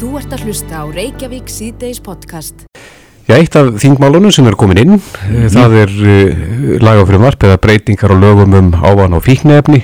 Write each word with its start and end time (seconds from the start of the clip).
Þú 0.00 0.14
ert 0.16 0.30
að 0.32 0.46
hlusta 0.48 0.78
á 0.80 0.84
Reykjavík 0.88 1.50
síðdeis 1.52 1.98
podcast. 2.00 2.62
Já, 3.28 3.34
eitt 3.36 3.56
af 3.58 3.66
þingmálunum 3.82 4.32
sem 4.32 4.46
er 4.48 4.56
komin 4.56 4.78
inn, 4.80 4.94
mm. 4.96 5.50
það 5.52 5.76
er 5.76 5.92
uh, 5.92 6.70
lagafrumvarp 6.80 7.44
eða 7.44 7.58
breytingar 7.60 8.14
á 8.14 8.16
lögum 8.16 8.56
um 8.56 8.70
ávan 8.80 9.18
og 9.18 9.26
fíknefni. 9.26 9.82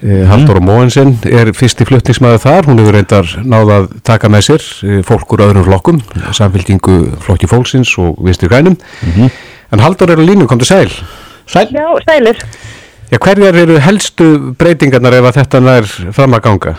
Uh, 0.00 0.24
Haldur 0.30 0.62
mm. 0.62 0.70
Móensen 0.70 1.12
er 1.28 1.52
fyrsti 1.52 1.84
flutningsmæðu 1.84 2.40
þar, 2.46 2.70
hún 2.70 2.80
hefur 2.80 2.96
reyndar 2.96 3.36
náða 3.44 3.82
að 3.82 3.92
taka 4.08 4.32
með 4.32 4.46
sér 4.48 4.66
uh, 4.88 4.96
fólk 5.04 5.36
úr 5.36 5.44
öðrum 5.50 5.68
flokkum, 5.68 6.00
samfélkingu 6.40 6.98
flokki 7.28 7.52
fólksins 7.52 7.92
og 8.00 8.16
vinstir 8.24 8.48
grænum. 8.48 8.80
Mm 9.04 9.14
-hmm. 9.18 9.38
En 9.76 9.84
Haldur 9.84 10.16
er 10.16 10.16
á 10.16 10.24
línu, 10.24 10.48
kom 10.48 10.58
til 10.58 10.72
sæl. 10.72 10.88
Sæl? 11.44 11.68
Já, 11.76 11.86
sælir. 12.08 12.40
Já, 13.12 13.18
hverjar 13.20 13.54
eru 13.54 13.78
helstu 13.84 14.54
breytingarnar 14.56 15.12
ef 15.12 15.24
að 15.28 15.42
þetta 15.42 15.60
nær 15.60 15.84
fram 16.12 16.32
að 16.32 16.40
ganga? 16.40 16.78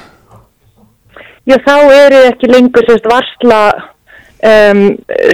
Já, 1.47 1.55
þá 1.63 1.75
eru 1.95 2.23
ekki 2.27 2.49
lengur 2.51 2.87
sérst 2.87 3.05
varsla 3.07 3.61
um, 4.43 4.81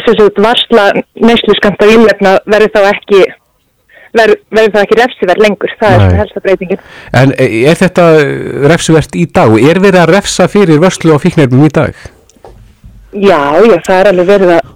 sérst 0.06 0.42
varsla 0.42 0.90
neysluskanta 1.18 1.88
ílefna 1.90 2.36
verður 2.46 2.74
þá 2.76 2.92
ekki 2.92 3.24
verður, 4.14 4.42
verður 4.54 4.76
þá 4.76 4.82
ekki 4.84 5.00
refsiverð 5.00 5.44
lengur, 5.48 5.74
það 5.80 5.96
Nei. 5.96 6.06
er 6.06 6.20
helsta 6.22 6.44
breytingin. 6.44 6.84
En 7.22 7.34
er 7.38 7.80
þetta 7.80 8.06
refsiverð 8.72 9.18
í 9.18 9.26
dag 9.40 9.58
er 9.58 9.82
verið 9.84 10.02
að 10.04 10.14
refsa 10.14 10.48
fyrir 10.52 10.82
vörslu 10.84 11.16
og 11.16 11.24
fíknirnum 11.24 11.66
í 11.68 11.72
dag? 11.74 11.98
Já, 13.14 13.42
já, 13.62 13.78
það 13.86 13.98
er 13.98 14.12
alveg 14.12 14.30
verið 14.30 14.54
að, 14.56 14.72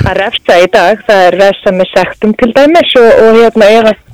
að 0.00 0.12
refsa 0.20 0.58
í 0.62 0.68
dag, 0.74 1.06
það 1.06 1.24
er 1.28 1.38
refsa 1.44 1.74
með 1.74 1.94
sektum 1.94 2.34
til 2.38 2.50
dæmis 2.56 2.98
og, 3.00 3.08
og 3.24 3.40
hérna 3.40 3.70
ef, 3.78 4.04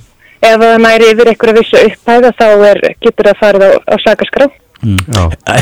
ef 0.41 0.63
það 0.63 0.79
næri 0.85 1.11
yfir 1.15 1.33
einhverja 1.33 1.59
vissu 1.59 1.83
upphæða 1.83 2.37
þá 2.37 2.47
er, 2.71 2.85
getur 3.05 3.31
það 3.31 3.43
farið 3.43 3.67
á, 3.67 3.71
á 3.81 3.95
sakaskraf. 4.05 4.63
Mm. 4.85 4.99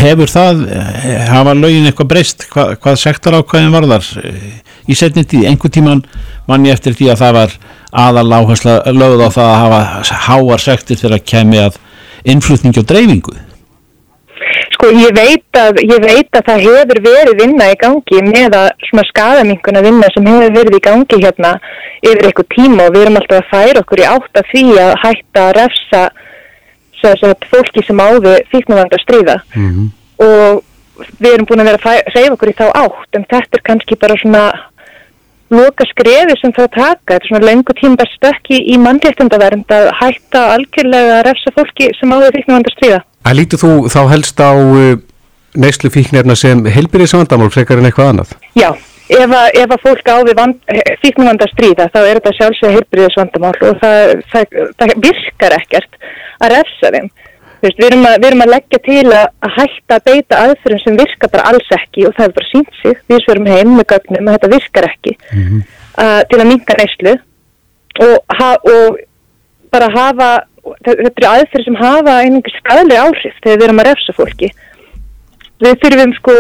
Hefur 0.03 0.31
það, 0.31 0.65
hafa 1.31 1.55
lögin 1.55 1.87
eitthvað 1.87 2.11
breyst, 2.11 2.49
hvað, 2.51 2.75
hvað 2.83 2.99
sektar 2.99 3.37
ákvæðin 3.39 3.75
var 3.77 3.87
þar 3.93 4.09
í 4.91 4.97
setni 4.99 5.23
tíð, 5.29 5.47
einhver 5.49 5.73
tíman 5.73 6.03
manni 6.51 6.73
eftir 6.75 6.97
því 6.99 7.13
að 7.13 7.23
það 7.23 7.37
var 7.39 7.57
aðal 8.05 8.27
áhersla 8.41 8.77
lögð 8.91 9.23
á 9.23 9.29
það 9.37 9.51
að 9.53 9.59
hafa 9.63 10.21
háar 10.27 10.65
sektir 10.65 11.01
fyrir 11.01 11.19
að 11.21 11.27
kemi 11.31 11.61
að 11.63 11.79
innflutningi 12.35 12.83
og 12.83 12.89
dreifingu? 12.91 13.37
Sko 14.75 14.91
ég 14.91 15.15
veit 15.15 15.57
að, 15.57 15.79
ég 15.87 16.03
veit 16.03 16.37
að 16.37 16.49
það 16.49 16.65
hefur 16.67 17.01
verið 17.05 17.39
vinna 17.39 17.71
í 17.71 17.79
gangi 17.81 18.21
með 18.27 18.57
að 18.59 18.69
svona 18.89 19.07
skadaminguna 19.09 19.85
vinna 19.85 20.11
sem 20.13 20.27
hefur 20.29 20.57
verið 20.59 20.79
í 20.81 20.85
gangi 20.85 21.21
hérna 21.23 21.55
yfir 22.03 22.27
eitthvað 22.29 22.51
tíma 22.57 22.89
og 22.89 22.97
við 22.97 23.07
erum 23.07 23.21
alltaf 23.21 23.41
að 23.41 23.51
færa 23.53 23.85
okkur 23.85 24.03
í 24.03 24.09
átt 24.11 24.41
að 24.41 24.51
því 24.51 24.65
að 24.83 24.93
hætta 25.05 25.45
að 25.47 25.57
refsa 25.61 26.03
sagt, 27.23 27.49
fólki 27.51 27.85
sem 27.87 28.01
áði 28.01 28.37
fíknavanga 28.53 29.01
stríða 29.03 29.41
mm 29.55 29.71
-hmm. 29.71 29.89
og 30.27 30.63
við 31.19 31.33
erum 31.33 31.49
búin 31.49 31.65
að 31.65 31.71
vera 31.71 31.91
að 31.95 32.15
reyfa 32.15 32.37
okkur 32.37 32.53
í 32.53 32.59
þá 32.61 32.67
átt 32.85 33.19
en 33.19 33.27
þetta 33.33 33.59
er 33.59 33.65
kannski 33.69 33.99
bara 34.01 34.21
svona 34.23 34.45
loka 35.55 35.85
skrefi 35.91 36.37
sem 36.41 36.53
það 36.53 36.69
taka 36.77 37.15
þetta 37.15 37.19
er 37.21 37.29
svona 37.29 37.47
lengu 37.47 37.75
tímbar 37.81 38.11
stökki 38.17 38.61
í 38.73 38.79
mannléttundavernd 38.81 39.75
að 39.79 39.91
hætta 40.01 40.47
algjörlega 40.55 41.19
að 41.19 41.27
refsa 41.29 41.53
fólki 41.59 41.91
sem 41.99 42.15
áði 42.15 42.33
fíknavanga 42.39 42.75
stríða 42.77 43.01
að 43.25 43.37
Lítið 43.41 43.65
þú 43.65 43.73
þá 43.95 44.01
helst 44.15 44.41
á 44.41 44.53
uh, 44.55 44.97
neyslu 45.55 45.91
fíknefna 45.91 46.37
sem 46.37 46.65
helbyrðis 46.67 47.15
vandamál 47.17 47.51
frekar 47.51 47.79
en 47.79 47.91
eitthvað 47.91 48.13
annað? 48.13 48.35
Já 48.59 48.73
Ef 49.05 49.33
að, 49.37 49.49
ef 49.61 49.73
að 49.75 49.83
fólk 49.85 50.07
á 50.09 50.17
við 50.25 50.39
fíknumvandar 51.03 51.51
stríða 51.53 51.91
þá 51.93 51.99
er 52.01 52.19
þetta 52.19 52.33
sjálfsög 52.39 52.75
heilbriðisvandamál 52.79 53.53
og 53.69 53.83
það, 53.83 54.15
það, 54.33 54.57
það 54.81 54.95
virkar 55.05 55.57
ekkert 55.59 55.99
að 56.41 56.55
refsa 56.55 56.93
þeim. 56.95 57.11
Veist, 57.65 57.79
við, 57.81 57.87
erum 57.91 58.07
að, 58.09 58.17
við 58.21 58.29
erum 58.31 58.45
að 58.45 58.51
leggja 58.53 58.81
til 58.85 59.05
að, 59.17 59.27
hætta 59.59 59.99
að 59.99 60.09
beita 60.09 60.41
aðferðum 60.47 60.83
sem 60.83 60.99
virkar 61.01 61.33
bara 61.33 61.47
alls 61.53 61.71
ekki 61.77 62.07
og 62.09 62.17
það 62.17 62.27
er 62.27 62.35
bara 62.39 62.51
sínt 62.51 62.81
sig, 62.81 62.99
við 63.09 63.23
sverum 63.25 63.49
heim 63.49 63.77
með 63.77 63.87
gögnum 63.93 64.29
að 64.29 64.37
þetta 64.37 64.51
virkar 64.55 64.89
ekki 64.89 65.15
mm 65.21 65.45
-hmm. 65.45 65.63
uh, 66.05 66.21
til 66.29 66.41
að 66.41 66.51
minga 66.51 66.77
neyslu 66.81 67.15
og, 68.05 68.35
og 68.73 68.99
bara 69.73 69.89
hafa, 69.95 70.29
þetta 70.85 71.09
eru 71.13 71.31
aðferð 71.31 71.69
sem 71.69 71.81
hafa 71.81 72.19
einhverjum 72.25 72.61
skadlega 72.61 73.07
áhrif 73.09 73.41
þegar 73.41 73.59
við 73.59 73.67
erum 73.69 73.83
að 73.83 73.89
refsa 73.91 74.17
fólki 74.19 74.53
við 75.63 75.79
þurfum 75.83 76.13
sko, 76.19 76.35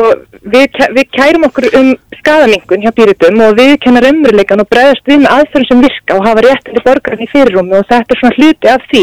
við, 0.50 0.78
við 0.96 1.08
kærum 1.14 1.46
okkur 1.46 1.68
um 1.78 1.90
skadamingun 2.18 2.82
hjá 2.82 2.90
býritum 2.96 3.40
og 3.46 3.56
við 3.58 3.74
kennar 3.84 4.08
umröðleikan 4.10 4.62
og 4.64 4.68
bregðast 4.72 5.06
við 5.06 5.22
með 5.22 5.34
aðferðum 5.36 5.68
sem 5.70 5.82
virka 5.84 6.18
og 6.18 6.26
hafa 6.26 6.44
réttandi 6.44 6.84
borgarni 6.84 7.26
í 7.28 7.30
fyrirrumi 7.30 7.78
og 7.78 7.88
þetta 7.90 8.14
er 8.14 8.20
svona 8.20 8.38
hluti 8.38 8.70
af 8.72 8.86
því. 8.90 9.02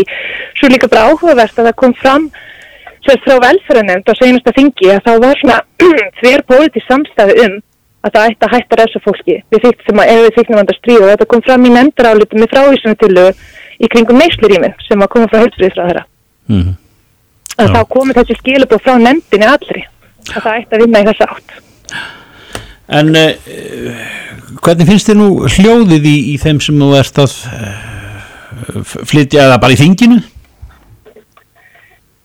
Svo 0.59 0.71
líka 0.71 0.91
bara 0.91 1.07
áhugavert 1.09 1.59
að 1.61 1.69
það 1.69 1.77
kom 1.83 1.95
fram 2.01 2.27
sérst 3.05 3.25
frá 3.25 3.39
velferðanemnd 3.45 4.11
á 4.11 4.13
senasta 4.19 4.55
þingi 4.57 4.91
að 4.93 5.03
þá 5.07 5.11
var 5.23 5.39
svona 5.41 5.59
þver 6.19 6.43
pólitíð 6.51 6.87
samstæði 6.89 7.37
um 7.45 7.55
að 8.01 8.13
það 8.17 8.27
ætti 8.27 8.47
að 8.47 8.53
hætta 8.55 8.77
resa 8.81 9.01
fólki 9.05 9.37
við 9.53 9.63
þýtt 9.63 9.87
sem 9.87 10.01
að 10.01 10.11
ef 10.11 10.21
við 10.25 10.35
þýttum 10.37 10.59
vanda 10.59 10.75
stríð 10.77 11.01
og 11.01 11.09
þetta 11.13 11.27
kom 11.31 11.43
fram 11.45 11.65
í 11.65 11.73
nefndarálitum 11.75 12.41
með 12.41 12.53
frávísuna 12.53 12.99
til 13.01 13.25
í 13.81 13.89
kringum 13.89 14.19
neyslurímin 14.21 14.77
sem 14.85 15.01
að 15.01 15.09
koma 15.15 15.29
frá 15.29 15.41
hölsriðsraðara. 15.41 16.03
Mm 16.49 16.61
-hmm. 16.61 16.75
Þá 17.61 17.81
komið 17.89 18.17
þessi 18.19 18.37
skilubóð 18.37 18.83
frá 18.85 18.97
nefndinni 19.01 19.47
allri 19.49 19.85
að 20.29 20.41
það 20.45 20.57
ætti 20.57 20.77
að 20.77 20.83
vinna 20.85 21.03
í 21.03 21.07
þess 21.09 21.25
átt. 21.27 21.55
En 22.91 23.15
uh, 23.15 23.31
hvernig 24.61 24.89
finnst 24.89 25.09
þér 25.09 25.19
nú 25.21 25.29
hljóðið 25.47 26.09
í, 26.09 26.17
í 26.33 26.35
þeim 26.41 26.59
sem 26.63 26.81
þú 26.81 26.91
ert 26.99 27.21
að 27.23 27.37
uh, 27.51 28.83
flytja 29.07 29.47
eða 29.47 29.61
bara 29.63 29.77
í 29.77 29.79
þinginu? 29.79 30.19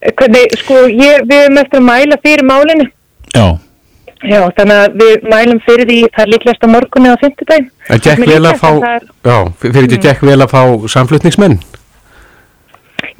Hvernig, 0.06 0.58
sko, 0.60 0.82
ég, 0.90 1.24
við 1.26 1.46
erum 1.46 1.62
eftir 1.62 1.80
að 1.80 1.88
mæla 1.88 2.18
fyrir 2.22 2.46
málinu. 2.46 2.90
Já. 3.34 3.46
Já, 4.24 4.40
þannig 4.56 4.76
að 4.80 4.94
við 5.00 5.24
mælum 5.28 5.58
fyrir 5.66 5.88
því 5.90 5.96
það 6.08 6.22
er 6.22 6.30
líklegast 6.32 6.64
á 6.64 6.68
morgunni 6.72 7.10
á 7.12 7.16
fymtudagin. 7.20 7.66
En 7.92 8.02
gekk 8.02 8.22
vel 8.26 8.48
að 8.48 8.60
fá, 8.62 8.68
er, 8.88 9.08
já, 9.28 9.36
fyrir 9.62 9.90
því 9.90 9.98
mm. 9.98 10.04
gekk 10.06 10.22
vel 10.26 10.38
að 10.40 10.52
fá 10.54 10.62
samflutningsmenn? 10.94 11.58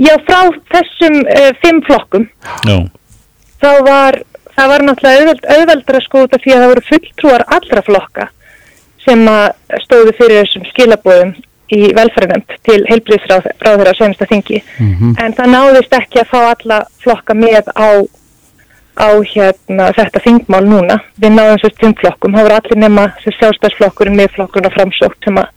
Já, 0.03 0.15
frá 0.29 0.41
þessum 0.73 1.19
uh, 1.25 1.51
fimm 1.63 1.83
flokkum. 1.87 2.25
Já. 2.69 2.79
Þá 3.63 3.71
var 3.87 4.19
það 4.57 4.73
var 4.73 4.85
náttúrulega 4.87 5.21
auðveld, 5.21 5.45
auðveldra 5.57 6.01
sko 6.05 6.25
út 6.25 6.37
af 6.37 6.43
því 6.45 6.55
að 6.55 6.63
það 6.63 6.73
voru 6.73 6.87
fulltrúar 6.91 7.47
allra 7.57 7.85
flokka 7.87 8.29
sem 9.07 9.23
stóðu 9.85 10.15
fyrir 10.19 10.43
þessum 10.43 10.67
skilabóðum 10.73 11.35
í 11.75 11.81
velferðinemt 11.95 12.59
til 12.67 12.79
heilbríðsráður 12.87 13.91
á 13.91 13.99
senasta 13.99 14.29
þingi. 14.31 14.61
Mm 14.79 14.93
-hmm. 14.93 15.17
en 15.23 15.35
það 15.35 15.53
náðist 15.55 15.97
ekki 15.99 16.23
að 16.23 16.31
fá 16.31 16.39
alla 16.51 16.79
flokka 17.03 17.35
með 17.35 17.71
á, 17.75 18.07
á 19.07 19.09
hérna, 19.33 19.91
þetta 19.97 20.23
þingmál 20.27 20.65
núna. 20.67 21.01
Við 21.19 21.35
náðum 21.35 21.59
svo 21.63 21.71
stjumflokkum, 21.75 22.35
það 22.35 22.47
voru 22.47 22.59
allir 22.59 22.83
nema 22.83 23.09
sjálfstæðsflokkurinn, 23.25 24.19
miðflokkurinn 24.21 24.71
og 24.71 24.77
framsókt 24.79 25.27
sem 25.27 25.43
að 25.43 25.49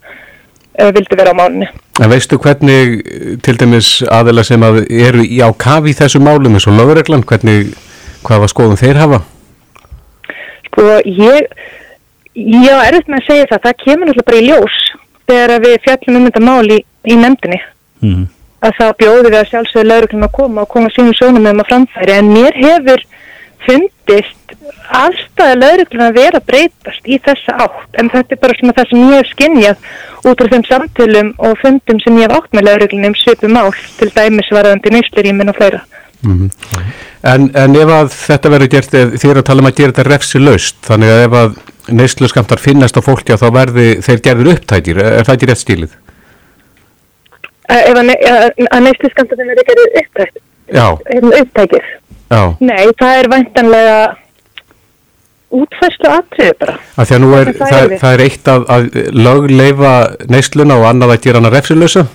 uh, 0.82 0.90
vildi 0.96 1.16
vera 1.16 1.34
á 1.34 1.40
málunni 1.42 1.70
En 2.00 2.10
veistu 2.10 2.38
hvernig 2.40 3.02
til 3.44 3.58
dæmis 3.60 4.00
aðeila 4.08 4.44
sem 4.48 4.64
að 4.64 4.86
eru 4.88 5.24
í 5.26 5.42
á 5.44 5.52
kafi 5.52 5.92
þessu 5.98 6.22
málum 6.24 6.56
eins 6.56 6.68
og 6.70 6.78
lögreglan, 6.80 7.26
hvernig 7.28 7.74
Hvað 8.30 8.44
var 8.44 8.52
skoðum 8.52 8.78
þeir 8.78 8.98
hafa? 9.02 9.18
Sko 10.68 10.84
ég, 11.02 11.48
ég 12.38 12.82
er 12.86 12.98
eftir 13.00 13.10
með 13.10 13.24
að 13.24 13.26
segja 13.26 13.48
það, 13.50 13.64
það 13.64 13.80
kemur 13.84 14.10
náttúrulega 14.12 14.28
bara 14.28 14.42
í 14.42 14.44
ljós 14.46 14.76
þegar 15.32 15.64
við 15.64 15.74
fjallum 15.88 16.20
um 16.20 16.28
þetta 16.28 16.44
mál 16.46 16.70
í, 16.70 16.78
í 17.10 17.18
nefndinni. 17.18 17.60
Mm. 18.06 18.28
Að 18.70 18.78
það 18.78 18.94
bjóði 19.02 19.32
við 19.32 19.40
að 19.40 19.50
sjálfsögðu 19.50 19.90
lauruglum 19.90 20.28
að 20.28 20.36
koma 20.38 20.62
og 20.68 20.72
koma 20.76 20.94
sínum 20.94 21.18
sjónum 21.18 21.48
með 21.48 21.58
maður 21.58 21.72
framfæri 21.72 22.16
en 22.20 22.32
mér 22.36 22.62
hefur 22.62 23.06
fundist 23.66 24.54
aðstæða 25.00 25.60
lauruglum 25.64 26.06
að 26.06 26.22
vera 26.22 26.46
breytast 26.46 27.10
í 27.10 27.18
þessa 27.26 27.58
átt 27.66 27.98
en 27.98 28.14
þetta 28.14 28.36
er 28.36 28.44
bara 28.46 28.60
svona 28.60 28.78
það 28.78 28.92
sem 28.92 29.06
ég 29.08 29.18
hef 29.18 29.34
skinnjað 29.34 29.88
út 30.30 30.44
frá 30.44 30.54
þeim 30.54 30.68
samtölum 30.70 31.34
og 31.50 31.58
fundum 31.64 32.02
sem 32.06 32.22
ég 32.22 32.30
hef 32.30 32.38
átt 32.44 32.54
með 32.54 32.70
lauruglunum 32.70 33.18
svipum 33.18 33.58
mál 33.58 33.72
til 33.98 34.14
dæmis 34.14 34.54
varðandi 34.54 34.94
nýslurímin 34.94 35.50
og 35.50 35.58
fleira. 35.58 35.82
Mm 36.22 36.36
-hmm. 36.36 36.84
en, 37.32 37.52
en 37.56 37.76
ef 37.80 37.90
að 37.96 38.10
þetta 38.12 38.50
verður 38.52 38.72
gert, 38.74 38.96
þér 39.22 39.38
að 39.40 39.46
tala 39.48 39.64
um 39.64 39.70
að 39.70 39.78
gera 39.78 39.94
þetta 39.94 40.10
refsi 40.10 40.40
laust, 40.40 40.78
þannig 40.84 41.14
að 41.14 41.24
ef 41.24 41.38
að 41.42 41.56
neyslu 41.96 42.28
skamtar 42.28 42.60
finnast 42.60 43.00
á 43.00 43.02
fólki 43.02 43.34
að 43.34 43.44
þá 43.44 43.50
verði 43.56 43.88
þeir 44.04 44.22
gerður 44.28 44.52
upptækir, 44.54 45.00
er 45.00 45.24
það 45.24 45.36
ekki 45.36 45.50
rétt 45.50 45.64
stílið? 45.64 45.96
Ef 47.70 47.98
að, 48.02 48.12
að 48.72 48.84
neyslu 48.84 49.12
skamtar 49.14 49.40
verður 49.40 49.70
gerður 49.72 49.96
upptækir? 50.04 50.42
Já. 50.74 50.88
Upptækir? 51.42 51.86
Já. 52.30 52.44
Nei, 52.60 52.86
það 53.00 53.20
er 53.20 53.32
væntanlega 53.32 54.00
útfæslu 55.50 56.10
aðtrið 56.14 56.52
bara. 56.62 56.76
Að 56.96 57.10
því 57.10 57.16
að 57.16 57.24
nú 57.24 57.30
er, 57.38 57.52
það, 57.58 57.72
það, 57.74 57.94
það 58.02 58.16
er 58.16 58.24
eitt 58.26 58.50
að, 58.54 58.66
að 58.76 58.90
lögleifa 59.18 59.94
neysluna 60.30 60.78
og 60.78 60.88
annað 60.92 61.16
að 61.16 61.24
gera 61.26 61.42
hana 61.42 61.54
refsilösa? 61.54 62.06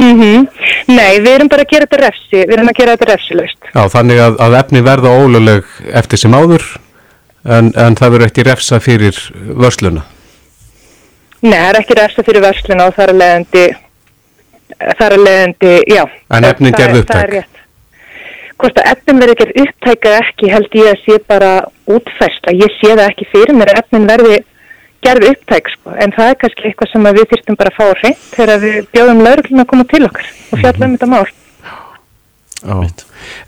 Mm 0.00 0.20
-hmm. 0.20 0.46
Nei, 0.88 1.20
við 1.20 1.34
erum 1.34 1.48
bara 1.52 1.62
að 1.62 1.72
gera 1.74 1.86
þetta 1.86 2.00
refsi, 2.06 2.38
við 2.38 2.54
erum 2.56 2.70
að 2.70 2.78
gera 2.78 2.96
þetta 2.96 3.10
refsilöst. 3.12 3.58
Já, 3.74 3.82
þannig 3.96 4.22
að, 4.26 4.40
að 4.46 4.56
efni 4.60 4.82
verða 4.86 5.12
óluleg 5.20 5.64
eftir 5.92 6.18
sem 6.18 6.34
áður 6.34 6.64
en, 7.44 7.72
en 7.76 7.96
það 7.96 8.10
verður 8.10 8.26
ekki 8.26 8.46
refsa 8.48 8.80
fyrir 8.80 9.20
vörsluna? 9.34 10.02
Nei, 11.42 11.58
það 11.58 11.68
er 11.68 11.80
ekki 11.80 12.00
refsa 12.00 12.22
fyrir 12.22 12.44
vörsluna 12.44 12.88
og 12.88 12.96
það 12.96 13.08
er 13.08 13.16
leðandi, 13.22 13.64
það 14.98 15.06
er 15.12 15.24
leðandi, 15.28 15.72
já. 15.94 16.04
En 16.30 16.44
efni 16.44 16.72
gerðu 16.72 17.04
upptæk? 17.04 17.60
hvort 18.60 18.80
að 18.80 18.90
efnin 18.92 19.20
verði 19.22 19.36
ekki 19.36 19.62
upptækað 19.64 20.16
ekki 20.20 20.50
held 20.52 20.74
ég 20.76 20.88
að 20.90 21.02
sé 21.04 21.18
bara 21.30 21.50
útfærsla. 21.90 22.54
Ég 22.60 22.74
sé 22.76 22.92
það 22.92 23.06
ekki 23.06 23.28
fyrir 23.32 23.56
mér 23.56 23.72
að 23.72 23.82
efnin 23.82 24.08
verði 24.10 24.40
gerði 25.04 25.34
upptæk 25.34 25.70
sko. 25.74 25.94
En 25.96 26.14
það 26.16 26.32
er 26.32 26.40
kannski 26.40 26.66
eitthvað 26.68 26.90
sem 26.92 27.08
við 27.08 27.28
þyrstum 27.32 27.58
bara 27.60 27.72
að 27.72 27.78
fá 27.78 27.84
að 27.86 28.00
hreint 28.02 28.24
þegar 28.34 28.64
við 28.64 28.80
bjóðum 28.94 29.22
laurugluna 29.26 29.64
að 29.64 29.70
koma 29.72 29.86
til 29.90 30.02
okkar 30.08 30.32
og 30.50 30.62
fjalla 30.62 30.86
um 30.86 30.96
þetta 30.96 31.10
mál. 31.10 31.28
Já. 32.60 32.76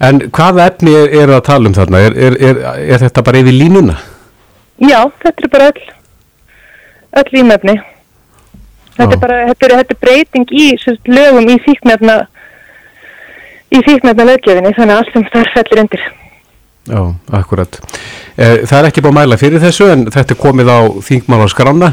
En 0.00 0.20
hvaða 0.32 0.66
efni 0.70 0.94
er, 0.96 1.14
er 1.22 1.32
að 1.36 1.44
tala 1.48 1.68
um 1.68 1.76
þarna? 1.76 2.00
Er, 2.06 2.16
er, 2.16 2.36
er, 2.48 2.60
er 2.94 3.02
þetta 3.02 3.24
bara 3.26 3.42
yfir 3.42 3.56
línuna? 3.56 3.96
Já, 4.82 4.98
þetta 5.22 5.46
er 5.46 5.52
bara 5.52 5.68
öll, 5.72 5.88
öll 7.20 7.40
ímefni. 7.42 7.76
Þetta 8.96 9.16
er 9.16 9.20
bara, 9.20 9.38
þetta 9.50 9.68
er, 9.68 9.76
þetta 9.82 9.98
breyting 10.04 10.56
í 10.56 10.66
sagt, 10.80 11.08
lögum 11.08 11.48
í 11.48 11.58
fíknefna, 11.64 12.16
í 13.72 13.80
fíknefna 13.86 14.26
löggefinni, 14.28 14.74
þannig 14.76 14.96
að 14.96 15.02
allt 15.02 15.14
sem 15.14 15.28
þar 15.32 15.52
fellir 15.54 15.84
undir. 15.84 16.08
Já, 16.90 17.14
akkurat. 17.38 17.78
Eh, 18.36 18.64
Það 18.66 18.78
er 18.78 18.88
ekki 18.88 19.02
búið 19.04 19.12
að 19.12 19.18
mæla 19.20 19.38
fyrir 19.38 19.62
þessu 19.62 19.86
en 19.92 20.06
þetta 20.10 20.34
er 20.34 20.40
komið 20.42 20.70
á 20.72 20.78
þingmál 21.06 21.44
á 21.46 21.48
skrána. 21.52 21.92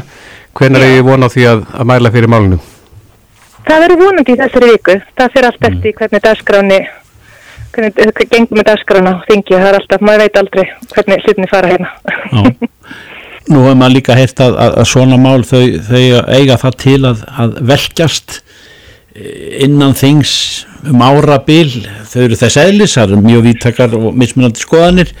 Hvenær 0.58 0.82
er 0.82 0.96
ég 0.96 1.04
von 1.06 1.22
á 1.22 1.28
því 1.30 1.44
að, 1.46 1.60
að 1.78 1.90
mæla 1.92 2.10
fyrir 2.10 2.32
málunum? 2.32 2.62
Það 3.68 3.84
verður 3.84 4.00
vonandi 4.00 4.34
í 4.34 4.40
þessari 4.40 4.72
viku. 4.72 4.96
Það 5.20 5.30
fyrir 5.36 5.48
allt 5.50 5.68
eftir 5.68 5.94
hvernig 6.00 6.24
dagskráni, 6.24 6.78
hvernig, 7.76 7.94
hvernig 8.00 8.30
gengum 8.32 8.58
með 8.58 8.68
dagskrána 8.72 9.12
og 9.20 9.28
þingi. 9.28 9.54
Það 9.54 9.68
er 9.68 9.78
alltaf, 9.78 10.02
maður 10.08 10.24
veit 10.24 10.40
aldrei 10.42 10.64
hvernig 10.96 11.24
hlutinni 11.26 11.50
fara 11.52 11.70
hérna. 11.74 11.92
Já. 12.32 12.42
Nú 13.50 13.62
hefur 13.64 13.78
maður 13.78 13.94
líka 13.96 14.14
heyrt 14.18 14.42
að, 14.42 14.56
að, 14.62 14.74
að 14.82 14.88
svona 14.90 15.16
mál 15.18 15.40
þau, 15.46 15.62
þau 15.86 16.02
eiga 16.34 16.58
það 16.60 16.74
til 16.82 16.98
að, 17.08 17.22
að 17.44 17.54
velkjast 17.70 18.36
eh, 19.14 19.64
innan 19.66 19.94
þings 19.98 20.34
um 20.88 21.02
árabil 21.04 21.70
þau 22.08 22.20
eru 22.24 22.38
þess 22.40 22.60
eðlis, 22.64 22.96
það 22.96 23.06
eru 23.14 23.22
mjög 23.24 23.46
víttakar 23.48 23.96
og 23.98 24.10
mismunandi 24.16 24.62
skoðanir. 24.62 25.14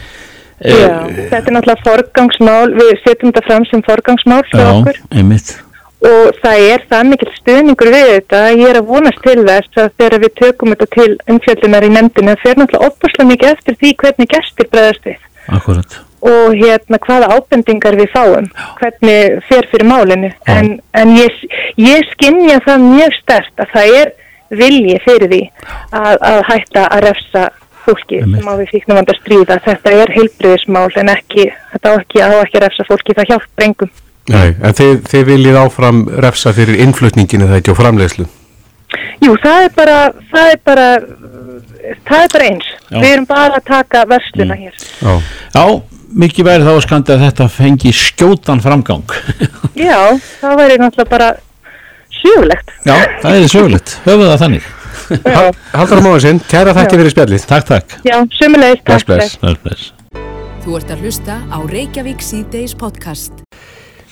Eh, 0.60 0.76
Já, 0.76 0.92
þetta 1.30 1.40
er 1.40 1.56
náttúrulega 1.56 1.86
forgangsmál, 1.86 2.68
við 2.76 2.92
setjum 3.04 3.32
þetta 3.32 3.46
fram 3.46 3.66
sem 3.70 3.84
forgangsmál 3.86 4.42
fyrir 4.50 4.70
okkur. 4.74 5.00
einmitt. 5.16 5.54
Og 6.00 6.36
það 6.40 6.66
er 6.72 6.84
það 6.88 7.08
mikil 7.10 7.30
stuðningur 7.36 7.90
við 7.92 8.06
þetta. 8.14 8.42
Ég 8.56 8.68
er 8.70 8.78
að 8.80 8.86
vonast 8.88 9.20
til 9.24 9.40
þess 9.44 9.80
að 9.82 9.90
þegar 10.00 10.22
við 10.22 10.36
tökum 10.40 10.72
þetta 10.74 10.86
til 10.96 11.10
umfjöldunar 11.34 11.84
í 11.84 11.90
nefndinu, 11.96 12.34
það 12.36 12.44
fer 12.44 12.60
náttúrulega 12.62 12.92
opaslega 12.92 13.30
mikið 13.32 13.50
eftir 13.54 13.76
því 13.80 13.90
hvernig 14.04 14.30
gestir 14.36 14.70
bregðast 14.72 15.10
við. 15.10 15.26
Akkurat 15.48 16.00
og 16.20 16.52
hérna 16.52 16.98
hvaða 17.00 17.30
ábendingar 17.32 17.96
við 17.96 18.10
fáum, 18.12 18.48
hvernig 18.80 19.38
fer 19.48 19.68
fyrir 19.72 19.88
málinu. 19.88 20.30
En, 20.52 20.74
en 20.92 21.14
ég, 21.16 21.38
ég 21.80 22.08
skinnja 22.12 22.60
það 22.66 22.84
mjög 22.84 23.16
stert 23.22 23.62
að 23.64 23.72
það 23.74 23.94
er 24.00 24.12
vilji 24.50 24.98
fyrir 25.04 25.30
því 25.30 25.40
að, 25.94 26.14
að 26.30 26.38
hætta 26.50 26.84
að 26.86 27.04
refsa 27.06 27.44
fólki 27.84 28.20
Einmitt. 28.20 28.40
sem 28.40 28.50
á 28.50 28.54
við 28.60 28.72
fíknum 28.74 28.98
vanda 29.00 29.16
stríða. 29.16 29.58
Þetta 29.64 29.94
er 30.02 30.14
heilbriðismál 30.16 30.88
en 31.00 31.12
ekki, 31.14 31.46
þetta 31.74 31.92
á 31.92 31.94
ekki, 31.96 32.22
á 32.22 32.28
ekki 32.40 32.60
að 32.60 32.64
refsa 32.66 32.86
fólki, 32.88 33.16
það 33.16 33.30
hjálp 33.32 33.46
brengum. 33.58 33.92
Nei, 34.30 34.48
en 34.52 34.76
þið, 34.76 34.92
þið 35.10 35.24
viljið 35.30 35.60
áfram 35.62 36.02
refsa 36.22 36.52
fyrir 36.54 36.82
innflutninginu 36.84 37.48
það 37.48 37.60
ekki 37.60 37.72
og 37.72 37.80
framleiðslu. 37.80 38.26
Jú, 39.24 39.36
það 39.40 39.64
er 39.64 39.72
bara, 39.76 39.96
það 40.30 40.50
er 40.50 40.60
bara, 40.66 40.88
það 42.08 42.26
er 42.26 42.34
bara 42.34 42.50
eins. 42.50 42.68
Já. 42.90 42.98
Við 42.98 43.08
erum 43.14 43.30
bara 43.30 43.56
að 43.56 43.64
taka 43.70 44.04
versluna 44.10 44.58
hér. 44.60 44.84
Já. 45.00 45.12
Já, 45.56 45.64
mikið 46.10 46.46
væri 46.46 46.66
þá 46.66 46.84
skandi 46.84 47.14
að 47.14 47.24
þetta 47.26 47.46
fengi 47.54 47.92
skjótan 47.94 48.62
framgang 48.64 49.14
Já, 49.78 50.18
það 50.40 50.56
væri 50.58 50.78
náttúrulega 50.80 51.10
bara 51.10 51.28
sjúlegt. 52.20 52.76
Já, 52.84 52.94
það 53.24 53.32
er 53.38 53.48
sögulegt, 53.54 53.96
höfum 54.06 54.28
það 54.28 54.44
þannig 54.44 54.68
Haldur 55.10 55.98
á 55.98 56.02
móðinsinn, 56.04 56.38
kæra 56.50 56.74
þakki 56.76 57.00
fyrir 57.00 57.14
spjallið. 57.14 57.46
Takk, 57.50 57.66
takk 57.66 57.96
já 58.06 58.16
sömulegist. 58.36 58.84
Bless, 58.86 59.06
bless. 59.08 59.36
Bless, 59.42 59.60
bless. 59.64 59.90
Þú 60.60 60.76
ert 60.78 60.90
að 60.92 61.04
hlusta 61.06 61.40
á 61.50 61.58
Reykjavík 61.66 62.22
síðdeis 62.22 62.76
podcast. 62.78 63.32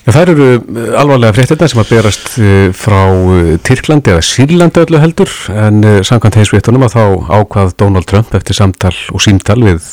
Já, 0.09 0.15
þær 0.17 0.31
eru 0.33 0.47
uh, 0.57 0.85
alvarlega 0.97 1.37
fréttina 1.37 1.69
sem 1.69 1.83
að 1.83 1.91
berast 1.93 2.29
uh, 2.41 2.71
frá 2.73 3.03
uh, 3.13 3.51
Tyrklandi 3.67 4.15
eða 4.15 4.25
Sýrlandi 4.25 4.83
öllu 4.87 5.03
heldur 5.03 5.35
en 5.53 5.83
samkvæmt 6.09 6.39
heimsvéttunum 6.41 6.87
að 6.87 6.97
þá 6.97 7.03
ákvað 7.37 7.75
Donald 7.83 8.09
Trump 8.09 8.33
eftir 8.39 8.57
samtal 8.57 8.95
og 9.13 9.23
símtal 9.23 9.61
við 9.61 9.91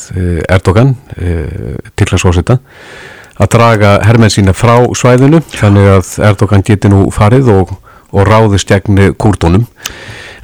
Erdogan, 0.48 0.94
Tyrklandsfósita, 1.20 2.58
að 3.36 3.52
draga 3.52 3.98
hermenn 4.08 4.32
sína 4.32 4.56
frá 4.56 4.78
svæðinu 4.96 5.42
þannig 5.52 5.90
að 5.98 6.14
Erdogan 6.30 6.64
geti 6.64 6.90
nú 6.90 7.10
farið 7.12 7.52
og, 7.52 7.76
og 8.12 8.26
ráðist 8.28 8.68
gegn 8.70 9.00
kúrdónum. 9.18 9.66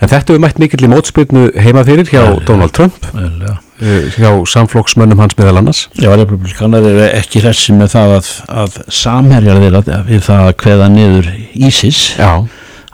En 0.02 0.10
þetta 0.10 0.32
hefur 0.32 0.40
mætt 0.42 0.58
mikill 0.58 0.82
í 0.82 0.90
mótspyrnu 0.90 1.44
heima 1.62 1.84
fyrir 1.86 2.08
hjá 2.10 2.24
Donald 2.48 2.72
Trump, 2.74 2.96
Vel, 3.14 3.28
já. 3.38 3.52
uh, 3.54 4.08
hjá 4.16 4.30
samflokksmönnum 4.50 5.20
hans 5.22 5.36
meðal 5.38 5.60
annars. 5.60 5.84
Já, 5.94 6.10
republikanar 6.18 6.82
eru 6.88 7.04
ekki 7.06 7.42
hressi 7.44 7.76
með 7.76 7.92
það 7.94 8.14
að, 8.16 8.30
að 8.64 8.80
samherjar 8.98 9.60
þeirra 9.62 10.00
við 10.08 10.24
það 10.26 10.48
að 10.48 10.56
kveða 10.64 10.88
niður 10.96 11.30
ISIS 11.68 12.00
Já, 12.18 12.32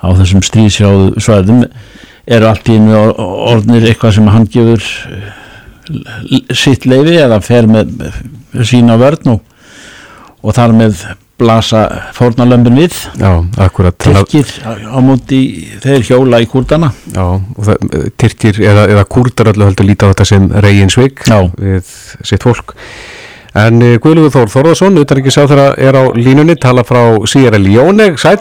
á 0.05 0.07
þessum 0.21 0.45
stríðsjáðu 0.45 1.09
svæðum 1.25 1.65
eru 2.29 2.51
allt 2.51 2.69
í 2.69 2.77
einu 2.77 2.93
or- 2.99 3.15
orðnir 3.55 3.89
eitthvað 3.89 4.19
sem 4.19 4.29
hann 4.29 4.45
gefur 4.53 4.85
eh, 5.09 6.53
sitt 6.53 6.85
leifi 6.85 7.17
eða 7.23 7.41
fer 7.41 7.65
með 7.71 7.97
sína 8.69 8.99
vörn 9.01 9.33
og, 9.33 9.41
og 10.45 10.53
þar 10.59 10.77
með 10.77 11.07
blasa 11.39 11.83
fórnalömbin 12.17 12.81
við 12.83 12.97
já, 13.21 13.31
akkurat. 13.63 13.95
Tyrkir 14.03 14.51
á, 14.67 14.99
móti 15.05 15.41
þeir 15.83 16.07
hjóla 16.09 16.41
í 16.43 16.49
kúrdana 16.51 16.91
Já, 17.15 17.25
og 17.39 17.63
það, 17.69 17.87
eh, 17.95 18.09
Tyrkir 18.19 18.59
eða, 18.65 18.89
eða 18.95 19.05
kúrdar 19.07 19.53
öllu 19.53 19.69
heldur 19.69 19.89
líta 19.89 20.09
á 20.09 20.13
þetta 20.13 20.27
sem 20.33 20.51
reygin 20.67 20.93
svik 20.93 21.23
Já. 21.29 21.39
við 21.55 21.95
sitt 22.27 22.43
fólk. 22.43 22.75
En 23.59 23.81
uh, 23.83 23.95
Guðlugur 24.03 24.35
Þór 24.35 24.53
Þórðarsson, 24.53 24.99
utan 25.01 25.23
ekki 25.23 25.33
sá 25.35 25.41
þeirra 25.47 25.71
er 25.81 25.97
á 25.97 26.05
línunni, 26.15 26.59
tala 26.61 26.85
frá 26.87 27.01
Sierra 27.27 27.59
Leone, 27.59 28.13
sæl. 28.21 28.37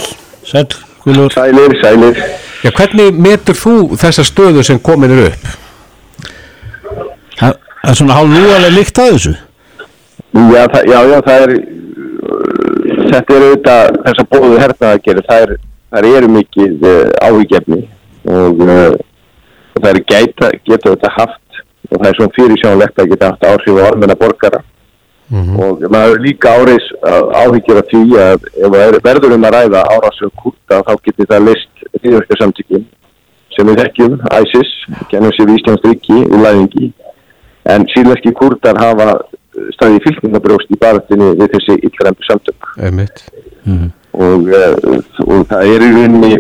Sæl, 0.46 0.68
Guðlur 1.06 1.34
Sælir, 1.34 1.78
sælir. 1.82 2.20
Já, 2.66 2.72
hvernig 2.74 3.18
metur 3.22 3.58
þú 3.58 3.78
þessa 4.02 4.26
stöðu 4.26 4.66
sem 4.66 4.80
komin 4.82 5.14
er 5.14 5.28
upp? 5.30 5.50
Það 7.38 7.92
er 7.94 7.98
svona 8.02 8.18
hálf 8.18 8.34
núalega 8.34 8.74
líkt 8.74 9.00
að 9.00 9.12
þessu 9.14 9.34
Já, 10.38 10.64
það, 10.70 10.82
já, 10.92 10.98
já, 11.08 11.18
það 11.26 11.44
er, 11.46 11.54
þetta 13.14 13.36
er 13.38 13.46
auðvitað, 13.48 13.98
þess 14.06 14.24
að 14.24 14.30
bóðu 14.34 14.62
hernaðagerði, 14.62 15.26
það 15.28 15.44
er, 15.46 15.52
það 15.96 16.08
eru 16.18 16.32
mikið 16.36 16.88
uh, 16.88 17.04
áhyggjefni 17.28 17.82
og 18.28 18.64
uh, 18.68 18.96
það 19.78 19.92
er 19.92 20.00
gæta, 20.12 20.50
geta 20.68 20.94
þetta 20.96 21.14
haft 21.18 21.62
og 21.88 22.02
það 22.02 22.10
er 22.10 22.18
svona 22.18 22.36
fyrirsjónlegt 22.36 23.00
að 23.00 23.14
geta 23.14 23.32
haft 23.32 23.46
áhrif 23.48 23.80
á 23.80 23.88
almenna 23.88 24.18
borgara. 24.20 24.64
Og 25.60 25.82
maður 25.92 26.22
líka 26.24 26.54
áreis 26.56 26.86
áhyggjur 27.04 27.80
af 27.82 27.90
því 27.92 28.02
að 28.24 28.46
ef 28.64 28.76
er- 28.80 28.98
verður 29.04 29.34
um 29.36 29.48
að 29.48 29.56
ræða 29.58 29.82
árásum 29.92 30.32
kurta 30.40 30.78
þá 30.88 30.94
getur 31.04 31.28
það 31.32 31.48
list 31.50 31.82
þýðverkarsamtökin 32.00 32.86
sem 33.56 33.68
við 33.68 33.82
þekkjum, 33.82 34.16
ISIS, 34.44 34.72
kennum 35.12 35.34
sér 35.36 35.50
við 35.50 35.60
Íslands 35.60 35.84
ríki 35.84 36.20
í 36.22 36.40
læðingi. 36.44 36.92
En 37.68 37.88
síðleski 37.92 38.32
kurdar 38.40 38.80
hafa 38.80 39.08
staðið 39.76 40.06
fylgningabrjóst 40.06 40.74
í 40.74 40.80
baratinu 40.82 41.32
við 41.40 41.56
þessi 41.56 41.78
illræmdu 41.88 42.28
samtök 42.28 42.70
Einmitt. 42.78 43.24
og, 43.66 44.50
uh, 44.52 45.00
og 45.26 45.48
það 45.50 45.74
er 45.74 45.86
í 45.86 45.92
rauninni 45.96 46.34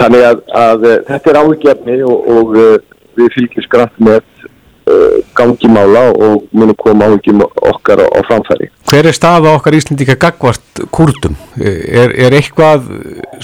þannig 0.00 0.26
að, 0.30 0.42
að 0.62 0.86
uh, 0.88 0.98
þetta 1.08 1.32
er 1.32 1.40
áhugjefni 1.42 1.96
og, 2.06 2.28
og 2.36 2.58
uh, 2.58 2.76
við 3.18 3.32
fylgjum 3.36 3.68
skratt 3.68 3.96
með 4.02 4.26
gangimála 5.38 6.00
og 6.18 6.48
munum 6.56 6.74
koma 6.74 7.06
áhugjum 7.06 7.44
okkar 7.44 8.00
á, 8.02 8.18
framfæri. 8.26 8.66
Hver 8.90 9.06
er 9.06 9.14
staða 9.14 9.52
okkar 9.54 9.76
Íslendika 9.76 10.16
gagvart 10.18 10.80
kúrdum? 10.90 11.36
Er, 11.60 12.10
er 12.10 12.34
eitthvað 12.34 12.88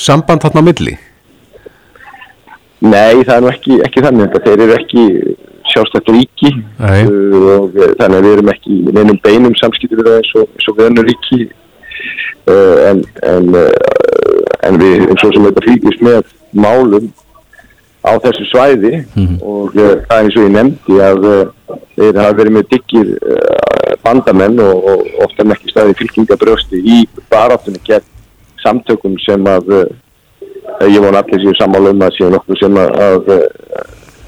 samband 0.00 0.42
þarna 0.42 0.64
milli? 0.66 0.96
Nei, 2.82 3.22
það 3.22 3.34
er 3.36 3.44
nú 3.44 3.52
ekki, 3.52 3.78
ekki 3.86 4.02
þannig 4.04 4.26
þetta, 4.26 4.42
þeir 4.48 4.64
eru 4.64 4.74
ekki 4.80 5.04
sjálfstætt 5.76 6.10
ríki. 6.14 6.52
Uh, 6.80 7.12
og 7.58 7.76
uh, 7.76 7.92
þannig 8.00 8.18
að 8.18 8.26
við 8.26 8.32
erum 8.36 8.50
ekki 8.54 8.72
í 8.72 8.96
neinum 8.96 9.20
beinum 9.24 9.54
samskipti 9.60 9.98
við 9.98 10.08
það 10.08 10.18
eins 10.22 10.32
og, 10.40 10.48
eins 10.56 10.70
og 10.70 10.78
við 10.78 10.88
önnur 10.90 11.08
ríki. 11.10 11.40
Uh, 12.46 12.74
en, 12.86 13.04
en, 13.26 13.52
uh, 13.58 14.42
en 14.68 14.80
við 14.82 15.06
eins 15.10 15.24
og 15.26 15.34
sem 15.34 15.46
þetta 15.48 15.64
fylgjast 15.66 16.04
með 16.06 16.32
málum 16.56 17.10
á 18.06 18.12
þessu 18.22 18.48
svæði. 18.52 18.94
Og 19.42 19.76
uh, 19.76 19.92
það 20.06 20.16
er 20.16 20.24
eins 20.24 20.38
og 20.38 20.46
ég 20.46 20.54
nefndi 20.54 20.98
að 21.02 21.28
uh, 21.30 21.76
þeir 21.98 22.22
hafa 22.22 22.40
verið 22.40 22.56
með 22.56 22.68
diggir 22.74 23.14
bandamenn 24.04 24.60
og, 24.62 24.90
og 24.90 25.22
ofta 25.24 25.44
með 25.44 25.56
ekki 25.56 25.72
staði 25.72 25.94
fylkingabrösti 25.98 26.78
í 26.78 26.98
baráttunni 27.32 27.80
gegn 27.86 28.06
samtökum 28.62 29.16
sem 29.22 29.46
að 29.50 29.72
ég 30.86 31.00
von 31.02 31.16
allir 31.16 31.42
séu 31.42 31.54
sammála 31.58 31.92
um 31.94 32.04
að 32.04 32.14
séu 32.18 32.30
nokkuð 32.30 32.60
sem 32.60 32.78
að, 32.82 33.30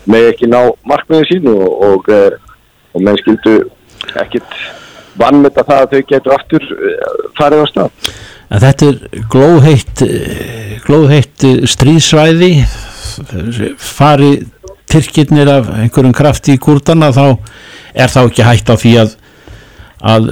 með 0.08 0.30
ekki 0.32 0.50
ná 0.50 0.60
markmiðin 0.88 1.28
sín 1.30 1.48
og, 1.52 1.64
og, 1.88 2.10
uh, 2.12 2.66
og 2.96 3.04
menn 3.04 3.20
skildu 3.20 3.56
ekkit 4.22 4.58
vannmeta 5.18 5.64
það 5.66 5.84
að 5.84 5.94
þau 5.94 6.10
getur 6.12 6.36
aftur 6.36 6.66
uh, 6.74 7.22
farið 7.38 7.64
á 7.64 7.66
stað. 7.72 8.10
En 8.48 8.62
þetta 8.62 8.86
er 8.88 9.24
glóðheitt, 9.28 10.02
eh, 10.06 10.76
glóðheitt 10.86 11.44
eh, 11.44 11.66
stríðsvæði, 11.68 12.52
fari 13.76 14.30
Tyrkirnir 14.88 15.50
af 15.52 15.66
einhverjum 15.74 16.14
krafti 16.16 16.54
í 16.56 16.60
kurdana 16.62 17.10
þá 17.12 17.24
er 17.92 18.08
þá 18.08 18.22
ekki 18.22 18.46
hægt 18.46 18.70
á 18.72 18.76
því 18.80 18.92
að 19.02 19.16
að 19.98 20.28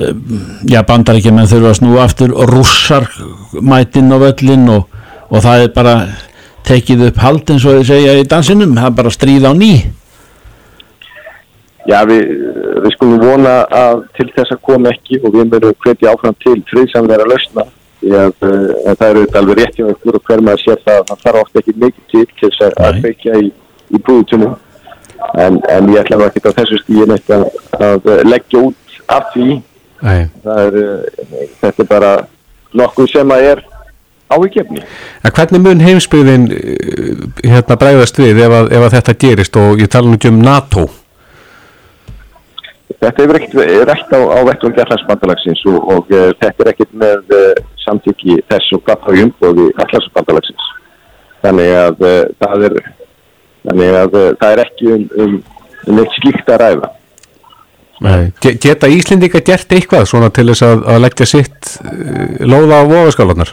já, 0.71 0.79
bandaríkjumenn 0.87 1.49
þurfa 1.51 1.73
að 1.73 1.79
snúa 1.81 2.05
aftur 2.07 2.35
og 2.39 2.53
rússar 2.53 3.09
mætinn 3.59 4.15
á 4.15 4.19
völlin 4.23 4.69
og, 4.71 4.87
og 5.27 5.43
það 5.43 5.65
er 5.65 5.73
bara 5.75 5.95
tekið 6.67 7.07
upp 7.11 7.21
hald 7.23 7.51
eins 7.55 7.65
og 7.67 7.79
þið 7.79 7.87
segja 7.91 8.17
í 8.21 8.27
dansinum 8.31 8.75
það 8.77 8.91
er 8.91 8.97
bara 8.99 9.15
stríð 9.15 9.47
á 9.47 9.53
ný. 9.57 9.71
Já, 11.87 12.01
við, 12.09 12.23
við 12.83 12.95
skulum 12.97 13.21
vona 13.23 13.57
að 13.71 14.01
til 14.19 14.27
þess 14.35 14.55
að 14.57 14.63
koma 14.67 14.91
ekki 14.91 15.21
og 15.23 15.35
við 15.37 15.53
verðum 15.53 15.77
hvetja 15.85 16.13
áfram 16.13 16.35
til 16.43 16.57
lausna 17.31 17.67
því 18.01 18.11
að, 18.19 18.33
uh, 18.43 18.73
að 18.91 18.97
það 18.99 19.11
eru 19.13 19.23
alveg 19.41 19.61
rétt 19.61 19.79
hjá 19.79 19.87
ykkur 19.93 20.19
og 20.19 20.27
hver 20.27 20.43
maður 20.45 20.63
sér 20.65 20.83
það 20.85 21.05
það 21.11 21.23
þarf 21.23 21.41
ofta 21.45 21.63
ekki 21.63 21.75
mikið 21.85 22.09
til 22.11 22.25
til 22.41 22.51
þess 22.51 22.65
að- 22.67 23.01
feikja 23.07 23.39
í, 23.39 23.47
í 23.95 24.01
brúðutunum 24.03 24.57
en, 25.39 25.61
en 25.71 25.89
ég 25.95 26.03
ætla 26.03 26.27
ekki 26.27 26.43
á 26.51 26.59
þessu 26.59 26.81
stíðin 26.83 27.15
að, 27.17 27.47
að 27.81 28.11
leggja 28.27 28.65
út 28.67 28.99
af 29.07 29.31
því. 29.33 29.63
Er, 30.03 30.29
uh, 30.43 31.47
þetta 31.63 31.83
er 31.87 31.89
bara 31.95 32.13
nokkuð 32.77 33.13
sem 33.15 33.31
að 33.33 33.49
er 33.55 33.65
ávikefni. 34.33 34.83
En 35.25 35.35
hvernig 35.37 35.63
mun 35.65 35.83
heimsbyggðin 35.87 36.47
eh, 36.53 37.25
hérna 37.47 37.77
bregðast 37.81 38.19
við 38.19 38.43
ef 38.47 38.55
að, 38.61 38.71
ef 38.75 38.87
að 38.89 38.95
þetta 38.99 39.17
gerist 39.27 39.59
og 39.61 39.83
ég 39.83 39.91
tala 39.93 40.11
nú 40.11 40.19
ekki 40.19 40.33
um 40.35 40.41
NATO 40.45 40.87
Þetta 42.97 43.23
hefur 43.23 43.37
ekkert 43.37 43.89
rætt 43.91 44.13
á, 44.15 44.21
á 44.25 44.41
vettungi 44.47 44.81
allarsbandalagsins 44.81 45.63
og, 45.69 45.77
og 45.93 46.13
uh, 46.15 46.31
þetta 46.41 46.65
er 46.65 46.71
ekkert 46.73 46.95
með 46.97 47.35
uh, 47.35 47.59
samtykki 47.83 48.39
þess 48.49 48.73
og 48.77 48.83
hvað 48.87 49.03
þá 49.05 49.11
í 49.19 49.25
umbóði 49.27 49.67
allarsbandalagsins. 49.85 50.69
Þannig 51.45 51.73
að 51.77 52.07
uh, 52.07 52.15
það 52.41 52.65
er 52.71 52.77
þannig 53.67 53.99
að 54.01 54.17
það 54.41 54.55
er 54.55 54.63
ekki 54.65 54.89
um, 54.95 55.05
um, 55.27 55.37
um 55.91 56.01
eitt 56.03 56.17
slíkt 56.21 56.55
að 56.55 56.63
ræða. 56.63 56.91
Nei. 58.07 58.25
Ge- 58.45 58.57
Geta 58.65 58.91
Íslendinga 58.93 59.43
gert 59.45 59.77
eitthvað 59.77 60.09
svona 60.09 60.33
til 60.33 60.47
þess 60.53 60.65
að, 60.65 60.83
að 60.95 61.05
leggja 61.05 61.29
sitt 61.35 61.71
lóða 62.49 62.81
á 62.81 62.85
voðaskálanar? 62.95 63.53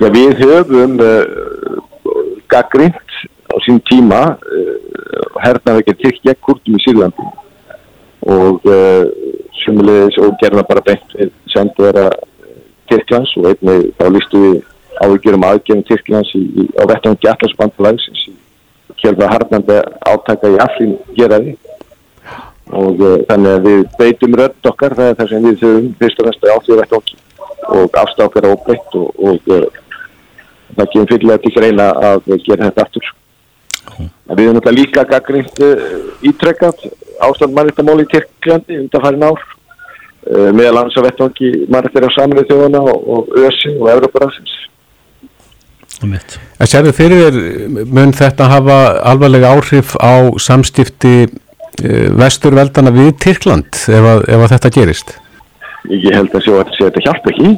Já, 0.00 0.08
við 0.08 0.38
höfum 0.40 0.94
uh, 1.04 1.22
gaggrind 2.48 3.16
á 3.52 3.54
sín 3.64 3.80
tíma 3.90 4.20
uh, 4.40 4.76
hernaði 5.44 5.84
ekki 5.92 6.12
gegn 6.24 6.38
kurtum 6.40 6.78
í 6.78 6.82
Sýrlandi. 6.84 7.26
Og 8.32 8.64
uh, 8.64 9.04
sumulegis 9.62 10.16
og 10.22 10.38
gerna 10.40 10.64
bara 10.64 10.84
beint 10.86 11.16
við 11.18 11.32
sendvera 11.52 12.08
Tyrklands 12.88 13.34
og 13.40 13.50
einnig 13.50 13.90
þá 13.98 14.06
lístu 14.14 14.40
við 14.42 14.56
ávíkjurum 15.02 15.44
aðgerðum 15.48 15.84
Tyrklands 15.90 16.32
í, 16.38 16.40
í, 16.40 16.64
á 16.80 16.82
vettangi 16.88 17.28
allarsbandalagsins 17.30 18.24
í 18.30 18.36
kjörða 19.02 19.28
harnandi 19.34 19.78
átaka 20.08 20.52
í 20.52 20.58
allin 20.62 20.96
geraði 21.16 21.56
og 22.72 23.00
þannig 23.28 23.52
að 23.52 23.66
við 23.66 23.84
beitum 23.98 24.36
rödd 24.40 24.70
okkar 24.70 24.96
það 24.96 25.10
er 25.10 25.18
það 25.20 25.32
sem 25.32 25.46
við 25.48 25.60
þurfum 25.62 25.88
fyrst 26.00 26.22
og 26.22 26.28
næst 26.28 26.46
á 26.48 26.56
því 26.64 26.78
vettangi 26.80 27.20
og 27.72 27.98
afstákar 28.02 28.48
og, 28.50 28.68
og 29.18 29.50
uh, 29.50 29.81
það 30.76 30.92
kemur 30.92 31.10
fylglega 31.12 31.42
til 31.42 31.54
greina 31.56 31.88
að 32.12 32.30
gera 32.46 32.68
þetta 32.68 32.86
aftur. 32.86 33.10
En 33.98 34.36
Við 34.38 34.44
erum 34.44 34.56
náttúrulega 34.56 34.78
líka 34.78 35.04
gaggrind 35.10 35.62
uh, 35.66 35.86
ítrekkað 36.24 36.86
ástand 37.22 37.54
mannréttamáli 37.56 38.06
í 38.06 38.10
Tyrklandi 38.12 38.78
undanfærin 38.84 39.26
ár 39.26 39.40
uh, 39.42 40.50
meðal 40.54 40.82
annars 40.82 40.98
að 40.98 41.08
vettvangi 41.08 41.50
mannréttir 41.72 42.06
á 42.06 42.10
saminuð 42.16 42.48
þjóðana 42.50 42.82
og, 42.92 43.08
og 43.14 43.32
ÖSI 43.42 43.74
og 43.78 43.90
Evroparasins. 43.92 44.54
Einmitt. 46.02 46.38
En 46.58 46.70
sérðu 46.70 46.94
fyrir 46.96 47.26
þér, 47.26 47.84
mun 47.90 48.14
þetta 48.16 48.48
hafa 48.50 48.78
alvarlega 49.12 49.52
áhrif 49.54 49.96
á 49.98 50.30
samstifti 50.40 51.16
uh, 51.26 52.08
vesturveldana 52.22 52.94
við 52.94 53.12
Tyrkland 53.26 53.82
ef 53.82 54.08
að, 54.14 54.24
ef 54.30 54.46
að 54.46 54.56
þetta 54.56 54.72
gerist? 54.78 55.14
Ég 55.90 56.14
held 56.14 56.30
að 56.30 56.46
sjá 56.46 56.54
að 56.54 56.64
þetta 56.70 56.86
þetta 56.86 57.06
hjálpa 57.08 57.34
ekki. 57.34 57.52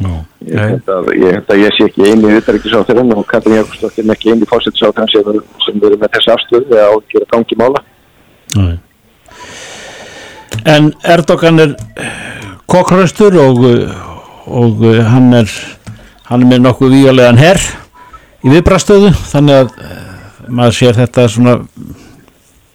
Ég 0.00 0.60
held 0.60 0.92
að 0.94 1.10
ég, 1.14 1.34
held 1.36 1.50
að 1.52 1.62
ég 1.62 1.74
sé 1.76 1.88
ekki 1.88 2.06
eini 2.08 2.36
utanríkisáþurinn 2.40 3.16
og 3.16 3.26
Katrin 3.28 3.58
Jakobsdóttir 3.58 4.06
er 4.06 4.14
ekki 4.14 4.32
eini 4.32 4.48
fórsettisáþurinn 4.48 5.10
sem, 5.12 5.42
sem 5.66 5.82
verður 5.82 6.00
með 6.00 6.14
þessi 6.16 6.32
afstöðu 6.34 6.78
eða 6.78 6.86
ágjör 6.94 7.26
að 7.26 7.34
gangi 7.34 7.58
mála. 7.60 7.82
Nei. 8.56 8.78
En 10.70 10.88
Erdogan 11.08 11.62
er 11.62 11.76
kokkraustur 12.70 13.36
og, 13.40 13.66
og 14.46 14.88
hann 15.10 15.32
er 15.40 15.52
hann 16.30 16.44
er 16.44 16.50
með 16.52 16.62
nokkuð 16.62 16.94
víulegan 16.94 17.40
herr 17.40 17.58
í 18.46 18.52
viðbrastöðu 18.52 19.10
þannig 19.32 19.64
að 19.64 19.72
eh, 19.82 19.96
maður 20.46 20.76
sér 20.78 20.98
þetta 21.00 21.26
svona 21.32 21.56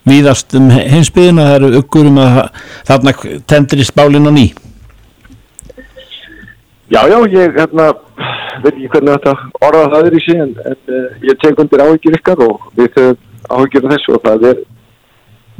víðast 0.05 0.53
um 0.59 0.67
heimsbyðin 0.69 1.39
að 1.41 1.47
það 1.49 1.55
eru 1.59 1.79
uggur 1.79 2.09
um 2.11 2.19
að 2.21 2.39
þarna 2.89 3.13
tendrist 3.49 3.95
bálinn 3.95 4.27
á 4.27 4.31
ný 4.35 4.45
Já, 6.91 7.01
já, 7.09 7.17
ég 7.33 7.55
hérna, 7.57 7.87
veit 8.61 8.73
ekki 8.75 8.89
hvernig 8.93 9.15
þetta 9.15 9.33
orða 9.65 9.85
það 9.93 10.07
er 10.07 10.15
í 10.15 10.19
sig 10.21 10.41
en, 10.43 10.51
en 10.69 10.75
uh, 10.93 11.05
ég 11.25 11.39
tek 11.41 11.61
undir 11.63 11.81
áhyggjur 11.81 12.17
ykkar 12.19 12.43
og 12.45 12.67
við 12.77 12.91
höfum 12.99 13.55
áhyggjur 13.55 13.87
þessu 13.89 14.13
og 14.13 14.21
það 14.25 14.45
er 14.51 14.59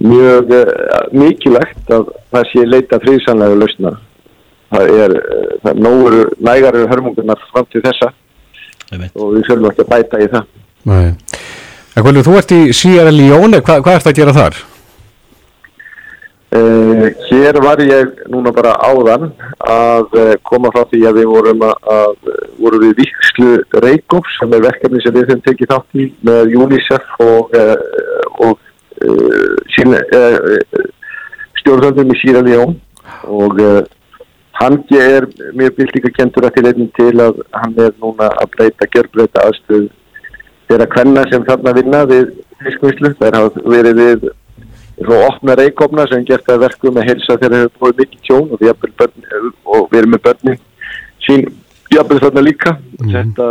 mjög 0.05 0.53
uh, 0.60 1.00
mikilvægt 1.17 1.96
að 1.98 2.12
það 2.36 2.51
sé 2.51 2.65
leita 2.67 3.01
friðsanlega 3.01 3.58
lausna. 3.63 3.96
Það 4.75 4.94
er, 5.00 5.17
uh, 5.17 5.50
það 5.63 5.72
er 5.74 5.82
nógur 5.88 6.20
nægari 6.50 6.86
hörmungunar 6.94 7.41
fram 7.50 7.67
til 7.74 7.82
þessa 7.88 8.12
og 8.94 9.34
við 9.34 9.50
þurfum 9.50 9.70
ekki 9.72 9.86
að 9.86 9.91
bæta 9.96 10.22
í 10.22 10.29
það. 10.36 10.48
Nei. 10.86 11.10
En 11.96 12.03
hvernig, 12.05 12.25
þú 12.27 12.38
ert 12.38 12.53
í 12.53 12.62
Sierra 12.75 13.12
Leone, 13.13 13.63
hva, 13.65 13.79
hvað 13.82 13.98
ert 13.98 14.10
að 14.12 14.17
gera 14.20 14.36
þar? 14.36 14.62
Uh, 16.55 17.09
hér 17.27 17.57
var 17.63 17.81
ég 17.83 18.12
núna 18.31 18.51
bara 18.55 18.75
áðan 18.79 19.31
að 19.59 20.13
uh, 20.15 20.35
koma 20.47 20.69
frá 20.71 20.85
því 20.88 21.01
að 21.09 21.17
við 21.19 21.25
vorum 21.27 21.63
að, 21.67 21.74
að 21.91 22.29
vorum 22.62 22.83
við 22.85 22.93
vikslu 23.01 23.50
Reykjóps 23.83 24.38
sem 24.39 24.53
er 24.55 24.63
verkefni 24.63 25.01
sem 25.03 25.15
við 25.15 25.25
höfum 25.25 25.41
tekið 25.43 25.71
þátt 25.74 26.00
í 26.00 26.05
með 26.29 26.53
UNICEF 26.62 27.17
og, 27.25 27.57
uh, 27.59 27.75
og 28.45 28.55
stjórnvöldum 31.59 32.13
í 32.13 32.19
Sýra 32.21 32.45
Ljón 32.45 32.77
og 33.27 33.59
hann 34.62 34.79
er 34.95 35.27
mjög 35.57 35.75
byltinga 35.81 36.13
kentur 36.15 36.47
að 36.47 36.55
til 36.55 36.67
einnig 36.69 36.95
til 36.95 37.12
að 37.19 37.43
hann 37.57 37.75
er 37.89 37.91
núna 38.00 38.31
að 38.39 38.53
breyta, 38.55 38.88
gjörbreyta 38.95 39.43
aðstöð 39.50 39.89
þeirra 40.69 40.88
kvenna 40.95 41.27
sem 41.33 41.43
þarna 41.50 41.75
vinna 41.75 42.05
við 42.07 42.31
fiskvinnslu, 42.63 43.15
þær 43.19 43.41
hafa 43.41 43.67
verið 43.75 44.03
við 44.05 44.27
svo 45.04 45.20
opna 45.28 45.56
reykofna 45.60 46.06
sem 46.10 46.24
gert 46.28 46.48
að 46.52 46.64
verkum 46.64 46.98
að 47.00 47.10
helsa 47.12 47.38
þegar 47.42 47.66
hefur 47.66 47.84
búið 47.84 48.02
mikið 48.02 48.25
tjón 48.28 48.50
og 48.56 48.62
við, 48.62 48.74
börn, 49.00 49.30
og 49.66 49.88
við 49.92 50.02
erum 50.02 50.16
með 50.16 50.24
börnin 50.28 50.60
sín 51.25 51.46
jafnveg 51.94 52.24
þarna 52.24 52.44
líka 52.46 52.75
mm. 52.75 53.12
Þetta, 53.12 53.50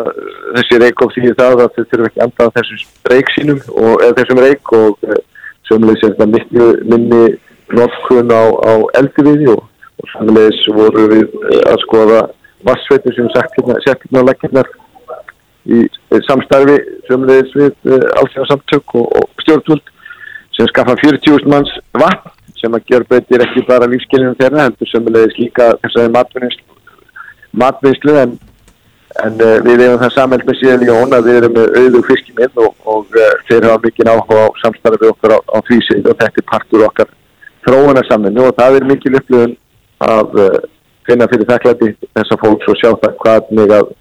þessi 0.57 0.81
reykof 0.83 1.15
því 1.15 1.35
það 1.39 1.65
að 1.65 1.77
þau 1.77 1.83
þurfum 1.83 2.09
ekki 2.09 2.21
að 2.21 2.27
anda 2.27 2.49
á 2.49 2.55
þessum 2.57 3.13
reyk 3.13 3.33
sínum 3.35 3.61
og, 3.75 3.93
eða 4.01 4.17
þessum 4.21 4.43
reyk 4.45 4.75
og 4.79 5.09
sömulegis 5.69 6.07
er 6.07 6.15
þetta 6.15 6.31
miklu 6.33 6.71
minni 6.93 7.23
notkun 7.75 8.33
á, 8.33 8.43
á 8.65 8.73
eldiviði 9.01 9.51
og, 9.55 9.63
og 10.01 10.13
sömulegis 10.15 10.65
voru 10.77 11.07
við 11.13 11.39
að 11.65 11.79
skoða 11.85 12.23
vassveitur 12.65 13.17
sem 13.17 13.31
sett 13.35 13.59
hérna 13.61 14.25
leggirnar 14.25 14.71
í 15.65 15.87
samstarfi 16.27 16.77
sömulegis 17.09 17.55
við 17.57 17.99
allsjáðsamtök 18.21 18.97
og, 19.01 19.11
og 19.21 19.45
stjórnvöld 19.45 19.94
sem 20.57 20.71
skaffa 20.71 20.95
40.000 21.03 21.51
manns 21.51 21.73
vatn 21.99 22.33
sem 22.65 22.75
að 22.77 22.91
gjör 22.91 23.05
breytir 23.09 23.43
ekki 23.45 23.65
bara 23.69 23.89
lífskeilinum 23.91 24.37
þeirra 24.39 24.67
heldur 24.69 24.91
sömulegis 24.91 25.39
líka 25.41 25.71
þessari 25.83 26.13
matvinnslu 27.55 28.15
en, 28.23 28.37
en 29.25 29.41
uh, 29.43 29.57
við 29.67 29.83
erum 29.87 30.01
það 30.03 30.15
samhælt 30.15 30.47
með 30.49 30.61
síðan 30.61 30.87
Jón 30.89 31.17
að 31.17 31.29
við 31.29 31.41
erum 31.41 31.57
með 31.59 31.77
auðu 31.81 32.05
fiskiminn 32.09 32.63
og, 32.63 32.71
og 32.95 33.19
uh, 33.19 33.35
þeir 33.51 33.69
hafa 33.69 33.83
mikið 33.85 34.13
áhuga 34.13 34.47
á 34.47 34.49
samstarfi 34.63 35.03
við 35.03 35.13
okkur 35.13 35.35
á, 35.37 35.39
á 35.39 35.59
því 35.69 35.81
sig 35.89 36.07
og 36.07 36.23
þetta 36.23 36.43
er 36.43 36.49
partur 36.53 36.87
okkar 36.89 37.13
þróunarsaminu 37.67 38.47
og 38.47 38.57
það 38.61 38.79
er 38.79 38.89
mikið 38.93 39.19
upplöðun 39.21 39.59
að 40.05 40.41
uh, 40.47 40.57
finna 41.09 41.29
fyrir 41.33 41.51
þakklæti 41.51 41.91
þessa 42.07 42.41
fólks 42.41 42.73
og 42.73 42.81
sjá 42.81 42.91
það 43.03 43.21
hvernig 43.27 43.77
að 43.81 43.93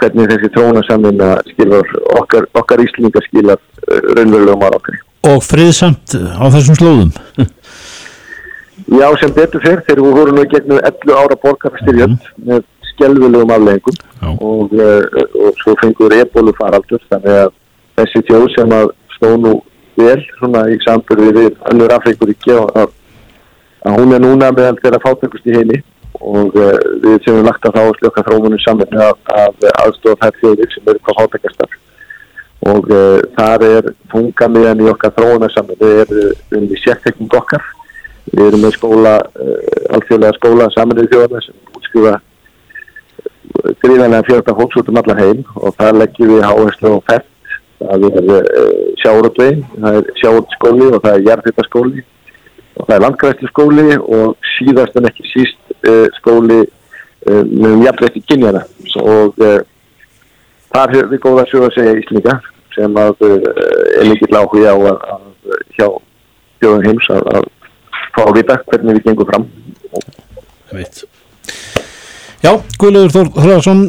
hvernig 0.00 0.26
þessi 0.32 0.48
þróunarsaminu 0.50 1.26
skilur 1.52 1.90
okkar, 2.18 2.48
okkar 2.58 2.80
íslendingar 2.82 3.22
skilar 3.28 3.60
raunverulegum 3.86 4.64
á 4.66 4.68
okkar 4.74 5.03
og 5.24 5.42
friðsamt 5.44 6.16
á 6.16 6.44
þessum 6.52 6.78
slóðum. 6.78 7.12
Já, 8.84 9.06
sem 9.16 9.32
betur 9.32 9.62
fyrr 9.64 9.82
þegar 9.86 10.02
við 10.02 10.16
vorum 10.18 10.38
nú 10.38 10.44
gegnum 10.50 10.80
11 10.82 11.12
ára 11.16 11.36
borgarstyrjöld 11.40 12.16
mm. 12.18 12.48
með 12.48 12.64
skelvilegum 12.94 13.52
afleggingum 13.54 14.34
og, 14.44 14.74
uh, 14.74 15.22
og 15.46 15.62
svo 15.62 15.76
fengur 15.80 16.14
ebólu 16.16 16.52
faraldur 16.58 17.02
þannig 17.08 17.38
að 17.44 17.54
þessi 18.00 18.22
tjóð 18.28 18.44
sem 18.54 18.74
að 18.76 18.92
stóð 19.14 19.38
nú 19.44 19.54
vel 19.98 20.18
svona 20.34 20.66
í 20.74 20.76
samböru 20.84 21.30
við 21.38 21.56
önnur 21.70 21.94
Afrikuríki 21.96 22.54
að, 22.58 22.92
að 23.86 23.98
hún 24.00 24.16
er 24.16 24.24
núna 24.24 24.50
meðal 24.52 24.76
þeirra 24.82 25.02
fátökust 25.06 25.48
í 25.48 25.56
heili 25.56 25.80
og 26.20 26.58
uh, 26.58 26.74
við 27.04 27.22
sem 27.24 27.38
við 27.38 27.48
lagt 27.48 27.70
að 27.70 27.78
þá 27.78 28.00
slöka 28.00 28.26
þrómunum 28.28 28.62
saman 28.66 29.00
að, 29.06 29.16
að 29.38 29.70
aðstofa 29.84 30.28
þær 30.28 30.42
þjóðir 30.42 30.74
sem 30.74 30.92
eru 30.92 31.04
hvað 31.06 31.22
fátökastar 31.22 31.78
og 32.64 32.86
uh, 32.88 33.20
þar 33.36 33.64
er 33.66 33.88
þungamiðan 34.12 34.84
í 34.84 34.90
okkar 34.92 35.12
þróunarsaminu 35.18 35.88
er 36.00 36.12
um 36.56 36.64
í 36.64 36.78
sértekning 36.80 37.34
okkar. 37.36 37.64
Við 38.30 38.46
erum 38.46 38.62
með 38.64 38.78
skóla 38.78 39.18
uh, 39.20 39.58
alþjóðlega 39.96 40.38
skóla 40.38 40.68
saminuð 40.72 41.10
þjóðana 41.12 41.42
sem 41.44 41.58
útskrifa 41.76 42.14
gríðanlega 43.84 44.26
fjölda 44.28 44.54
fólks 44.56 44.80
út 44.80 44.88
um 44.92 45.00
allar 45.00 45.20
heim. 45.20 45.42
Og 45.60 45.76
það 45.76 46.00
leggjum 46.00 46.32
við 46.32 46.46
áherslu 46.48 46.94
á 46.96 47.00
fett 47.10 47.30
það 47.82 48.06
er 48.08 48.32
uh, 48.38 48.72
sjáuröldvei 49.02 49.50
það 49.74 50.00
er 50.00 50.08
sjáuröldskóli 50.22 50.88
og 50.88 51.04
það 51.04 51.18
er 51.18 51.28
jarðhýttaskóli 51.28 52.06
og 52.74 52.86
það 52.86 52.96
er 52.96 53.04
landgræslu 53.04 53.50
skóli 53.52 53.86
og 54.00 54.48
síðast 54.54 54.96
en 54.96 55.10
ekki 55.10 55.28
síst 55.28 55.60
skóli 56.16 56.62
með 57.24 57.84
jafnveitt 57.84 58.16
í 58.18 58.22
kynjana 58.24 58.62
og 59.02 59.36
þar 60.72 60.94
hefur 60.94 61.10
við 61.12 61.22
góða 61.22 61.44
sög 61.50 61.66
að 61.68 61.76
segja 61.76 61.98
Íslinga 62.00 62.34
sem 62.74 62.98
að 63.00 63.24
er 63.24 64.08
líkilega 64.08 64.42
áhuga 64.42 64.74
á 64.74 64.76
að, 64.76 65.04
að 65.14 65.58
hjá 65.76 65.86
þjóðum 66.62 66.86
heims 66.88 67.10
að, 67.14 67.28
að 67.38 67.48
fá 68.14 68.22
að 68.24 68.34
vita 68.38 68.58
hvernig 68.70 68.98
við 68.98 69.08
gengum 69.08 69.30
fram. 69.30 69.48
Veit 70.74 71.04
Já, 72.44 72.50
Guðlaugur 72.80 73.12
Þór 73.14 73.30
Þorðarsson 73.38 73.84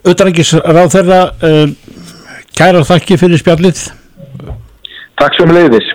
auðvitaðingis 0.00 0.52
ráð 0.62 0.92
þeirra 0.94 1.20
uh, 1.48 1.72
kæra 2.56 2.84
þakki 2.86 3.18
fyrir 3.20 3.40
spjallið. 3.40 3.82
Takk 5.20 5.36
sem 5.36 5.52
leiðis 5.52 5.88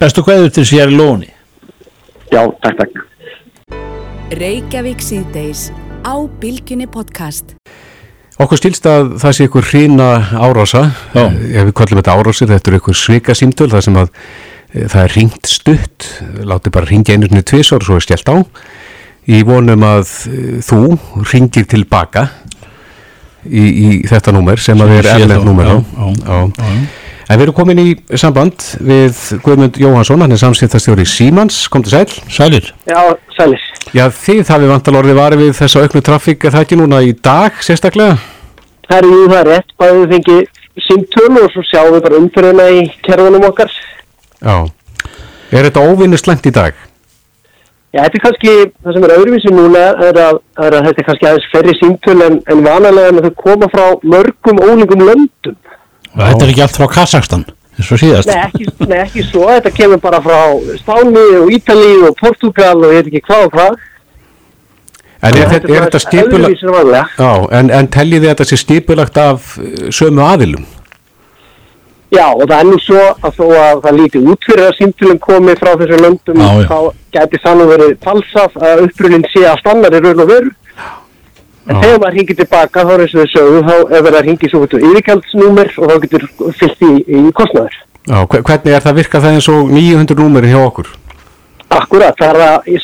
Bestu 0.00 0.24
hverður 0.24 0.52
til 0.56 0.64
sér 0.68 0.92
lóni 0.94 1.28
Já, 2.30 2.44
takk, 2.62 2.78
takk. 2.78 3.00
Reykjavík 4.38 5.02
síðdeis 5.02 5.68
á 6.06 6.14
Bilginni 6.40 6.86
podcast 6.88 7.56
Okkur 8.40 8.56
stilst 8.60 8.86
að 8.88 9.10
það 9.20 9.34
sé 9.36 9.46
ykkur 9.48 9.66
hrína 9.68 10.06
árása, 10.40 10.86
Já. 11.12 11.24
ef 11.28 11.66
við 11.68 11.74
kallum 11.76 12.00
þetta 12.00 12.14
árásir, 12.16 12.48
þetta 12.48 12.70
er 12.70 12.76
ykkur 12.78 12.96
svika 12.96 13.34
símtöl, 13.36 13.68
það 13.72 13.84
sem 13.84 13.98
að 14.00 14.08
e, 14.14 14.84
það 14.86 15.02
er 15.02 15.14
ringt 15.18 15.50
stutt, 15.50 16.06
látið 16.48 16.74
bara 16.78 16.88
ringja 16.88 17.16
einu 17.18 17.28
sinni 17.28 17.44
tvisar 17.50 17.82
og 17.82 17.88
svo 17.90 17.98
er 18.00 18.06
stjælt 18.06 18.32
á. 18.32 18.36
Í 19.28 19.42
vonum 19.44 19.84
að 19.84 20.14
e, 20.30 20.38
þú 20.64 20.80
ringir 21.34 21.68
tilbaka 21.68 22.30
í, 23.44 23.60
í 23.60 23.88
þetta 24.08 24.32
númer 24.36 24.60
sem 24.62 24.80
að 24.80 24.94
Sem 24.94 24.98
er 25.02 25.10
erlend 25.18 25.46
númer 25.50 25.68
á. 25.68 25.76
já, 25.76 26.08
já, 26.24 26.40
já. 26.56 26.72
En 27.30 27.38
við 27.38 27.44
erum 27.46 27.54
komin 27.54 27.78
í 27.78 27.90
samband 28.18 28.64
við 28.82 29.18
Guðmund 29.44 29.76
Jóhansson, 29.78 30.18
hann 30.24 30.34
er 30.34 30.40
samskiptastjóri 30.40 31.04
Símans, 31.06 31.60
kom 31.70 31.84
til 31.86 31.92
sæl. 31.92 32.16
Sælir 32.26 32.72
Já, 32.90 32.98
sælis. 33.36 33.66
Já, 33.94 34.08
þið 34.10 34.50
hafið 34.50 34.72
vantal 34.72 34.96
orðið 34.98 35.20
varið 35.20 35.42
við 35.44 35.52
þessa 35.60 35.84
auknu 35.84 36.02
trafík, 36.02 36.42
er 36.42 36.56
það 36.56 36.66
ekki 36.66 36.80
núna 36.80 36.98
í 37.06 37.12
dag 37.14 37.62
sérstaklega? 37.62 38.18
Það 38.88 38.98
er 38.98 39.08
jú, 39.12 39.20
það 39.28 39.38
er 39.38 39.50
rétt, 39.52 39.70
bæðið 39.78 40.02
við 40.02 40.16
fengið 40.16 40.84
símtölu 40.88 41.44
og 41.44 41.54
svo 41.54 41.66
sjáum 41.70 41.94
við 41.94 42.04
bara 42.08 42.20
umfyrirna 42.24 42.68
í 42.74 42.84
kerfunum 43.06 43.48
okkar. 43.52 43.78
Já. 44.42 44.54
Er 45.54 45.66
þetta 45.68 45.86
óvinni 45.86 46.18
slengt 46.18 46.50
í 46.50 46.54
dag? 46.58 46.74
Já, 47.94 48.04
þetta 48.08 48.18
er 48.18 48.26
kannski, 48.26 48.58
það 48.82 48.96
sem 48.96 49.06
er 49.06 49.16
öðruvísi 49.20 49.54
núna 49.54 49.86
er 50.02 50.18
að, 50.26 50.42
er 50.66 50.80
að 50.80 50.90
þetta 50.90 51.02
er 51.02 51.06
kannski 51.12 51.30
aðeins 51.30 51.50
ferri 51.54 51.78
símtölu 51.78 52.26
en, 52.26 52.42
en 52.50 52.66
vanalega 52.66 53.14
en 53.14 53.22
þau 53.22 53.34
koma 53.38 53.70
frá 53.70 53.86
mörgum 54.02 54.62
ólíkum 54.66 55.06
löndum. 55.06 55.58
Og 56.14 56.22
þetta 56.24 56.44
er 56.44 56.52
ekki 56.52 56.64
allt 56.66 56.78
frá 56.78 56.88
Kazakstan 56.90 57.46
eins 57.80 57.92
og 57.94 58.00
síðast 58.02 58.30
Nei, 58.30 58.40
ekki, 58.48 58.66
nei, 58.88 58.98
ekki 59.04 59.26
svo, 59.28 59.46
þetta 59.48 59.72
kemur 59.74 60.00
bara 60.02 60.20
frá 60.24 60.40
Spáni 60.80 61.22
og 61.38 61.52
Ítali 61.54 61.94
og 62.08 62.16
Portugal 62.18 62.76
og 62.80 62.90
ég 62.90 63.00
veit 63.00 63.12
ekki 63.12 63.22
hvað 63.28 63.46
og 63.46 63.54
hvað. 63.54 63.78
En 65.20 65.36
er, 65.36 65.48
þetta, 65.52 65.68
er 65.68 65.86
þetta 65.86 66.00
stipulagt? 66.00 66.62
Já, 67.20 67.32
en, 67.58 67.72
en 67.76 67.88
að 67.92 68.28
þetta 68.30 68.46
sé 68.48 68.58
stipulagt 68.60 69.18
af 69.20 69.56
eh, 69.60 69.88
sömu 69.92 70.24
aðilum? 70.24 70.64
Já, 72.10 72.24
og 72.32 72.42
það 72.42 72.56
er 72.56 72.66
nú 72.66 72.78
svo 72.82 73.02
að 73.22 73.36
þó 73.36 73.44
að 73.54 73.82
það 73.84 73.98
líti 74.00 74.22
út 74.32 74.46
fyrir 74.48 74.64
að 74.66 74.78
símtölum 74.80 75.20
komi 75.22 75.52
frá 75.60 75.70
þessu 75.78 75.98
löndum, 76.00 76.40
Já, 76.40 76.48
já. 76.56 76.64
þá 76.66 76.78
gæti 77.14 77.42
það 77.44 77.60
nú 77.60 77.66
verið 77.70 77.92
falsað 78.06 78.56
að 78.66 78.82
upprunin 78.86 79.26
sé 79.30 79.44
að 79.46 79.60
stannar 79.60 79.94
í 79.94 80.00
raun 80.02 80.24
og 80.24 80.32
veru. 80.32 80.50
En 81.70 81.76
Já. 81.76 81.82
þegar 81.84 82.00
maður 82.02 82.14
hringir 82.18 82.36
tilbaka, 82.40 82.82
þá 82.82 82.92
er 82.96 83.02
eins 83.04 83.12
og 83.14 83.20
þau 83.20 83.32
sögðu, 83.34 83.58
þá 83.68 83.74
er 83.94 84.02
verið 84.06 84.16
að 84.20 84.24
hringi 84.26 84.48
svo 84.50 84.60
fyrir 84.64 84.86
yfirgjaldsnúmer 84.90 85.68
og 85.78 85.90
þá 85.90 85.96
getur 86.04 86.24
fyllt 86.58 86.80
í, 86.82 86.92
í 87.06 87.20
kostnæður. 87.38 87.76
Já, 88.10 88.16
hve- 88.26 88.40
hvernig 88.48 88.74
er 88.74 88.82
það 88.86 88.96
virkað 88.98 89.26
það 89.26 89.36
eins 89.36 89.48
og 89.52 89.70
900 89.76 90.18
númerin 90.18 90.50
hjá 90.54 90.62
okkur? 90.66 90.88
Akkurat, 91.70 92.16
það 92.18 92.32
er 92.32 92.40
það 92.40 92.72
í 92.74 92.80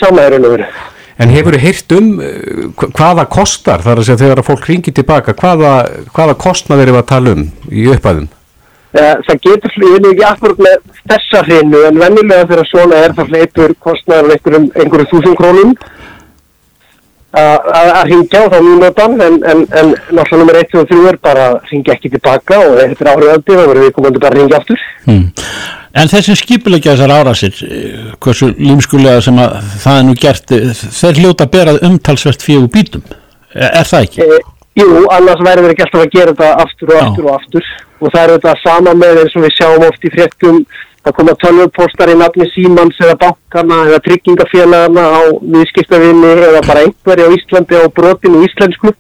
og 0.47 0.55
veru. 0.55 0.69
En 1.19 1.33
hefur 1.33 1.57
þið 1.57 1.65
heyrt 1.65 1.93
um 1.97 2.09
eh, 2.21 2.39
hva- 2.77 2.91
hvaða 3.01 3.25
kostar, 3.33 3.81
þar 3.83 3.99
að 4.03 4.07
segja 4.07 4.21
þegar 4.23 4.43
að 4.43 4.49
fólk 4.51 4.67
ringir 4.69 4.95
tilbaka, 4.95 5.35
hvaða, 5.35 5.73
hvaða 6.15 6.35
kostnaður 6.47 6.83
erum 6.87 6.99
við 6.99 7.03
að 7.03 7.11
tala 7.11 7.33
um 7.35 7.45
í 7.73 7.87
upphæðum? 7.95 8.29
Eh, 8.97 9.15
Það 9.27 9.41
getur, 9.49 9.73
veit 9.97 10.07
ekki 10.13 10.27
akkurat 10.31 10.59
með 10.63 10.77
þessa 11.11 11.43
hreinu, 11.49 11.81
en 11.89 11.99
vennilega 12.01 12.47
þegar 12.53 12.69
svona 12.71 13.01
er 13.03 13.17
það 13.17 13.33
hleypur 13.35 13.75
kostnæður 13.83 14.37
einhverjum, 14.37 14.69
einhverjum 14.77 15.11
að 17.37 18.03
hringja 18.09 18.43
á 18.43 18.53
þá 18.53 18.59
mínútan, 18.65 19.17
en, 19.27 19.39
en, 19.45 19.65
en 19.71 19.95
náttúrulega 20.11 20.41
nummer 20.41 20.61
1 20.63 20.79
og 20.81 20.91
3 20.93 21.09
er 21.11 21.19
bara 21.23 21.49
að 21.51 21.59
hringja 21.71 21.97
ekki 21.97 22.13
tilbaka 22.15 22.61
og 22.65 22.79
ef 22.81 22.93
þetta 22.93 23.07
er 23.07 23.13
áhrifandi, 23.13 23.57
þá 23.57 23.63
verður 23.63 23.85
við 23.85 23.95
komandi 23.99 24.23
bara 24.23 24.33
að 24.33 24.41
hringja 24.41 24.61
aftur. 24.63 24.87
hmm. 25.07 25.27
En 25.97 26.11
þessi 26.13 26.35
skipulegja 26.37 26.93
þessar 26.93 27.15
árásir 27.15 27.61
eh, 27.65 28.11
hversu 28.21 28.51
límskulega 28.59 29.23
sem 29.25 29.39
að 29.41 29.55
það 29.81 30.01
er 30.01 30.05
nú 30.05 30.17
gert 30.21 30.53
eh, 30.53 30.67
þeir 30.77 31.23
hljóta 31.23 31.47
að 31.47 31.55
berað 31.55 31.81
umtalsvert 31.89 32.45
fjögur 32.45 32.69
bítum 32.75 33.07
er, 33.09 33.71
er 33.71 33.89
það 33.89 34.09
ekki? 34.09 34.27
E, 34.27 34.41
jú, 34.83 34.91
annars 35.17 35.41
væri 35.47 35.71
ekki 35.73 35.87
alltaf 35.87 36.05
að 36.05 36.13
gera 36.13 36.35
þetta 36.35 36.51
aftur 36.67 36.93
og 36.93 36.99
Já. 36.99 37.07
aftur 37.07 37.31
og 37.31 37.39
aftur 37.39 37.71
og 37.97 38.13
það 38.13 38.21
er 38.23 38.35
þetta 38.35 38.55
sama 38.61 38.95
með 39.01 39.23
eins 39.23 39.39
og 39.39 39.47
við 39.47 39.57
sjáum 39.57 39.87
oft 39.89 40.05
í 40.05 40.13
fréttum 40.13 40.61
að 41.07 41.17
koma 41.19 41.35
tölvupóstar 41.43 42.13
í 42.13 42.17
nafni 42.19 42.49
Símans 42.53 42.99
eða 43.03 43.17
bankana 43.23 43.83
eða 43.87 44.03
tryggingafélagana 44.07 45.05
á 45.07 45.23
viðskiptavinni 45.41 46.33
eða 46.51 46.63
bara 46.67 46.85
einhverja 46.87 47.29
á 47.31 47.35
Íslandi 47.37 47.81
á 47.81 47.87
brotinu 47.99 48.43
íslensku. 48.47 48.95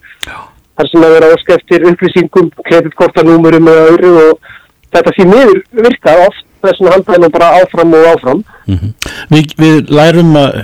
Þar 0.76 0.90
sem 0.92 1.06
að 1.06 1.14
vera 1.16 1.32
óska 1.32 1.56
eftir 1.56 1.86
upplýsingum, 1.88 2.50
kreditkortanúmurum 2.68 3.70
eða 3.72 3.86
öðru 3.94 4.12
og 4.26 4.50
þetta 4.92 5.14
því 5.16 5.28
miður 5.30 5.62
virkar 5.86 6.26
oft 6.26 6.44
þess 6.66 6.82
að 6.82 6.92
halda 6.92 7.16
hennu 7.16 7.30
bara 7.32 7.54
áfram 7.62 7.94
og 7.96 8.10
áfram. 8.12 8.42
Mm 8.66 8.92
við, 9.32 9.52
við 9.58 9.92
lærum 9.94 10.34
að, 10.38 10.56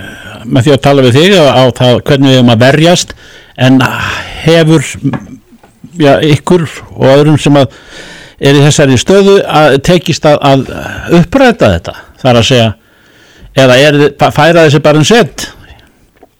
með 0.45 0.67
því 0.67 0.75
að 0.75 0.81
tala 0.87 1.05
við 1.05 1.19
þig 1.19 1.35
á 1.39 1.63
það 1.77 2.01
hvernig 2.09 2.31
við 2.31 2.39
erum 2.39 2.53
að 2.53 2.63
verjast 2.63 3.15
en 3.67 3.79
hefur 4.43 4.89
já, 5.99 6.13
ykkur 6.33 6.65
og 6.95 7.05
öðrum 7.13 7.39
sem 7.41 7.59
að 7.59 7.77
er 8.43 8.59
í 8.59 8.63
þessari 8.67 8.99
stöðu 8.99 9.39
að 9.47 9.79
tekist 9.87 10.25
að, 10.27 10.39
að 10.43 11.19
uppræta 11.21 11.73
þetta 11.77 11.97
þar 12.21 12.39
að 12.39 12.47
segja 12.51 12.71
eða 13.63 13.75
er, 13.87 13.99
færa 14.19 14.65
þessi 14.65 14.81
bara 14.83 15.01
en 15.01 15.07
sett 15.07 15.47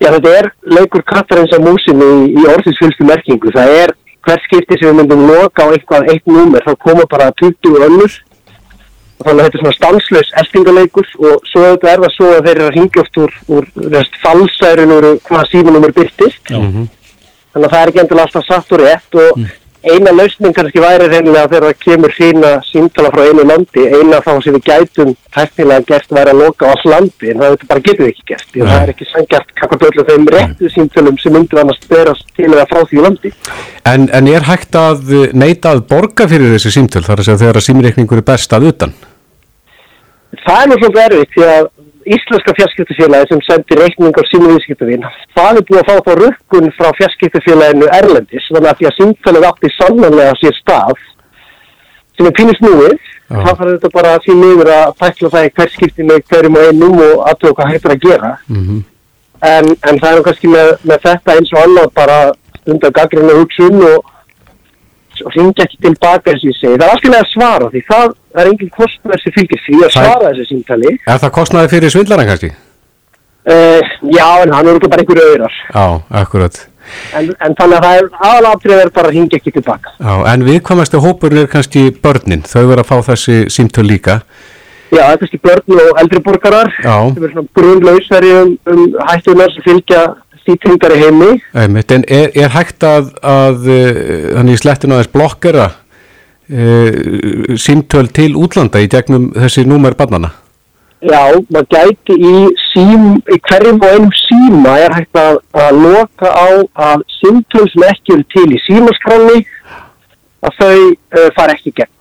Já, 0.03 0.09
þetta 0.11 0.31
er 0.35 0.49
leikur 0.67 1.03
kattarins 1.07 1.53
að 1.55 1.63
músinu 1.63 2.07
í, 2.11 2.23
í 2.35 2.45
orðinsfylgstu 2.51 3.05
merkingu. 3.07 3.51
Það 3.55 3.73
er 3.77 3.93
hver 4.25 4.41
skipti 4.43 4.77
sem 4.79 4.89
við 4.89 4.97
myndum 4.99 5.25
loka 5.29 5.63
á 5.63 5.71
eitthvað 5.71 6.09
eitt 6.11 6.25
númer, 6.27 6.63
þá 6.65 6.75
koma 6.83 7.05
bara 7.07 7.29
20 7.39 7.85
önnur. 7.87 8.17
Og 9.21 9.27
þannig 9.27 9.39
að 9.39 9.45
þetta 9.45 9.59
er 9.59 9.63
svona 9.63 9.77
stanslaus 9.77 10.33
eltingaleikur 10.41 11.09
og 11.21 11.47
svo 11.47 11.63
þetta 11.69 11.91
er 11.91 12.03
það 12.03 12.13
svo 12.17 12.29
að 12.33 12.47
þeir 12.47 12.53
eru 12.57 12.65
að 12.65 12.75
hringja 12.75 13.03
oft 13.03 13.19
úr, 13.23 13.35
úr 13.55 13.69
þess 13.95 14.19
falsærun 14.25 14.95
úr 14.97 15.09
hvaða 15.29 15.49
símanúmer 15.53 15.95
byrtist. 15.95 16.51
Já. 16.51 16.59
Þannig 17.53 17.67
að 17.67 17.75
það 17.75 17.79
er 17.79 17.91
ekki 17.93 18.03
endilega 18.03 18.27
alltaf 18.27 18.49
satt 18.49 18.75
og 18.75 18.83
rétt 18.83 19.19
og 19.23 19.43
eina 19.83 20.13
lausning 20.15 20.55
kannski 20.55 20.81
væri 20.81 21.09
reynilega 21.11 21.49
þegar 21.51 21.65
það 21.67 21.81
kemur 21.83 22.13
sína 22.15 22.51
símtala 22.67 23.11
frá 23.11 23.25
einu 23.27 23.43
landi, 23.47 23.83
eina 23.83 24.21
þá 24.23 24.31
sem 24.43 24.55
við 24.55 24.63
gætum 24.69 25.11
tæknilega 25.35 25.87
gert 25.89 26.15
væri 26.17 26.33
að 26.33 26.41
loka 26.43 26.69
all 26.71 26.91
landi 26.93 27.31
en 27.33 27.43
það 27.43 27.65
bara 27.67 27.83
getur 27.87 28.05
við 28.05 28.13
ekki 28.13 28.27
gert 28.31 28.55
það 28.55 28.75
er 28.77 28.93
ekki 28.93 29.09
sangjart 29.09 29.53
kakart 29.59 29.85
öllu 29.89 30.07
þeim 30.09 30.27
réttu 30.35 30.71
símtölum 30.71 31.19
sem 31.19 31.35
myndir 31.35 31.63
annars 31.63 31.81
berast 31.89 32.31
til 32.37 32.49
eða 32.51 32.67
frá 32.71 32.83
því 32.89 33.03
landi. 33.07 33.33
En, 33.91 34.07
en 34.07 34.29
er 34.31 34.47
hægt 34.47 34.77
að 34.79 35.15
neita 35.35 35.73
að 35.73 35.85
borga 35.91 36.29
fyrir 36.31 36.55
þessi 36.55 36.77
símtöl, 36.77 37.03
þar 37.03 37.19
að 37.19 37.29
segja 37.29 37.41
þegar 37.43 37.59
að 37.59 37.67
símreikningur 37.67 38.23
er 38.23 38.27
best 38.31 38.55
að 38.55 38.69
utan? 38.71 38.95
Það 40.43 40.63
er 40.63 40.79
svolítið 40.79 41.03
erfitt 41.03 41.35
því 41.35 41.49
að 41.49 41.67
Íslenska 42.03 42.53
fjarskiptufélagi 42.57 43.29
sem 43.31 43.41
sendir 43.47 43.81
reikningar 43.83 44.29
sínu 44.29 44.51
viðskiptuvinn, 44.51 45.07
það 45.37 45.59
er 45.59 45.67
búið 45.69 45.81
að 45.81 45.89
fá 45.89 45.95
þá 46.07 46.13
rukkun 46.19 46.69
frá 46.77 46.89
fjarskiptufélaginu 46.99 47.89
Erlendis, 47.99 48.47
þannig 48.51 48.69
að 48.71 48.79
því 48.79 48.89
að 48.89 48.95
símtölið 48.99 49.49
átti 49.49 49.73
sannanlega 49.77 50.37
sér 50.41 50.57
stað 50.59 51.03
sem 52.13 52.29
er 52.29 52.35
pínust 52.37 52.63
núið, 52.63 52.97
þá 53.27 53.51
þarf 53.51 53.69
þetta 53.69 53.93
bara 53.93 54.15
því 54.25 54.39
miður 54.39 54.73
að 54.75 54.97
tækla 55.01 55.31
það 55.35 55.45
í 55.47 55.53
hver 55.57 55.71
skipti 55.75 56.07
með 56.09 56.25
hverjum 56.29 56.57
og 56.59 56.67
einum 56.67 56.99
og 57.01 57.23
aðtöku 57.31 57.55
hvað 57.57 57.71
hættur 57.73 57.95
að 57.95 58.03
gera. 58.07 58.33
Mm 58.49 58.83
En, 59.43 59.73
en 59.83 59.99
það 59.99 60.17
er 60.17 60.25
kannski 60.27 60.49
með, 60.51 60.69
með 60.87 61.03
þetta 61.03 61.35
eins 61.35 61.51
og 61.51 61.61
annað 61.65 61.89
bara 61.97 62.17
stundar 62.61 62.93
gaggrinu 62.95 63.39
hugsun 63.41 63.81
og, 63.89 64.11
og 65.21 65.37
ringja 65.37 65.67
ekki 65.67 65.79
tilbaka 65.85 66.33
eins 66.33 66.43
og 66.43 66.51
ég 66.51 66.59
segi. 66.59 66.75
Það 66.81 66.85
er 66.87 66.93
alltaf 66.95 67.17
að 67.19 67.31
svara 67.31 67.71
því 67.73 67.85
það 67.91 68.13
er 68.41 68.51
engin 68.51 68.73
kostnær 68.73 69.23
sem 69.23 69.35
fylgir 69.37 69.63
því 69.67 69.79
að 69.79 69.95
svara 69.97 70.29
þessi 70.31 70.49
símtali. 70.49 70.93
Er 71.05 71.23
það 71.23 71.33
kostnaði 71.37 71.73
fyrir 71.75 71.93
svindlaran 71.93 72.29
kannski? 72.31 72.53
Uh, 73.43 73.81
já, 74.07 74.27
en 74.45 74.53
hann 74.55 74.69
er 74.71 74.77
ekki 74.79 74.89
bara 74.91 75.03
einhverju 75.03 75.25
öðrar. 75.33 75.57
Já, 75.73 75.85
akkurat. 76.23 76.61
en, 77.15 77.29
en 77.39 77.53
þannig 77.59 77.77
að 77.77 77.85
það 77.85 77.99
er 77.99 78.07
aðalatrið 78.29 78.81
er 78.81 78.89
bara 78.95 79.07
að 79.11 79.15
hingja 79.15 79.37
ekki 79.39 79.53
tilbaka 79.55 79.93
Já, 80.03 80.15
en 80.33 80.41
viðkvæmasti 80.43 80.99
hópurinn 80.99 81.43
er 81.43 81.51
kannski 81.51 81.85
börnin, 82.03 82.43
þau 82.43 82.65
verður 82.65 82.81
að 82.83 82.89
fá 82.89 83.11
þessi 83.11 83.37
símtöl 83.53 83.85
líka. 83.87 84.17
Já, 84.93 85.01
það 85.01 85.13
er 85.13 85.21
kannski 85.23 85.39
börn 85.43 85.79
og 85.83 86.01
eldri 86.01 86.21
borgarar 86.25 86.69
Já. 86.75 86.95
sem 87.13 87.23
er 87.23 87.33
svona 87.33 87.53
grunlausveri 87.59 88.33
um, 88.41 88.51
um 88.69 88.83
hættunar 89.09 89.53
sem 89.55 89.65
fylgja 89.65 90.03
stýtringari 90.43 90.99
heimi 91.01 91.31
Einmitt, 91.57 91.91
en 91.95 92.05
er, 92.07 92.29
er 92.35 92.53
hægt 92.53 92.83
að, 92.87 93.09
að 93.23 93.67
uh, 93.71 94.03
þannig 94.37 94.61
slettinu 94.61 94.97
aðeins 94.97 95.13
blokkera 95.15 95.67
uh, 95.71 97.57
símtöl 97.59 98.07
til 98.13 98.33
útlanda 98.39 98.83
í 98.83 98.89
gegnum 98.91 99.31
þessi 99.35 99.65
númer 99.67 99.97
barnana? 99.99 100.35
Já, 101.03 101.35
maður 101.51 101.65
gæti 101.73 102.15
í, 102.15 102.35
sím, 102.69 103.17
í 103.27 103.39
hverjum 103.49 103.81
og 103.83 103.89
einum 103.91 104.13
síma 104.15 104.77
er 104.85 104.93
hægt 104.95 105.19
að, 105.19 105.41
að 105.59 105.81
loka 105.83 106.29
á 106.31 106.47
að 106.91 107.03
símtöl 107.17 107.65
sem 107.73 107.83
ekki 107.89 108.15
eru 108.15 108.27
til 108.31 108.45
í 108.55 108.61
símaskráni 108.63 109.41
að 110.43 110.55
þau 110.61 110.77
uh, 110.77 111.27
fara 111.35 111.57
ekki 111.57 111.75
gegn. 111.75 111.91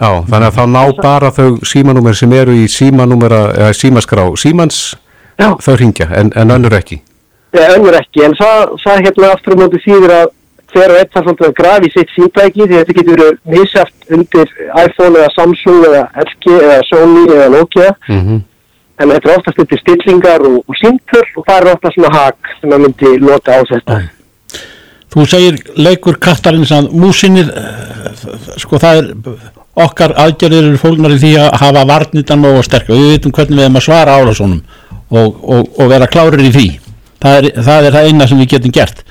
Já, 0.00 0.08
þannig 0.24 0.46
að 0.48 0.56
þá 0.56 0.64
ná 0.72 0.82
bara 1.02 1.30
þau 1.36 1.60
símanúmer 1.68 2.16
sem 2.16 2.32
eru 2.32 2.56
í 2.56 2.64
símanúmera, 2.72 3.42
eða 3.58 3.76
símaskrá 3.76 4.24
símans, 4.40 4.80
Já. 5.36 5.50
þau 5.60 5.74
ringja, 5.76 6.08
en, 6.16 6.32
en 6.32 6.56
önnur 6.56 6.78
ekki. 6.78 7.02
Nei, 7.50 7.64
önnur 7.74 7.96
ekki, 7.98 8.22
en 8.26 8.36
það, 8.38 8.76
það 8.84 9.00
hérna 9.06 9.32
aftur 9.34 9.56
á 9.58 9.60
móti 9.60 9.80
þýðir 9.82 10.12
að 10.20 10.28
hver 10.70 10.92
og 10.92 11.00
einn 11.00 11.10
þarf 11.10 11.26
svolítið 11.26 11.48
að 11.48 11.56
grafi 11.58 11.90
sitt 11.94 12.12
símtæki 12.14 12.66
því 12.66 12.76
þetta 12.76 12.96
getur 12.98 13.16
verið 13.16 13.40
misjæft 13.54 14.12
undir 14.16 14.52
iPhone 14.84 15.18
eða 15.18 15.32
Samsung 15.34 15.86
eða 15.88 16.02
LG 16.24 16.54
eða 16.60 16.78
Sony 16.90 17.24
eða 17.26 17.48
Nokia 17.56 17.90
Mm 18.08 18.20
-hmm. 18.20 18.40
en 19.00 19.10
þetta 19.10 19.30
er 19.30 19.36
oftast 19.36 19.58
undir 19.58 19.80
stillingar 19.80 20.40
og, 20.46 20.56
og 20.68 20.74
símtöl 20.82 21.26
og 21.36 21.44
það 21.46 21.60
er 21.60 21.72
oftast 21.74 21.94
svona 21.94 22.16
hak 22.18 22.52
sem 22.60 22.70
maður 22.70 22.82
myndi 22.84 23.18
lota 23.18 23.50
á 23.58 23.60
þetta. 23.72 24.00
Þú 25.10 25.24
segir 25.26 25.54
leikur 25.76 26.18
kattarins 26.18 26.70
að 26.70 26.92
músinir 26.92 27.48
sko 28.56 28.78
það 28.78 28.98
er 28.98 29.06
okkar 29.74 30.14
aðgerðir 30.16 30.68
eru 30.68 30.78
fólknar 30.78 31.14
í 31.16 31.18
því 31.18 31.32
að 31.38 31.50
hafa 31.62 31.82
varnitan 31.86 32.44
og 32.44 32.64
sterkar, 32.64 32.94
við 32.94 33.10
veitum 33.10 33.32
hvernig 33.32 33.56
við 33.56 33.64
erum 33.64 33.80
að 33.80 33.86
svara 33.88 34.16
álásónum 34.18 34.62
og, 35.10 35.36
og, 35.42 35.68
og 35.78 35.88
vera 35.90 36.06
klárir 36.06 36.46
í 36.46 36.52
því 36.54 36.89
það 37.22 37.38
er, 37.40 37.48
það 37.68 37.86
er 37.90 37.96
það 37.96 38.08
eina 38.10 38.26
sem 38.30 38.38
við 38.42 38.52
getum 38.54 38.74
gert. 38.78 39.02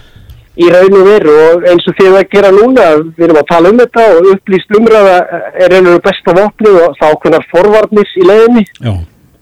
Í 0.59 0.67
raun 0.73 0.95
og 0.99 1.05
veru 1.07 1.33
og 1.53 1.67
eins 1.71 1.85
og 1.87 1.95
þið 1.95 2.15
að 2.19 2.29
gera 2.33 2.49
núna, 2.51 2.87
við 3.15 3.25
erum 3.29 3.37
að 3.39 3.47
tala 3.51 3.69
um 3.71 3.77
þetta 3.79 4.07
og 4.17 4.25
upplýst 4.33 4.73
umræða 4.79 5.13
er 5.63 5.75
einhverju 5.77 6.01
besta 6.03 6.33
vopni 6.35 6.73
og 6.81 6.97
þá 6.99 7.07
kunnar 7.23 7.45
forvarnis 7.53 8.15
í 8.19 8.25
leiðinni. 8.27 8.65
Já, 8.83 8.93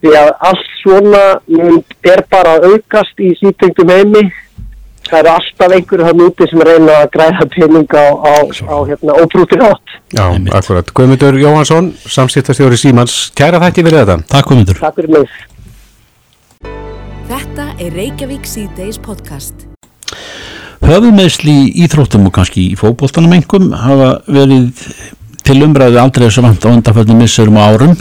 því 0.03 0.11
að 0.21 0.29
allt 0.51 0.67
svona 0.83 1.23
mun- 1.47 1.83
er 2.05 2.21
bara 2.29 2.57
að 2.59 2.67
aukast 2.73 3.17
í 3.23 3.31
sýtengdum 3.39 3.89
heimi. 3.95 4.27
Það 5.07 5.19
eru 5.23 5.29
alltaf 5.31 5.73
einhverju 5.73 6.05
það 6.05 6.17
núti 6.19 6.49
sem 6.51 6.61
reyna 6.67 6.95
að 7.01 7.09
græða 7.15 7.45
pening 7.55 7.93
á, 7.95 8.05
á, 8.27 8.33
á 8.43 8.75
hérna, 8.89 9.13
óbrútir 9.23 9.61
átt 9.63 9.93
Já, 10.11 10.25
akkurat. 10.59 10.89
Guðmundur 10.93 11.37
Jóhansson, 11.39 11.93
samskiptastjóri 12.11 12.75
Símans, 12.77 13.31
kæra 13.35 13.61
þætti 13.63 13.85
fyrir 13.87 14.03
þetta. 14.03 14.17
takk 14.27 14.45
komundur 14.51 14.75
Takk 14.83 14.95
fyrir 14.99 15.13
mig 15.15 15.29
Þetta 17.27 17.73
er 17.83 17.91
Reykjavík 17.91 18.45
C-Days 18.47 18.95
podcast. 19.03 19.65
Höfumeðsli 20.79 21.55
í 21.65 21.83
íþróttum 21.83 22.29
og 22.29 22.33
kannski 22.37 22.69
í 22.71 22.77
fótboltanum 22.79 23.33
engum 23.35 23.73
hafa 23.75 24.13
verið 24.31 24.85
til 25.43 25.57
umræðu 25.65 25.99
aldrei 25.99 26.29
þess 26.29 26.39
að 26.39 26.47
vant 26.47 26.67
á 26.67 26.69
undanfjöldum 26.71 27.19
missurum 27.19 27.59
og 27.59 27.65
árum 27.67 27.97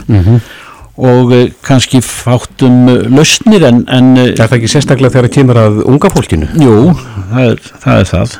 og 0.97 1.33
eh, 1.35 1.51
kannski 1.67 1.99
fátum 2.01 2.87
eh, 2.93 3.03
lausnir 3.11 3.67
en, 3.67 3.83
en 3.91 4.07
eh, 4.15 4.29
Er 4.31 4.45
það 4.45 4.55
ekki 4.61 4.71
sérstaklega 4.71 5.17
þegar 5.17 5.27
það 5.27 5.35
kemur 5.35 5.59
að 5.65 5.81
unga 5.91 6.13
fólkinu? 6.15 6.47
Jú, 6.63 6.77
það 7.33 7.43
er 7.43 7.61
það, 7.67 7.99
er 7.99 8.09
það. 8.13 8.37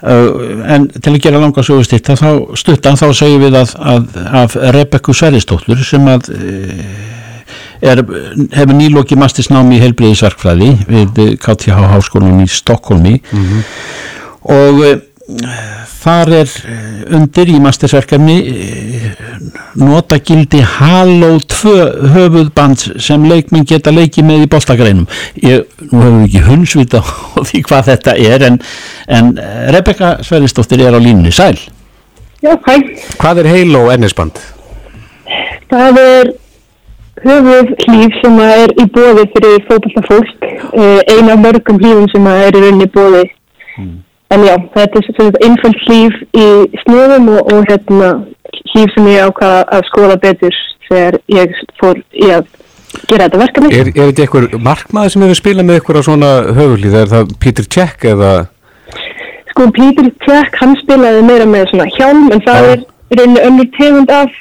Uh, 0.00 0.66
en 0.74 0.90
til 0.96 1.14
að 1.14 1.22
gera 1.22 1.40
langa 1.44 1.62
sögustýtt 1.62 2.10
þá 2.16 2.56
stuttan 2.58 2.98
þá 2.98 3.06
segjum 3.14 3.42
við 3.44 3.60
að, 3.60 3.74
að 3.94 4.20
af 4.42 4.58
Rebekku 4.74 5.14
Sveristóttur 5.14 5.82
sem 5.86 6.06
að 6.08 6.30
uh, 6.34 7.19
er, 7.80 8.02
hefur 8.54 8.76
nýloki 8.76 9.18
mastisnámi 9.20 9.78
í 9.78 9.82
heilbriðisverkfræði 9.84 10.70
við 10.88 11.20
KTH 11.40 11.90
Háskólanum 11.94 12.44
í 12.44 12.48
Stokkólmi 12.50 13.18
og 14.50 14.82
uh, 14.84 14.98
þar 16.00 16.32
er 16.40 16.52
eh, 16.66 17.16
undir 17.16 17.50
í 17.52 17.58
mastisverkefni 17.62 18.36
uh, 18.50 19.08
notagildi 19.80 20.62
Halo 20.64 21.34
2 21.44 21.74
höfuðband 22.14 22.84
sem 23.02 23.26
leikmenn 23.28 23.66
geta 23.68 23.92
leikið 23.94 24.26
með 24.30 24.46
í 24.46 24.50
boltagreinum 24.54 25.08
ég, 25.44 25.66
nú 25.90 26.00
hefur 26.00 26.16
við 26.16 26.26
ekki 26.28 26.44
hundsvita 26.48 27.02
á 27.04 27.38
því 27.50 27.62
hvað 27.68 27.90
þetta 27.92 28.16
er 28.30 28.46
en, 28.48 28.60
en 29.18 29.34
eh, 29.40 29.66
Rebekka 29.76 30.16
Sveristóttir 30.26 30.82
er 30.86 30.96
á 30.96 31.00
línunni, 31.00 31.34
sæl 31.34 31.58
Já, 32.40 32.54
hæ. 32.64 32.76
Hvað 33.20 33.42
er 33.42 33.50
heil 33.52 33.74
og 33.76 33.90
ennisband? 33.92 34.38
Það 35.68 35.98
er 36.00 36.30
höfuð 37.24 37.72
hlýf 37.86 38.16
sem 38.20 38.38
er 38.44 38.72
í 38.80 38.86
bóði 38.94 39.26
fyrir 39.34 39.64
fótballta 39.68 40.04
fólk. 40.08 40.46
Einu 41.10 41.34
af 41.34 41.42
mörgum 41.44 41.80
hlýfum 41.82 42.08
sem 42.12 42.28
að 42.30 42.44
er 42.46 42.58
í 42.58 42.62
rauninni 42.64 42.88
bóði. 42.94 43.24
En 44.30 44.46
já, 44.46 44.54
þetta 44.76 45.02
er 45.26 45.38
einföld 45.46 45.80
hlýf 45.86 46.18
í 46.38 46.46
snöðum 46.84 47.32
og, 47.34 47.52
og 47.52 47.64
hérna 47.70 48.10
hlýf 48.72 48.94
sem 48.94 49.08
ég 49.10 49.26
ákvaða 49.26 49.64
að 49.76 49.86
skoða 49.90 50.18
betur 50.22 50.58
þegar 50.88 51.18
ég 51.34 51.56
fór 51.80 51.98
í 51.98 52.30
að 52.34 52.46
gera 53.08 53.26
þetta 53.26 53.40
verkefni. 53.42 53.72
Er, 53.74 53.90
er 53.94 54.10
þetta 54.10 54.24
einhver 54.26 54.46
markmaður 54.62 55.14
sem 55.14 55.24
hefur 55.26 55.40
spilað 55.40 55.68
með 55.68 55.90
á 55.90 56.02
svona 56.06 56.30
höfulíð? 56.56 56.96
Er 57.02 57.10
það 57.10 57.34
Peter 57.42 57.68
Cech 57.76 58.06
eða... 58.12 58.32
Sko, 59.50 59.66
Peter 59.74 60.10
Cech, 60.24 60.54
hann 60.62 60.76
spilaði 60.78 61.26
meira 61.26 61.46
með 61.50 61.68
svona 61.72 61.90
hjálm, 61.96 62.30
en 62.30 62.42
það 62.46 62.60
Já. 62.60 62.70
er 62.70 63.18
rauninni 63.18 63.44
önnur 63.48 63.70
tegund 63.76 64.14
af 64.14 64.38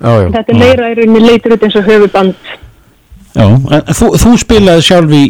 já. 0.00 0.30
Þetta 0.38 0.54
er 0.54 0.58
meira 0.58 0.90
í 0.90 0.98
rauninni 0.98 1.24
leitur 1.26 1.54
út 1.56 1.64
eins 1.66 1.76
og 1.76 1.88
höfuband. 1.88 2.52
Já, 3.36 3.46
en 3.46 3.94
þú, 3.94 4.12
þú 4.18 4.34
spilaði 4.40 4.84
sjálf 4.86 5.14
í, 5.14 5.24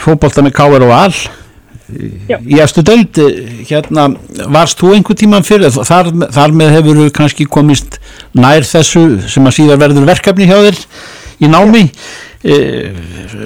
fótbolta 0.00 0.44
með 0.44 0.54
K.R. 0.56 0.86
og 0.86 0.94
Al 0.96 1.10
Já. 2.30 2.38
í 2.40 2.56
eftir 2.64 2.86
deild 2.88 3.18
hérna, 3.68 4.06
varst 4.48 4.80
þú 4.80 4.94
einhver 4.96 5.18
tíman 5.20 5.44
fyrir 5.44 5.74
þar, 5.74 6.08
þar 6.32 6.54
með 6.56 6.72
hefur 6.78 7.00
þú 7.02 7.08
kannski 7.18 7.44
komist 7.44 7.98
nær 8.32 8.64
þessu 8.64 9.02
sem 9.28 9.44
að 9.44 9.56
síðan 9.58 9.82
verður 9.82 10.08
verkefni 10.08 10.48
hjá 10.48 10.56
þér 10.64 10.80
í 11.44 11.50
námi 11.52 11.84
e, 12.40 12.56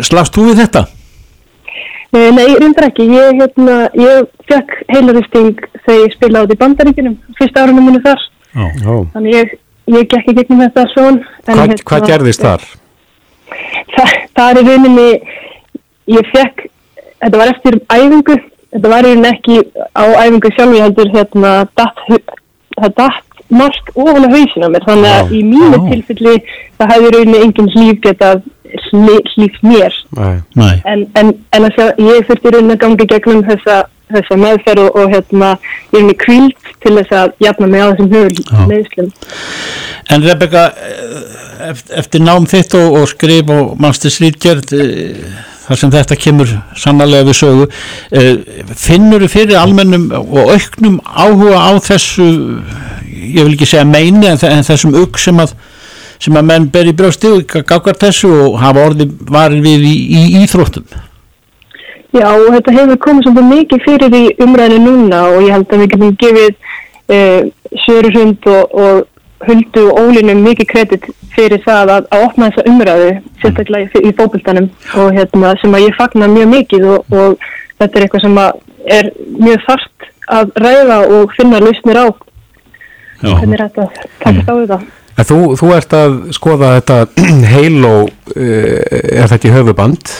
slafst 0.06 0.38
þú 0.38 0.52
við 0.52 0.62
þetta? 0.62 0.84
Eh, 2.08 2.30
Nei, 2.32 2.54
reyndar 2.56 2.86
ekki. 2.88 3.04
Ég, 3.12 3.36
hérna, 3.42 3.76
ég 3.98 4.28
fekk 4.48 4.78
heilaristing 4.94 5.58
þegar 5.82 6.04
ég 6.06 6.14
spilaði 6.14 6.54
í 6.54 6.60
bandaríkinum, 6.62 7.18
fyrsta 7.36 7.66
árunum 7.66 7.90
mínu 7.90 8.00
þar. 8.06 8.22
Já. 8.58 8.96
Þannig 9.14 9.36
ég, 9.36 9.54
ég 9.94 10.10
gekk 10.12 10.32
í 10.32 10.36
gegnum 10.40 10.64
þetta 10.66 10.86
svon. 10.94 11.20
Hvað, 11.46 11.62
hérna, 11.62 11.78
hvað 11.90 12.08
gerðist 12.10 12.44
þar? 12.44 12.66
Það, 13.94 14.16
það 14.36 14.50
er 14.50 14.60
í 14.60 14.66
rauninni, 14.68 15.08
ég 16.18 16.32
fekk, 16.34 16.66
þetta 17.24 17.40
var 17.40 17.54
eftir 17.54 17.80
æfingu, 17.88 18.36
þetta 18.74 18.92
var 18.92 19.08
í 19.08 19.14
rauninni 19.14 19.32
ekki 19.32 19.62
á 19.96 20.04
æfingu 20.24 20.52
sjálf, 20.56 20.76
ég 20.76 20.86
heldur 20.88 21.14
hérna, 21.14 21.54
það 21.78 22.94
datt 22.98 23.24
mark 23.48 23.90
ofan 23.96 24.28
á 24.28 24.30
hausina 24.34 24.68
mér, 24.68 24.84
þannig 24.84 25.10
að 25.10 25.30
Já. 25.30 25.32
í 25.32 25.42
mínu 25.48 25.78
Já. 25.78 25.84
tilfelli 25.88 26.34
það 26.78 26.90
hefði 26.92 27.08
í 27.08 27.12
rauninni 27.14 27.42
engin 27.46 27.70
hlýf 27.74 28.00
getað 28.04 28.42
hlýft 28.92 29.62
mér. 29.64 29.94
Nei. 30.18 30.34
Nei, 30.58 30.74
en, 30.84 31.06
en, 31.16 31.32
en 31.56 31.68
að 31.68 31.76
sjá, 31.76 31.86
ég 32.04 32.26
þurfti 32.28 32.50
í 32.50 32.52
rauninni 32.54 32.76
að 32.76 32.82
ganga 32.84 33.06
gegnum 33.14 33.46
þessa, 33.48 33.78
þessa 34.14 34.38
meðferð 34.44 34.84
og, 34.86 34.96
og 35.02 35.12
hérna, 35.14 35.50
ég 35.92 35.98
er 35.98 36.00
henni 36.02 36.16
kvíld 36.24 36.72
til 36.84 36.94
þess 36.98 37.14
að 37.20 37.32
jafna 37.46 37.66
mig 37.72 37.82
á 37.84 37.88
þessum 37.90 38.10
höfum 38.14 38.68
meðslum. 38.72 39.12
en 40.10 40.22
Rebecca 40.24 40.62
eftir, 41.68 41.94
eftir 42.02 42.20
nám 42.24 42.46
þitt 42.48 42.74
og, 42.78 42.98
og 43.02 43.08
skrif 43.10 43.50
og 43.52 43.74
mannstisrýtgerð 43.82 44.74
þar 45.68 45.76
sem 45.82 45.90
þetta 45.92 46.16
kemur 46.16 46.52
sannarlega 46.80 47.26
við 47.28 47.36
sögu 47.42 47.66
e, 47.68 48.22
finnur 48.80 49.24
þú 49.26 49.28
fyrir 49.34 49.58
almennum 49.60 50.06
og 50.16 50.54
auknum 50.54 51.00
áhuga 51.04 51.58
á 51.60 51.70
þessu 51.84 52.28
ég 53.12 53.42
vil 53.44 53.52
ekki 53.58 53.68
segja 53.68 53.84
meini 53.84 54.30
en, 54.30 54.40
þe- 54.40 54.54
en 54.54 54.64
þessum 54.64 54.96
ugg 55.02 55.18
sem 55.20 55.42
að 55.44 55.52
sem 56.18 56.34
að 56.34 56.46
menn 56.48 56.64
ber 56.74 56.88
í 56.90 56.94
brjósti 56.98 57.28
og 57.30 57.44
gaggar 57.68 57.94
þessu 58.00 58.30
og 58.46 58.56
hafa 58.62 58.86
orði 58.88 59.04
varir 59.28 59.60
við 59.62 59.84
í, 59.86 59.92
í 60.08 60.22
íþróttum 60.40 60.88
Já, 62.16 62.28
og 62.32 62.48
þetta 62.54 62.72
hefur 62.72 63.00
komið 63.04 63.26
svolítið 63.26 63.48
mikið 63.52 63.84
fyrir 63.84 64.14
í 64.16 64.24
umræðinu 64.40 64.94
núna 64.96 65.22
og 65.28 65.42
ég 65.44 65.52
held 65.52 65.72
að 65.72 65.82
við 65.82 65.90
getum 65.92 66.14
gefið 66.22 66.54
uh, 67.12 67.40
Sörurhund 67.84 68.48
og, 68.48 68.76
og 68.84 69.48
Huldu 69.48 69.82
og 69.90 69.98
Ólinum 70.02 70.40
mikið 70.42 70.70
kredit 70.70 71.04
fyrir 71.34 71.60
það 71.66 71.92
að, 71.94 72.06
að 72.14 72.24
opna 72.26 72.48
þessa 72.48 72.72
umræðu, 72.72 73.10
sérstaklega 73.42 74.00
í, 74.00 74.08
í 74.08 74.14
fókbaltanum 74.18 74.70
og 75.02 75.18
hérna, 75.18 75.52
sem 75.60 75.76
að 75.76 75.84
ég 75.84 75.98
fagna 75.98 76.30
mjög 76.32 76.48
mikið 76.54 76.86
og, 76.94 77.12
og 77.12 77.44
þetta 77.78 77.90
er 77.92 78.06
eitthvað 78.06 78.24
sem 78.24 78.40
er 78.98 79.10
mjög 79.36 79.66
þarft 79.66 80.08
að 80.38 80.56
ræða 80.64 80.98
og 81.18 81.36
finna 81.36 81.60
lausnir 81.62 82.00
á 82.00 82.06
hvernig 83.18 83.58
er 83.58 83.64
þetta 83.66 83.84
að 83.84 84.08
taka 84.22 84.42
á 84.48 84.54
þetta. 84.62 84.80
Þú, 85.28 85.38
þú 85.58 85.70
ert 85.74 85.94
að 85.98 86.16
skoða 86.36 86.72
þetta 86.78 86.98
Halo, 87.52 87.94
uh, 88.06 88.74
er 89.12 89.30
þetta 89.32 89.50
í 89.50 89.54
höfuband? 89.54 90.18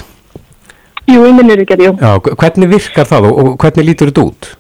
Jú, 1.09 1.25
í 1.25 1.33
minni 1.33 1.57
ríkjari, 1.57 1.89
jú. 1.89 1.95
Já, 1.97 2.11
hvernig 2.21 2.73
virkar 2.73 3.09
það 3.09 3.31
og, 3.31 3.53
hvernig 3.63 3.87
lítur 3.89 4.11
þetta 4.11 4.25
út? 4.29 4.51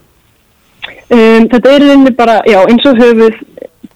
Um, 1.09 1.49
þetta 1.49 1.73
er 1.73 1.85
rauninni 1.85 2.13
bara, 2.17 2.39
já, 2.49 2.59
eins 2.69 2.87
og 2.89 3.01
höfuð 3.01 3.37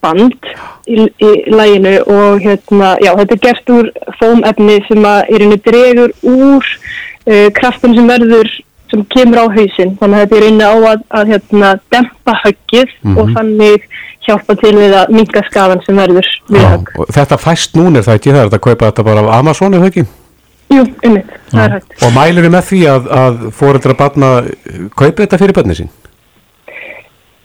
band 0.03 0.49
í, 0.89 1.07
í 1.07 1.31
læginu 1.53 1.95
og 2.11 2.43
hérna, 2.43 2.93
já, 3.01 3.13
þetta 3.19 3.35
er 3.37 3.41
gert 3.47 3.73
úr 3.73 3.89
fómefni 4.19 4.77
sem 4.89 5.07
að 5.07 5.31
í 5.31 5.41
rauninni 5.41 5.59
dregur 5.65 6.13
úr 6.21 6.69
uh, 6.69 7.49
kraftin 7.57 7.97
sem 7.97 8.09
verður, 8.09 8.49
sem 8.93 9.05
kemur 9.13 9.41
á 9.41 9.45
hausinn. 9.57 9.93
Þannig 10.01 10.17
að 10.17 10.25
þetta 10.25 10.37
er 10.39 10.45
rauninni 10.47 10.69
á 10.69 10.75
að, 10.93 11.05
að 11.19 11.35
hérna, 11.35 11.75
dempa 11.93 12.39
höggið 12.43 12.97
og 13.17 13.37
þannig 13.37 13.87
hjálpa 14.23 14.55
til 14.61 14.73
við 14.77 14.93
að 14.95 15.13
minga 15.17 15.41
skadan 15.49 15.81
sem 15.85 15.97
verður 15.99 16.27
við 16.49 16.67
högg. 16.69 16.91
Þetta 17.17 17.39
fæst 17.41 17.77
núna 17.77 17.99
er 17.99 18.05
það 18.07 18.19
ekki 18.19 18.31
það, 18.31 18.41
er 18.41 18.51
þetta 18.51 18.61
að 18.61 18.67
kaupa 18.67 18.91
þetta 18.91 19.07
bara 19.09 19.23
af 19.25 19.33
Amazon 19.41 19.77
eða 19.79 19.89
ekki? 19.89 20.05
Jú, 20.73 20.85
einmitt, 21.05 21.33
það 21.51 21.65
er 21.65 21.75
hægt. 21.77 21.91
Og 22.01 22.15
mælir 22.15 22.45
við 22.45 22.53
með 22.55 22.65
því 22.69 22.79
að, 22.93 23.11
að 23.23 23.43
fóreldra 23.59 23.95
barna 23.99 24.31
kaupi 24.97 25.21
þetta 25.21 25.39
fyrir 25.41 25.57
börni 25.57 25.77
sín? 25.77 25.91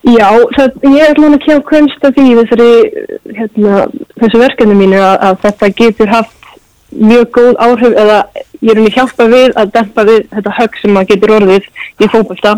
Já, 0.09 0.29
það, 0.55 0.77
ég 0.89 1.05
er 1.05 1.19
alveg 1.19 1.37
ekki 1.37 1.57
á 1.59 1.69
kunst 1.69 2.05
af 2.07 2.15
því 2.17 2.27
þessari, 2.39 2.69
hérna, 3.37 3.81
þessu 4.23 4.41
verkefni 4.41 4.77
mínu 4.79 5.01
að, 5.03 5.17
að 5.29 5.41
þetta 5.45 5.71
getur 5.83 6.13
haft 6.13 6.53
mjög 6.89 7.27
góð 7.37 7.59
áhrif 7.61 7.97
eða 8.01 8.21
ég 8.63 8.71
er 8.73 8.81
unni 8.81 8.93
hjálpa 8.95 9.27
við 9.29 9.59
að 9.61 9.73
dempa 9.75 10.05
við 10.09 10.23
þetta 10.33 10.55
högg 10.59 10.79
sem 10.81 10.97
að 10.97 11.11
getur 11.13 11.35
orðið 11.37 11.67
í 12.01 12.09
fókbalta 12.09 12.55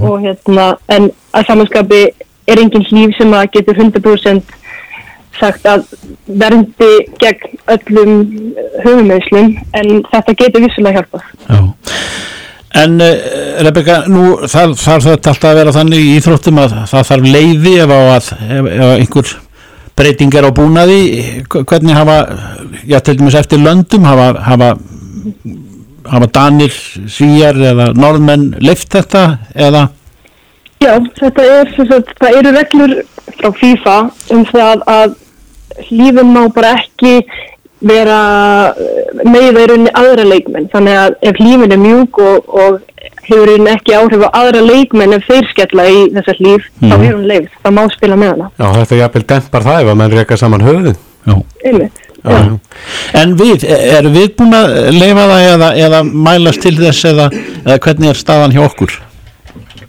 og 0.00 0.14
hérna, 0.24 0.68
en 0.88 1.10
að 1.36 1.50
samanskapi 1.50 2.00
er 2.46 2.62
engin 2.62 2.86
hlýf 2.88 3.16
sem 3.18 3.34
að 3.36 3.50
getur 3.58 3.82
100% 3.82 4.56
sagt 5.40 5.66
að 5.68 5.86
verndi 6.26 6.90
gegn 7.22 7.58
öllum 7.74 8.14
höfumauðslum 8.84 9.52
en 9.78 10.02
þetta 10.12 10.36
getur 10.42 10.66
vissulega 10.66 11.00
hjálpað. 11.00 11.30
Já. 11.48 11.60
En 12.76 13.00
uh, 13.00 13.12
Rebecca, 13.64 14.02
nú 14.10 14.34
þarf, 14.44 14.82
þetta 14.82 15.32
alltaf 15.32 15.48
að 15.48 15.58
vera 15.62 15.74
þannig 15.76 16.02
í 16.02 16.14
íþróttum 16.18 16.60
að 16.60 16.74
það 16.90 17.10
þarf 17.10 17.28
leiði 17.36 17.74
ef, 17.80 17.94
að, 17.96 18.30
ef, 18.36 18.70
ef 18.74 18.90
einhver 18.96 19.34
breyting 19.96 20.34
er 20.36 20.48
á 20.48 20.52
búnaði, 20.52 20.98
hvernig 21.48 21.96
hafa, 21.96 22.18
já 22.84 22.98
til 23.00 23.16
dæmis 23.16 23.38
eftir 23.38 23.62
löndum, 23.64 24.04
hafa, 24.04 24.26
hafa, 24.44 24.72
hafa 26.12 26.28
Danir, 26.36 26.74
Svíjar 27.08 27.56
eða 27.72 27.92
Norðmenn 27.96 28.50
leift 28.60 28.92
þetta 28.92 29.24
eða? 29.54 29.86
Já, 30.84 30.92
þetta 31.16 31.46
er, 31.48 31.72
það 32.20 32.40
eru 32.42 32.52
reglur 32.58 32.96
frá 33.38 33.48
FIFA 33.56 33.96
um 34.36 34.44
það 34.50 34.84
að 34.92 35.16
lífin 35.90 36.32
má 36.32 36.46
bara 36.54 36.76
ekki 36.80 37.20
vera 37.86 38.20
með 39.26 39.46
í 39.46 39.50
rauninni 39.54 39.92
aðra 40.00 40.24
leikmenn 40.24 40.68
þannig 40.72 41.00
að 41.00 41.16
ef 41.30 41.40
lífin 41.42 41.74
er 41.74 41.82
mjúk 41.82 42.20
og, 42.24 42.48
og 42.48 42.78
hefur 43.26 43.44
rauninni 43.50 43.74
ekki 43.74 43.96
áhrif 43.98 44.24
á 44.24 44.30
aðra 44.40 44.62
leikmenn 44.64 45.16
ef 45.18 45.28
þeir 45.28 45.50
skella 45.50 45.86
í 45.92 46.00
þessar 46.16 46.40
líf 46.40 46.66
mm. 46.80 46.88
þá 46.88 46.96
er 46.96 47.12
hún 47.12 47.28
leið, 47.32 47.48
það 47.62 47.76
má 47.76 47.82
spila 47.92 48.18
með 48.22 48.32
hana 48.32 48.50
Já, 48.56 48.66
þetta 48.80 49.00
jafnvel 49.02 49.24
dempar 49.34 49.68
það 49.68 49.82
ef 49.82 49.92
að 49.92 50.00
mann 50.00 50.16
reyka 50.16 50.40
saman 50.40 50.66
höfuðin 50.66 50.98
Já. 51.26 51.36
Einmitt, 51.66 52.02
Já. 52.26 52.38
En 53.20 53.34
við, 53.38 53.66
er 53.66 54.08
við 54.10 54.32
búin 54.38 54.56
að 54.56 54.72
leifa 54.96 55.26
það 55.30 55.48
eða, 55.50 55.68
eða 55.86 56.00
mælast 56.06 56.62
til 56.64 56.74
þess 56.78 57.10
eða, 57.12 57.28
eða 57.64 57.78
hvernig 57.84 58.12
er 58.12 58.20
staðan 58.22 58.54
hjá 58.56 58.62
okkur? 58.66 58.96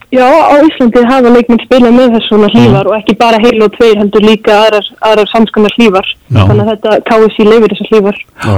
Já, 0.07 0.23
á 0.23 0.55
Íslandi 0.63 1.01
hafa 1.03 1.31
leikmenn 1.33 1.59
spilað 1.65 1.95
með 1.97 2.13
þess 2.15 2.29
svona 2.31 2.47
hlífar 2.53 2.87
og 2.87 2.93
ekki 2.95 3.15
bara 3.19 3.41
heil 3.43 3.57
og 3.65 3.73
tveir 3.73 3.97
heldur 3.99 4.23
líka 4.23 4.53
aðrar, 4.55 4.85
aðrar 5.03 5.27
samskannar 5.33 5.75
hlífar 5.75 6.07
Já. 6.07 6.45
þannig 6.47 6.61
að 6.63 6.69
þetta 6.71 6.93
KSI 7.09 7.47
leifir 7.49 7.73
þessar 7.73 7.91
hlífar 7.91 8.21
Já. 8.21 8.55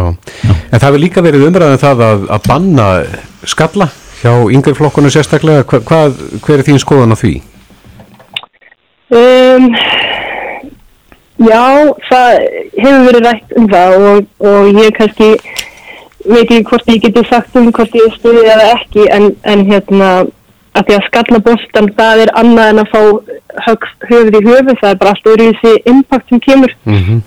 En 0.53 0.75
það 0.75 0.85
hefur 0.85 1.03
líka 1.05 1.25
verið 1.25 1.47
umræðan 1.47 1.81
það 1.81 2.05
að, 2.05 2.27
að 2.37 2.45
banna 2.51 2.87
skalla 3.49 3.89
hjá 4.21 4.33
yngri 4.51 4.75
flokkunum 4.77 5.13
sérstaklega. 5.13 5.65
Hva, 5.65 5.81
hvað, 5.89 6.21
hver 6.43 6.59
er 6.59 6.67
þín 6.67 6.81
skoðan 6.81 7.15
á 7.15 7.17
því? 7.17 7.33
Um, 9.09 9.69
já, 11.49 11.65
það 12.11 12.33
hefur 12.77 13.05
verið 13.07 13.25
rætt 13.25 13.55
um 13.57 13.69
það 13.71 13.95
og, 14.09 14.27
og 14.51 14.83
ég 14.83 14.97
kannski 14.99 15.29
veit 16.29 16.43
ekki 16.43 16.65
hvort 16.67 16.91
ég 16.91 17.05
geti 17.07 17.23
sagt 17.29 17.55
um 17.57 17.71
hvort 17.73 17.95
ég 17.97 18.19
stuði 18.19 18.43
eða 18.45 18.75
ekki 18.75 19.07
en, 19.15 19.31
en 19.49 19.65
hérna 19.65 20.09
að 20.79 20.87
því 20.87 20.97
að 20.97 21.07
skalla 21.09 21.41
bóstan 21.47 21.91
það 21.97 22.23
er 22.25 22.31
annað 22.39 22.71
en 22.73 22.83
að 22.83 22.93
fá 22.93 23.01
högg 23.67 23.89
höfuð 24.09 24.39
í 24.39 24.45
höfuð, 24.47 24.79
það 24.79 24.93
er 24.93 25.01
bara 25.03 25.13
allt 25.15 25.29
öðru 25.33 25.49
þessi 25.51 25.83
impact 25.93 26.31
sem 26.31 26.47
kemur 26.47 26.79
Mm 26.85 27.19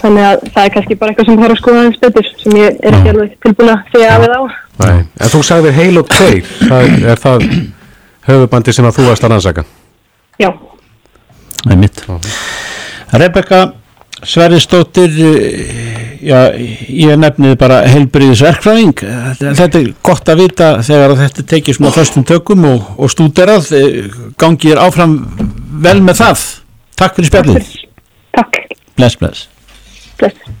þannig 0.00 0.24
að 0.24 0.44
það 0.54 0.64
er 0.64 0.70
kannski 0.72 0.96
bara 0.96 1.12
eitthvað 1.12 1.26
sem 1.28 1.40
þarf 1.40 1.52
að 1.52 1.58
skoða 1.60 1.80
aðeins 1.82 1.98
betur 2.02 2.28
sem 2.40 2.54
ég 2.56 2.78
er 2.80 2.94
ekki 2.96 3.10
alveg 3.12 3.34
tilbúin 3.44 3.72
að 3.72 3.90
segja 3.92 4.14
af 4.14 4.22
við 4.22 4.32
á 4.32 4.42
Nei. 4.82 5.02
En 5.20 5.32
þú 5.32 5.40
sagðir 5.46 5.76
heil 5.76 6.00
og 6.00 6.08
tveir. 6.10 6.48
Það, 6.64 6.94
er 7.12 7.20
það 7.22 7.44
höfubandi 8.28 8.74
sem 8.74 8.88
að 8.88 8.96
þú 8.98 9.06
varst 9.10 9.26
að 9.26 9.34
rannsaka? 9.34 9.64
Já, 10.40 10.48
Það 11.62 11.72
er 11.74 11.78
mitt. 11.78 12.00
Rebecca 13.12 13.60
Sverrisdóttir, 14.22 15.12
eh, 15.28 16.01
já, 16.22 16.38
ég 16.88 17.18
nefnið 17.20 17.56
bara 17.60 17.82
heilbriðisverkfræðing. 17.90 19.02
Þetta 19.42 19.80
er 19.80 19.92
gott 20.06 20.30
að 20.32 20.42
vita 20.44 20.70
þegar 20.86 21.16
þetta 21.20 21.46
tekið 21.52 21.78
svona 21.78 21.94
föstum 21.94 22.26
tökum 22.28 22.66
og, 22.70 22.90
og 22.96 23.12
stúderað. 23.12 23.70
Eh, 23.76 24.10
Gangi 24.40 24.72
er 24.72 24.82
áfram 24.82 25.18
vel 25.82 25.98
með 26.04 26.22
það. 26.22 26.44
Takk 27.02 27.18
fyrir 27.18 27.32
spjallið. 27.32 27.72
takk 28.36 28.60
Bless, 28.96 29.16
bless. 29.18 29.48
Bless. 30.20 30.60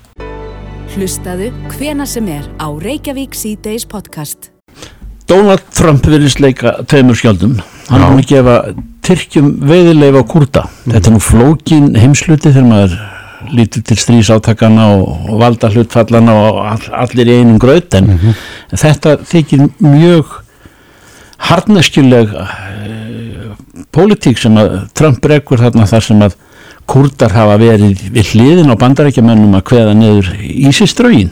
Hlustaðu 0.92 1.52
hvena 1.76 2.04
sem 2.08 2.26
er 2.28 2.48
á 2.60 2.68
Reykjavík 2.68 3.36
C-Days 3.36 3.86
podcast. 3.88 4.50
Donald 5.30 5.62
Trump 5.72 6.04
virðist 6.04 6.42
leika 6.42 6.74
tveimur 6.88 7.16
skjöldum. 7.16 7.54
Hann 7.88 8.02
er 8.02 8.10
að 8.10 8.26
gefa 8.28 8.56
Tyrkjum 9.02 9.54
veiðileif 9.66 10.18
á 10.18 10.22
kurda. 10.28 10.62
Þetta 10.84 11.08
er 11.08 11.14
nú 11.14 11.22
flókin 11.22 11.88
heimsluti 11.98 12.52
þegar 12.52 12.68
maður 12.68 12.98
lítur 13.50 13.82
til 13.86 13.98
strísátakana 14.00 14.86
og, 14.96 15.08
og 15.30 15.40
valda 15.42 15.70
hlutfallana 15.72 16.36
og 16.44 16.60
all, 16.66 16.86
allir 17.04 17.30
í 17.30 17.40
einum 17.40 17.58
graut 17.62 17.94
en 17.98 18.14
þetta 18.70 19.18
þykir 19.28 19.66
mjög 19.82 20.38
harneskjuleg 21.50 22.32
uh, 22.38 23.52
pólitík 23.94 24.38
sem 24.40 24.56
að 24.60 24.78
Trump 24.98 25.24
rekur 25.26 25.62
þarna 25.62 25.88
þar 25.90 26.06
sem 26.08 26.24
að 26.28 26.38
kurdar 26.90 27.32
hafa 27.32 27.56
verið 27.60 28.00
við 28.12 28.30
hliðin 28.32 28.72
á 28.72 28.76
bandarækjamennum 28.80 29.54
að 29.56 29.64
kveða 29.70 29.92
niður 29.96 30.30
Ísiströgin 30.42 31.30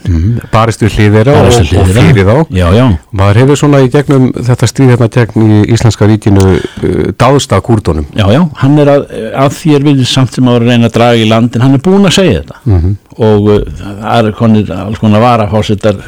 Barist 0.52 0.82
við 0.84 0.96
hliðir 0.96 1.30
á 1.30 1.34
og, 1.34 1.48
og 1.50 1.90
á. 1.90 1.92
fyrir 1.96 2.28
þá. 2.28 2.36
Já, 2.54 2.66
já, 2.76 2.84
Maður 3.20 3.40
hefur 3.42 3.60
svona 3.60 3.82
í 3.84 3.90
gegnum 3.92 4.30
þetta 4.36 4.70
stríð 4.70 4.92
hérna 4.94 5.10
gegn 5.16 5.44
í 5.44 5.60
Íslenska 5.74 6.08
ríkinu 6.10 6.46
uh, 6.46 7.10
dáðst 7.20 7.54
að 7.56 7.64
kúrdunum. 7.68 8.08
Já, 8.16 8.26
já, 8.32 8.40
hann 8.62 8.78
er 8.80 8.92
að, 8.94 9.04
að 9.44 9.52
því 9.58 9.76
er 9.76 9.86
við 9.90 10.02
samt 10.08 10.38
sem 10.38 10.50
að 10.50 10.62
reyna 10.64 10.90
að 10.90 10.96
draga 10.96 11.20
í 11.20 11.28
landin, 11.28 11.66
hann 11.66 11.76
er 11.76 11.84
búin 11.84 12.08
að 12.08 12.16
segja 12.20 12.42
þetta 12.44 12.96
og 13.20 13.52
uh, 13.52 13.60
það 14.00 14.30
er 14.30 14.34
konir, 14.38 14.74
alls 14.78 15.02
konar 15.02 15.24
varafásettar 15.24 16.00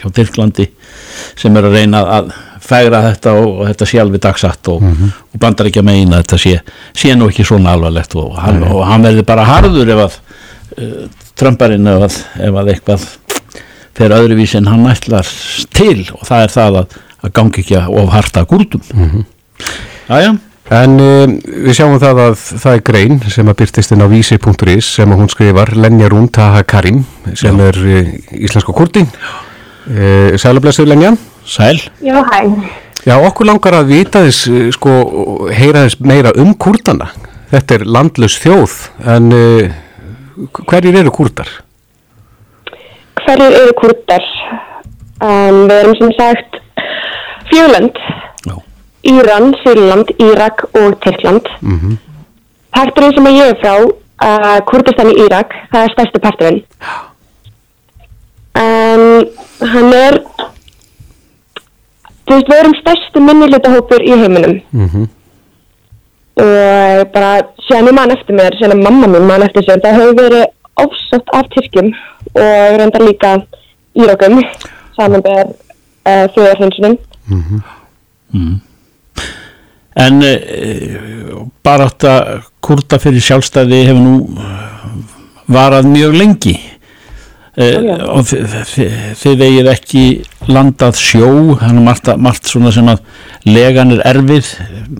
hjá 0.00 0.08
Tyrklandi 0.10 0.70
sem 1.38 1.56
er 1.58 1.68
að 1.68 1.78
reyna 1.78 2.04
að 2.18 2.32
fægra 2.68 3.02
þetta 3.06 3.34
og, 3.38 3.48
og 3.54 3.70
þetta 3.70 3.88
sé 3.88 4.02
alveg 4.02 4.22
dagsatt 4.24 4.70
og, 4.72 4.84
og 5.32 5.40
bandar 5.40 5.70
ekki 5.70 5.82
að 5.82 5.88
meina 5.88 6.20
þetta 6.22 6.40
sé, 6.42 6.58
sé 6.96 7.14
nú 7.16 7.30
ekki 7.30 7.46
svona 7.48 7.76
alvarlegt 7.76 8.16
og 8.18 8.36
hann, 8.38 8.62
og 8.68 8.84
hann 8.88 9.06
verði 9.06 9.24
bara 9.28 9.46
harður 9.48 9.94
ef 9.94 10.04
að 10.04 10.18
uh, 10.18 11.08
Trumparinn 11.38 11.86
ef 11.86 12.06
að, 12.08 12.20
ef 12.48 12.60
að 12.62 12.72
eitthvað 12.74 13.08
fer 13.98 14.14
öðruvísi 14.14 14.60
en 14.60 14.70
hann 14.70 14.86
ætlar 14.90 15.26
til 15.74 16.04
og 16.14 16.22
það 16.28 16.44
er 16.44 16.54
það 16.54 16.80
að, 16.82 16.98
að 17.24 17.34
gangi 17.40 17.64
ekki 17.64 17.82
of 17.88 18.14
harta 18.14 18.46
gúrdum 18.48 18.84
mm 18.94 19.26
Jæja. 20.08 20.36
En 20.68 20.98
uh, 21.00 21.24
við 21.64 21.74
sjáum 21.76 21.96
það 22.00 22.20
að 22.26 22.34
það 22.60 22.74
er 22.74 22.82
grein 22.84 23.18
sem 23.32 23.48
að 23.48 23.56
byrtist 23.62 23.92
inn 23.94 24.04
á 24.04 24.08
vísi.is 24.08 24.90
sem 24.98 25.12
hún 25.16 25.30
skrifar 25.32 25.72
Lenja 25.76 26.10
Rún 26.12 26.28
Taha 26.32 26.62
Karim 26.68 27.02
sem 27.36 27.56
er 27.64 27.78
uh, 27.80 28.10
íslensko 28.36 28.74
kurdi. 28.76 29.04
Uh, 29.88 30.36
Sælublessuð 30.36 30.90
Lenja. 30.90 31.14
Sæl 31.48 31.80
Já, 32.04 32.20
hæ. 32.28 32.40
Já, 33.06 33.14
okkur 33.24 33.46
langar 33.48 33.78
að 33.78 33.92
vita 33.94 34.20
þess, 34.26 34.48
uh, 34.52 34.68
sko, 34.74 34.92
heyra 35.54 35.86
þess 35.86 36.00
meira 36.04 36.32
um 36.36 36.52
kurdana. 36.54 37.08
Þetta 37.48 37.78
er 37.78 37.84
landlaus 37.88 38.36
þjóð, 38.42 38.74
en 39.14 39.30
uh, 39.32 39.70
hverjir 40.68 40.98
eru 41.00 41.12
kurdar? 41.14 41.48
Hverjir 43.22 43.56
eru 43.62 43.76
kurdar? 43.78 44.26
Um, 45.24 45.64
við 45.70 45.76
erum 45.78 45.96
sem 45.98 46.12
sagt 46.18 46.58
Fjöland, 47.48 47.96
Já. 48.44 48.58
Íran, 49.08 49.54
Sýrland, 49.62 50.12
Írak 50.20 50.66
og 50.74 50.98
Tyrkland. 51.00 51.48
Mm 51.62 51.78
-hmm. 51.80 51.96
Parturinn 52.76 53.14
sem 53.14 53.26
ég 53.26 53.48
er 53.48 53.56
frá, 53.62 53.74
uh, 53.80 54.58
Kurdistan 54.68 55.10
í 55.10 55.16
Írak, 55.24 55.54
það 55.72 55.84
er 55.84 55.92
stærsti 55.92 56.18
parturinn. 56.20 56.62
Um, 58.58 59.24
hann 59.72 59.92
er, 59.94 60.20
þú 62.28 62.36
veist, 62.36 62.50
við 62.50 62.60
erum 62.62 62.76
stærsti 62.78 63.22
minnihlutahópur 63.24 64.04
í 64.04 64.18
heiminum. 64.22 64.58
Og 66.38 67.08
bara, 67.14 67.32
séðan 67.66 67.90
ég 67.90 67.96
man 67.98 68.14
eftir 68.14 68.38
mér, 68.38 68.56
séðan 68.60 68.84
mamma 68.84 69.10
mín 69.10 69.26
man 69.26 69.46
eftir 69.46 69.66
sér, 69.66 69.80
það 69.82 69.98
hefur 69.98 70.18
verið 70.20 70.44
ofsagt 70.78 71.32
af 71.34 71.48
Tyrkjum 71.54 71.90
og 72.38 72.78
reyndar 72.78 73.02
líka 73.02 73.34
Írakum, 73.98 74.38
samanber 74.94 75.48
uh, 75.48 76.26
þjóðarhinsunum. 76.34 76.98
mm. 78.32 78.54
en 79.98 80.22
uh, 80.22 81.42
bara 81.66 81.88
átt 81.90 82.06
að 82.06 82.44
kurta 82.64 83.00
fyrir 83.02 83.24
sjálfstæði 83.24 83.82
hefur 83.88 84.04
nú 84.04 84.16
eh, 84.38 84.66
varað 85.50 85.88
mjög 85.90 86.16
lengi 86.18 86.54
og 87.58 88.22
þi- 88.28 88.40
þi- 88.70 88.88
þið 89.18 89.36
vegið 89.42 89.68
ekki 89.72 90.02
landað 90.48 90.94
sjó 91.00 91.30
hann 91.58 91.78
er 91.80 91.84
margt, 91.88 92.10
margt 92.22 92.46
svona 92.46 92.70
sem 92.72 92.86
að 92.86 93.00
legan 93.50 93.90
er 93.96 94.02
erfið 94.12 94.50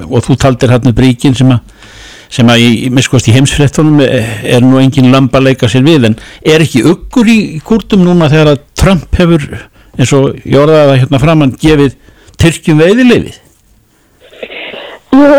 og 0.08 0.24
þú 0.26 0.36
taldir 0.42 0.72
hérna 0.74 0.92
bríkin 0.96 1.36
sem 1.38 1.52
að 1.54 1.60
sem 2.28 2.50
að 2.52 2.58
í, 2.60 2.90
miskust 2.92 3.28
í 3.30 3.32
heimsfréttunum 3.32 4.02
er 4.02 4.60
nú 4.60 4.76
engin 4.82 5.10
lamba 5.12 5.38
að 5.38 5.46
leika 5.52 5.68
sér 5.70 5.86
við 5.86 6.04
en 6.10 6.16
er 6.44 6.60
ekki 6.60 6.82
uggur 6.84 7.30
í, 7.30 7.38
kúrtum 7.64 8.02
núna 8.04 8.28
þegar 8.28 8.50
að 8.56 8.64
Trump 8.76 9.06
hefur 9.16 9.46
eins 9.98 10.12
og 10.18 10.34
það 10.90 10.98
hérna 11.04 11.20
framann 11.22 11.54
gefið 11.62 11.94
Tyrkjum 12.38 12.78
veiðilefið 12.82 13.38
Jú, 15.18 15.30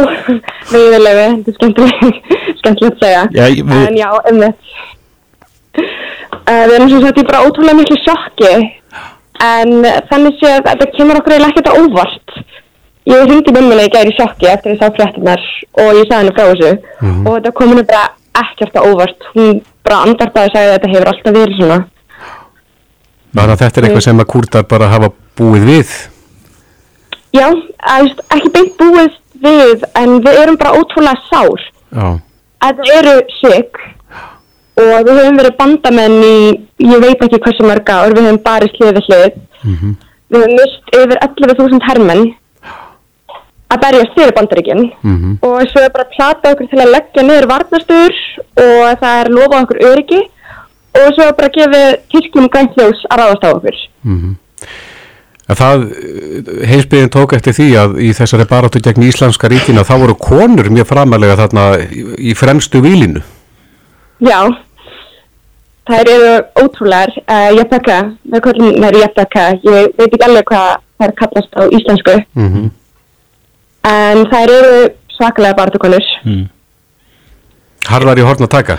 veiðilegu, 0.72 1.44
þetta 1.46 1.52
er 1.52 1.54
skemmtilegt, 2.60 2.98
að 2.98 3.04
segja. 3.04 3.22
Já, 3.32 3.46
við- 3.54 3.86
En 3.88 3.98
já, 4.00 4.10
einmitt. 4.28 4.58
Uh, 6.50 6.64
við 6.66 6.76
erum 6.80 6.90
sem 6.90 7.04
sagt 7.04 7.20
í 7.22 7.26
bara 7.28 7.44
ótrúlega 7.46 7.78
miklu 7.78 7.98
sjokki, 8.02 8.54
en 9.46 9.74
þannig 10.10 10.40
sé 10.40 10.54
að 10.56 10.70
þetta 10.72 10.88
kemur 10.96 11.20
okkur 11.20 11.36
eiginlega 11.36 11.52
ekkert 11.54 11.70
á 11.70 11.78
óvart. 11.78 12.40
Ég 13.10 13.26
hringdi 13.26 13.54
mömmulega 13.54 13.90
í 13.90 13.94
gæri 13.94 14.16
sjokki 14.18 14.50
eftir 14.50 14.74
ég 14.74 14.82
sá 14.82 14.90
fréttunar 14.96 15.44
og 15.82 15.92
ég 15.98 16.10
sagði 16.10 16.18
henni 16.18 16.34
frá 16.36 16.48
þessu 16.50 16.72
og 17.10 17.30
þetta 17.30 17.54
kom 17.58 17.72
henni 17.74 17.86
bara 17.90 18.08
ekkert 18.42 18.76
á 18.78 18.82
óvart. 18.82 19.30
Hún 19.36 19.62
bara 19.86 20.02
andartaði 20.08 20.50
og 20.50 20.56
sagði 20.56 20.70
að 20.70 20.76
þetta 20.76 20.92
hefur 20.94 21.12
alltaf 21.14 21.38
verið 21.38 21.60
svona. 21.62 21.80
Að 23.38 23.56
þetta 23.62 23.82
er 23.82 23.88
eitthvað 23.88 24.06
sem 24.08 24.24
að 24.24 24.30
kúrtar 24.34 24.68
bara 24.74 24.90
hafa 24.90 25.12
búið 25.38 25.70
við. 25.70 25.94
Já, 27.38 27.46
að, 27.46 28.08
veist, 28.08 28.22
ekki 28.34 28.54
beint 28.58 28.76
búið 28.82 29.18
við, 29.44 29.86
en 30.02 30.18
við 30.26 30.42
erum 30.42 30.58
bara 30.58 30.82
ótrúlega 30.82 31.30
sár. 31.30 31.66
Já. 31.94 32.08
Þetta 32.66 32.94
eru 32.98 33.16
sig 33.38 33.84
og 34.80 35.06
við 35.08 35.18
höfum 35.20 35.40
verið 35.42 35.56
bandamenn 35.60 36.18
í, 36.24 36.36
ég 36.88 37.02
veit 37.04 37.24
ekki 37.26 37.40
hversu 37.44 37.66
mörg 37.68 37.90
ár, 37.92 38.14
við 38.16 38.28
höfum 38.30 38.44
barist 38.46 38.78
hlið 38.80 38.94
við 39.00 39.10
hlið. 39.10 39.40
Við 40.30 40.44
höfum 40.44 40.56
mist 40.60 40.94
yfir 40.96 41.18
11.000 41.26 41.88
hermenn 41.90 42.26
að 43.70 43.82
berjast 43.84 44.16
fyrir 44.18 44.34
bandaríkinn 44.34 44.84
Mhm. 45.04 45.38
og 45.46 45.62
svo 45.70 45.82
er 45.86 45.92
bara 45.94 46.06
að 46.08 46.14
plata 46.16 46.52
okkur 46.54 46.70
til 46.72 46.80
að 46.82 46.94
leggja 46.96 47.24
niður 47.24 47.48
varnastur 47.52 48.14
og 48.58 49.00
það 49.02 49.20
er 49.22 49.30
lofað 49.36 49.64
okkur 49.64 49.82
öryggi 49.92 50.22
og 51.00 51.14
svo 51.14 51.28
er 51.28 51.34
bara 51.38 51.50
að 51.50 51.58
gefa 51.60 51.82
tilkjum 52.14 52.48
gæntljós 52.56 53.04
að 53.12 53.20
ráðast 53.22 53.46
á 53.46 53.50
okkur. 53.54 53.78
En 55.50 55.58
það, 55.58 55.84
heimsbyðin 56.70 57.10
tók 57.14 57.34
eftir 57.34 57.54
því 57.58 57.68
að 57.82 57.96
í 58.06 58.10
þessari 58.14 58.46
baráttu 58.50 58.82
gegn 58.86 59.06
Íslamska 59.08 59.50
ríkina 59.50 59.82
þá 59.86 59.96
voru 60.02 60.16
konur 60.16 60.70
mjög 60.70 60.86
framalega 60.92 61.38
þarna 61.40 61.64
í, 61.90 62.04
í 62.30 62.34
fremstu 62.38 62.82
výlinu. 62.86 63.22
Já, 64.22 64.46
þær 65.90 66.10
eru 66.14 66.32
ótrúlegar, 66.64 67.12
uh, 67.26 67.50
jafnbaka, 67.58 67.98
við 68.34 68.44
kallum 68.46 68.76
þær 68.84 68.98
jafnbaka, 69.02 69.46
ég 69.66 69.90
veit 69.98 70.06
ekki 70.14 70.26
alveg 70.28 70.46
hvað 70.52 70.70
þær 71.00 71.14
kallast 71.22 71.52
á 71.58 71.62
íslensku, 71.80 72.16
Mm 72.36 72.50
-hmm. 72.54 72.70
en 73.90 74.26
þær 74.32 74.50
eru 74.60 74.90
svakalega 75.18 75.56
barðukonur, 75.60 76.06
Harðar 77.90 78.20
í 78.20 78.22
horn 78.28 78.44
að 78.44 78.50
taka. 78.50 78.78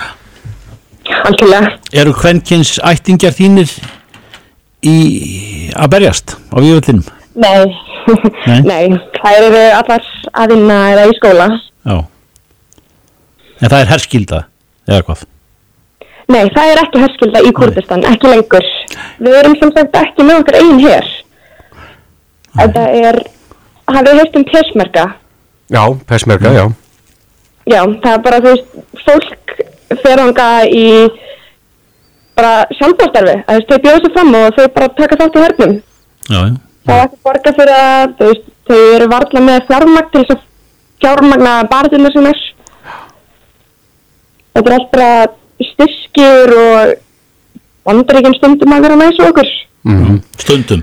algjörlega. 1.25 1.79
eru 1.92 2.12
kvenkins 2.14 2.79
ættingjar 2.85 3.33
þínir 3.33 3.70
í 4.83 5.70
að 5.75 5.88
berjast 5.90 6.37
á 6.53 6.57
vývöldinum 6.61 7.05
Nei, 7.35 7.64
Nei. 8.46 8.61
nei, 8.70 8.99
þær 9.23 9.42
eru 9.49 9.64
allar 9.81 10.03
að 10.35 10.49
vinna 10.53 10.77
eða 10.92 11.05
í 11.09 11.16
skóla. 11.18 11.49
Já 11.87 12.05
En 13.61 13.68
það 13.68 13.81
er 13.81 13.87
herskilda 13.92 14.38
eða 14.88 15.03
hvað 15.05 15.25
Nei, 16.31 16.45
það 16.55 16.73
er 16.73 16.81
ekki 16.85 17.03
herskilda 17.03 17.43
í 17.43 17.51
Kurdistan, 17.57 18.05
ekki 18.07 18.31
lengur. 18.31 18.66
Við 19.19 19.37
erum 19.40 19.57
sem 19.59 19.73
sagt 19.75 19.97
ekki 19.99 20.27
með 20.27 20.43
okkar 20.45 20.59
einn 20.61 20.79
hér. 20.83 21.09
Þetta 22.61 22.85
er, 23.01 23.19
hafið 23.90 24.21
heilt 24.21 24.38
um 24.38 24.47
persmerka. 24.51 25.07
Já, 25.71 25.83
persmerga, 26.11 26.53
já. 26.55 26.64
Já, 27.71 27.81
það 28.03 28.12
er 28.12 28.23
bara, 28.27 28.40
þú 28.45 28.55
veist, 28.55 28.79
fólk 29.07 29.55
fer 30.05 30.23
hanga 30.23 30.49
í 30.71 30.87
bara 32.38 32.53
sjálfbárstarfi. 32.79 33.37
Það 33.49 33.66
þau 33.69 33.81
bjóða 33.87 34.03
sér 34.05 34.14
fram 34.16 34.35
og 34.38 34.59
þau 34.59 34.69
bara 34.79 34.93
taka 35.01 35.21
þátt 35.21 35.38
í 35.38 35.45
hernum. 35.47 35.77
Já, 36.31 36.40
já 36.40 36.59
Það 36.81 36.97
er 36.97 37.05
ekki 37.05 37.19
að 37.19 37.27
borga 37.29 37.53
fyrir 37.59 37.77
það, 37.77 38.14
þú 38.19 38.31
veist, 38.31 38.47
þau 38.71 38.79
eru 38.95 39.11
varla 39.11 39.43
með 39.45 39.66
fjármagn 39.69 40.09
til 40.12 40.23
þess 40.23 40.37
að 40.37 40.47
fjármagna 41.03 41.53
barðinu 41.71 42.12
sinnar. 42.14 42.40
Þetta 44.55 44.71
er 44.71 44.77
allt 44.79 44.90
bara 44.95 45.11
styrkir 45.64 46.55
og 46.57 46.94
bandaríkinn 47.88 48.37
stundum 48.38 48.75
að 48.77 48.87
vera 48.87 48.99
með 49.01 49.12
þessu 49.12 49.29
okkur. 49.31 49.53
Mm 49.88 50.18
Stundum 50.40 50.83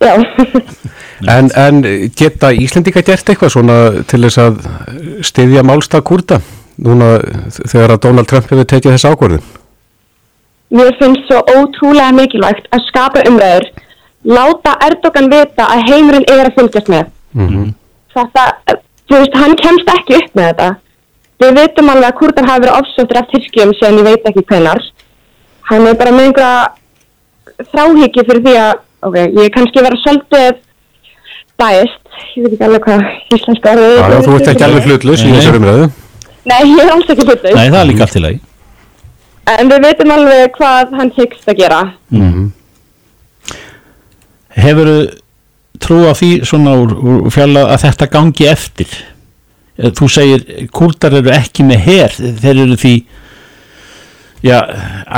Já, 0.00 0.14
En, 1.36 1.50
en 1.56 1.80
geta 2.16 2.50
Íslendinga 2.56 3.02
gert 3.04 3.28
eitthvað 3.28 3.52
svona 3.52 3.78
til 4.08 4.22
þess 4.24 4.40
að 4.40 4.60
styðja 5.28 5.64
málstað 5.68 6.04
kúrta? 6.08 6.38
Núna 6.80 7.10
þegar 7.58 7.96
að 7.96 8.02
Donald 8.06 8.28
Trump 8.30 8.48
hefur 8.48 8.68
tekið 8.68 8.94
þess 8.96 9.08
ákvörðun. 9.10 9.42
mér 10.70 10.94
finnst 11.00 11.26
svo 11.28 11.40
ótrúlega 11.50 12.14
mikilvægt 12.16 12.68
að 12.72 12.84
skapa 12.86 13.24
umræður, 13.28 13.66
láta 14.24 14.76
Erdogan 14.86 15.28
vita 15.32 15.66
að 15.66 15.84
heimurinn 15.90 16.28
er 16.30 16.48
að 16.48 16.56
fylgjast 16.56 16.88
með. 16.92 17.10
Mm 17.36 17.74
þetta, 18.14 18.44
þú 19.08 19.18
veist, 19.18 19.36
hann 19.38 19.56
kemst 19.60 19.92
ekki 19.92 20.16
upp 20.18 20.38
með 20.38 20.48
þetta. 20.50 20.68
Við 21.40 21.54
veitum 21.56 21.88
alveg 21.92 22.08
að 22.10 22.18
Kurdar 22.18 22.48
hafi 22.50 22.64
verið 22.66 22.78
ofsóttir 22.80 23.20
af 23.20 23.30
Tyrkjum 23.30 23.72
sem 23.78 24.00
ég 24.00 24.08
veit 24.10 24.28
ekki 24.28 24.44
hvenar. 24.50 24.82
Hann 25.70 25.86
er 25.88 25.96
bara 26.00 26.12
með 26.12 26.28
einhverja 26.28 27.64
þráhyggju 27.70 28.26
fyrir 28.28 28.44
því 28.44 28.54
að, 28.60 28.82
ok, 29.08 29.16
ég 29.22 29.40
er 29.46 29.54
kannski 29.54 29.84
verið 29.86 30.02
svolítið 30.04 30.60
bæst, 31.60 32.04
ég 32.36 32.44
veit 32.44 32.52
ekki 32.52 32.68
alveg 32.68 32.86
hvað 32.86 33.34
íslenska 33.38 33.72
er. 33.72 33.82
Já, 33.86 34.04
já, 34.12 34.20
þú 34.26 34.36
ert 34.36 34.52
ekki 34.52 34.66
alveg 34.68 34.88
hlutlaus 34.90 35.24
í 35.24 35.34
þessar 35.34 35.58
umræðu. 35.60 35.90
Nei, 36.50 36.60
ég 36.74 36.84
er 36.84 36.94
alls 36.94 37.12
ekki 37.14 37.26
hlutlaus. 37.26 37.56
Nei, 37.56 37.66
það 37.68 37.80
er 37.80 37.90
líka 37.90 38.06
allt 38.06 38.16
til 38.16 38.24
lagi 38.24 38.40
En 39.50 39.70
við 39.70 39.84
veitum 39.86 40.12
alveg 40.14 40.52
hvað 40.56 40.94
hann 40.98 41.12
hyggst 41.16 41.48
að 41.48 41.62
gera. 41.64 41.80
Mm 42.14 42.50
Hefur 44.60 44.88
trú 45.80 46.00
á 46.10 46.12
því 46.12 46.30
svona 46.44 46.74
úr, 46.82 46.90
úr 46.98 47.30
fjalla 47.32 47.62
að 47.70 47.84
þetta 47.86 48.08
gangi 48.12 48.48
eftir 48.50 48.90
þú 49.80 50.08
segir 50.12 50.68
kúldar 50.74 51.16
eru 51.20 51.32
ekki 51.34 51.66
með 51.66 51.84
her 51.86 52.16
þeir 52.18 52.64
eru 52.66 52.78
því 52.80 52.94
já, 54.44 54.58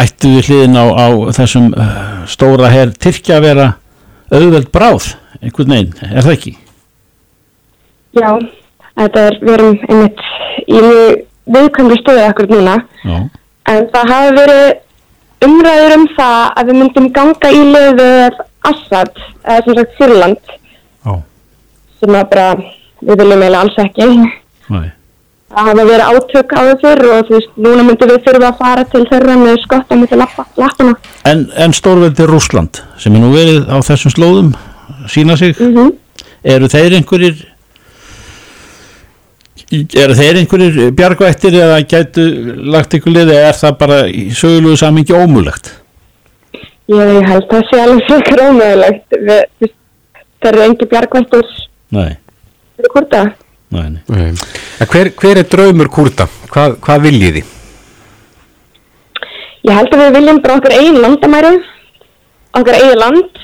ættu 0.02 0.36
við 0.36 0.50
hliðin 0.50 0.78
á, 0.78 0.84
á 0.86 1.06
þessum 1.38 1.70
uh, 1.74 2.22
stóra 2.30 2.70
her 2.72 2.94
Tyrkja 3.02 3.38
að 3.38 3.46
vera 3.48 3.68
auðveld 4.32 4.70
bráð 4.74 5.12
einhvern 5.42 5.74
veginn, 5.74 5.94
er 6.06 6.22
það 6.22 6.36
ekki? 6.36 6.54
Já, 8.12 8.28
þetta 9.00 9.26
er, 9.28 9.38
við 9.42 9.54
erum 9.56 9.76
einmitt 9.88 10.24
í 10.62 10.80
mjög 10.82 11.20
viðkvæmri 11.52 11.98
stöðu 12.02 12.24
akkur 12.28 12.50
núna. 12.52 12.76
Já, 13.02 13.16
En 13.70 13.86
það 13.92 14.10
hafi 14.10 14.30
verið 14.36 15.46
umræður 15.46 15.92
um 15.96 16.04
það 16.16 16.40
að 16.58 16.68
við 16.68 16.78
myndum 16.80 17.08
ganga 17.14 17.50
í 17.54 17.60
liðið 17.70 18.40
Assad, 18.66 19.20
eða 19.42 19.62
sem 19.64 19.76
sagt 19.78 19.96
Sýrland, 19.98 20.52
sem 21.98 22.16
að 22.18 22.28
bara 22.30 22.46
við 22.58 23.22
viljum 23.22 23.42
eiginlega 23.42 23.62
alls 23.62 23.78
ekki. 23.82 24.08
Næ 24.68 24.82
Það 25.52 25.66
hafa 25.68 25.82
verið 25.84 26.06
átök 26.08 26.52
á 26.56 26.60
þau 26.64 26.76
fyrr 26.80 27.02
og 27.12 27.26
þú 27.28 27.32
veist, 27.36 27.48
núna 27.60 27.82
myndum 27.84 28.08
við 28.08 28.22
þurfa 28.24 28.46
að 28.48 28.60
fara 28.62 28.84
til 28.88 29.02
þeirra 29.10 29.34
með 29.36 29.58
skotta 29.60 29.98
með 30.00 30.14
lappa, 30.16 30.46
lappana. 30.56 30.94
En, 31.28 31.42
en 31.60 31.74
stórveldi 31.76 32.24
Rússland 32.30 32.80
sem 33.02 33.18
er 33.18 33.20
nú 33.20 33.34
verið 33.34 33.66
á 33.68 33.76
þessum 33.84 34.14
slóðum 34.14 34.54
sína 35.12 35.36
sig, 35.36 35.58
Mm 35.60 35.92
eru 36.42 36.68
þeir 36.70 36.96
einhverjir 36.98 37.42
eru 39.72 40.16
þeir 40.18 40.40
einhverjir 40.40 40.90
bjargvættir 40.98 41.56
eða 41.56 41.78
gætu 41.88 42.24
lagt 42.74 42.96
ykkur 42.98 43.14
liði 43.14 43.36
eða 43.36 43.52
er 43.52 43.60
það 43.60 43.78
bara 43.80 44.00
í 44.10 44.24
sögulegu 44.36 44.80
samingi 44.80 45.16
ómulegt? 45.16 45.70
Ég 46.90 47.28
held 47.28 47.46
að 47.46 47.52
það 47.52 47.68
sé 47.70 47.80
alveg 47.84 48.26
fyrir 48.26 48.42
veist, 48.82 49.78
þeir 50.42 50.50
eru 50.50 50.64
engi 50.66 50.90
bjargvættur 50.90 51.54
Nei, 51.92 52.10
fyrir 52.76 52.92
kurta. 52.96 53.22
Nei, 53.72 53.88
nei. 54.12 54.32
Hver, 54.92 55.10
hver 55.18 55.40
er 55.42 55.48
draumur 55.52 55.88
kúrta? 55.92 56.26
Hvað, 56.52 56.76
hvað 56.84 57.06
viljið 57.08 57.38
þið? 57.38 57.52
Ég 59.62 59.78
held 59.78 59.94
að 59.94 60.02
við 60.02 60.16
viljum 60.18 60.40
bara 60.42 60.58
okkar 60.58 60.74
eigin 60.76 61.00
landamæri, 61.04 61.52
okkar 62.58 62.78
eigin 62.80 63.00
land 63.00 63.42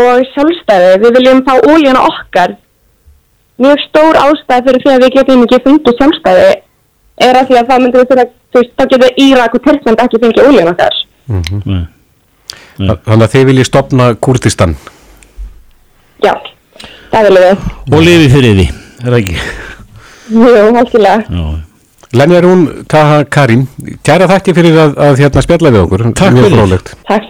og 0.00 0.24
sjálfstæði. 0.34 0.90
Við 1.02 1.16
viljum 1.18 1.44
fá 1.46 1.54
ólíðana 1.66 2.04
okkar. 2.06 2.56
Mjög 3.60 3.82
stór 3.88 4.16
ástæði 4.16 4.66
fyrir 4.68 4.84
því 4.84 4.92
að 4.94 5.02
við 5.04 5.16
getum 5.18 5.42
ekki 5.44 5.62
fengið 5.66 5.98
sjálfstæði 5.98 6.50
er 7.20 7.36
að 7.36 7.50
því 7.50 7.58
að 7.60 7.72
það 7.72 7.82
myndum 7.84 8.00
við 8.00 8.12
fyrir 8.12 8.22
að, 8.24 8.30
þú 8.50 8.60
veist, 8.62 8.70
þá 8.78 8.84
getur 8.94 9.18
Írak 9.24 9.56
og 9.58 9.64
Tyrkland 9.66 10.04
ekki 10.04 10.20
fengið 10.22 10.46
ólíðana 10.48 10.76
okkar. 10.76 11.00
nei. 11.66 11.82
Þannig 12.80 13.24
að 13.26 13.32
þið 13.34 13.44
viljið 13.50 13.66
stopna 13.68 14.06
Kúrdistan. 14.24 14.72
Já, 16.24 16.32
það 17.12 17.26
viljum 17.28 17.44
við. 17.44 17.66
og 17.92 18.06
lifi 18.06 18.30
fyrir 18.32 18.56
því, 18.56 18.66
er 19.00 19.10
það 19.10 19.20
ekki? 19.20 19.36
Jú. 20.30 20.54
Já. 21.30 21.44
Lenjar 22.10 22.42
hún 22.42 22.62
Taha 22.90 23.22
Karim, 23.30 23.68
kæra 24.02 24.26
þakki 24.30 24.54
fyrir 24.56 24.78
að, 24.82 24.96
að 24.98 25.20
hérna 25.22 25.42
spjalla 25.46 25.70
við 25.70 25.84
okkur. 25.84 26.02
Takk 26.18 26.34
Mjög 26.34 26.54
fyrir. 26.56 26.86
Takk. 27.06 27.28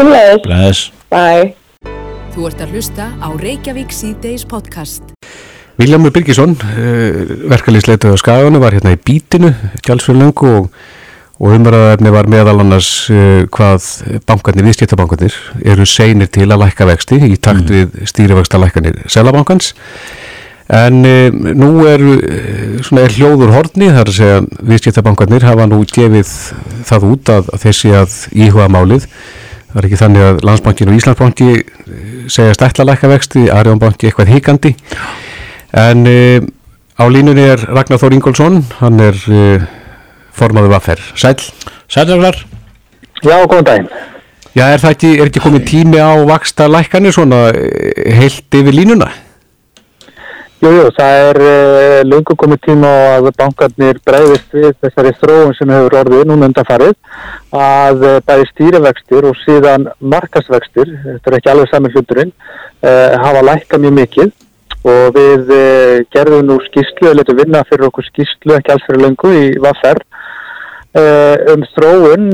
Bye. 1.13 1.51
Þú 2.31 2.47
ert 2.49 2.63
að 2.65 2.73
hlusta 2.73 3.11
á 3.21 3.29
Reykjavík 3.29 3.93
C-Days 3.93 4.47
podcast. 4.49 5.11
Viljámur 5.81 6.13
Birgisson, 6.15 6.55
uh, 6.57 7.21
verkalýsleituð 7.51 8.17
á 8.17 8.23
Skaganum, 8.23 8.61
var 8.63 8.77
hérna 8.77 8.95
í 8.97 9.01
bítinu, 9.01 9.53
tjálsfjörlöngu 9.85 10.49
og, 10.49 10.73
og 11.41 11.55
umræðaefni 11.57 12.13
var 12.17 12.29
meðal 12.33 12.63
annars 12.63 12.91
uh, 13.13 13.45
hvað 13.53 13.85
bankarnir, 14.29 14.69
viðskiptabankarnir, 14.71 15.37
eru 15.61 15.89
seinir 15.89 16.33
til 16.33 16.49
að 16.49 16.65
lækka 16.65 16.89
vexti 16.89 17.21
í 17.29 17.37
takt 17.37 17.69
við 17.73 18.01
stýrivexta 18.09 18.61
lækkanir 18.65 19.03
Selabankans. 19.13 19.75
En 20.71 21.01
uh, 21.03 21.55
nú 21.57 21.71
er, 21.91 22.03
uh, 22.05 22.77
svona 22.87 23.07
er 23.07 23.17
hljóður 23.17 23.55
horni, 23.57 23.91
þar 23.91 24.13
að 24.13 24.19
segja 24.21 24.43
viðskiptabankarnir 24.71 25.47
hafa 25.49 25.67
nú 25.71 25.81
gefið 25.89 26.35
það 26.89 27.09
út 27.11 27.33
að, 27.35 27.51
að 27.57 27.65
þessi 27.67 27.95
að 27.99 28.21
íhuga 28.47 28.69
málið. 28.71 29.09
Það 29.71 29.81
er 29.81 29.89
ekki 29.89 30.01
þannig 30.01 30.27
að 30.27 30.41
Landsbankin 30.47 30.91
og 30.91 30.97
Íslandsbanki 30.99 31.51
eh, 31.55 31.67
segjast 32.31 32.65
ætla 32.67 32.85
að 32.85 32.89
lækka 32.91 33.11
vexti, 33.13 33.45
Arjónbanki 33.55 34.09
eitthvað 34.09 34.33
hikandi. 34.35 34.73
En 35.79 36.07
uh, 36.11 36.39
á 36.99 37.05
línunni 37.11 37.51
er 37.53 37.67
Ragnar 37.71 38.03
Þór 38.03 38.17
Ingólfsson, 38.19 38.63
hann 38.81 39.03
er 39.03 39.21
uh, 39.31 39.69
formaður 40.35 40.75
vaffer. 40.75 41.05
Sæl. 41.19 41.37
Sælragnar, 41.91 42.39
Já, 43.21 43.37
góðan 43.45 43.67
daginn. 43.67 43.89
Já, 44.57 44.65
er 44.73 44.81
það 44.81 44.95
ekki, 44.95 45.11
er 45.21 45.29
ekki 45.29 45.43
komið 45.45 45.67
tími 45.69 46.01
á 46.01 46.11
vaksta 46.27 46.67
lækkanir 46.71 47.15
svona 47.15 47.51
eh, 47.53 48.15
heilt 48.17 48.57
yfir 48.57 48.75
línuna? 48.75 49.11
Jú, 50.61 50.69
jú, 50.77 50.89
það 50.93 51.19
er 51.25 51.39
uh, 51.41 51.99
lungu 52.05 52.35
komið 52.37 52.59
tíma 52.67 52.89
á 52.93 53.17
að 53.17 53.31
bankarnir 53.39 53.97
breyðist 54.05 54.51
við 54.53 54.75
þessari 54.85 55.13
þróun 55.17 55.55
sem 55.57 55.71
hefur 55.73 55.97
orðið 56.03 56.27
núna 56.29 56.51
undanfarið 56.51 56.93
að 57.57 58.05
uh, 58.05 58.17
bæði 58.29 58.49
stýrivextir 58.51 59.29
og 59.31 59.39
síðan 59.41 59.87
markasvextir, 60.05 60.93
þetta 61.07 61.33
er 61.33 61.37
ekki 61.39 61.51
alveg 61.55 61.73
saman 61.73 61.95
hluturinn, 61.97 62.35
uh, 62.85 63.17
hafa 63.25 63.47
lækkað 63.49 63.87
mjög 63.87 63.97
mikið. 64.03 64.37
Og 64.91 65.11
við 65.13 65.51
gerðum 66.09 66.47
nú 66.49 66.55
skýslu, 66.65 67.11
eða 67.11 67.19
letum 67.19 67.37
vinna 67.37 67.61
fyrir 67.69 67.89
okkur 67.91 68.07
skýslu, 68.07 68.55
ekki 68.57 68.73
alls 68.73 68.87
fyrir 68.87 69.03
lungu 69.03 69.33
í 69.37 69.43
Vaffer 69.61 70.01
uh, 70.01 71.37
um 71.53 71.65
þróun 71.75 72.31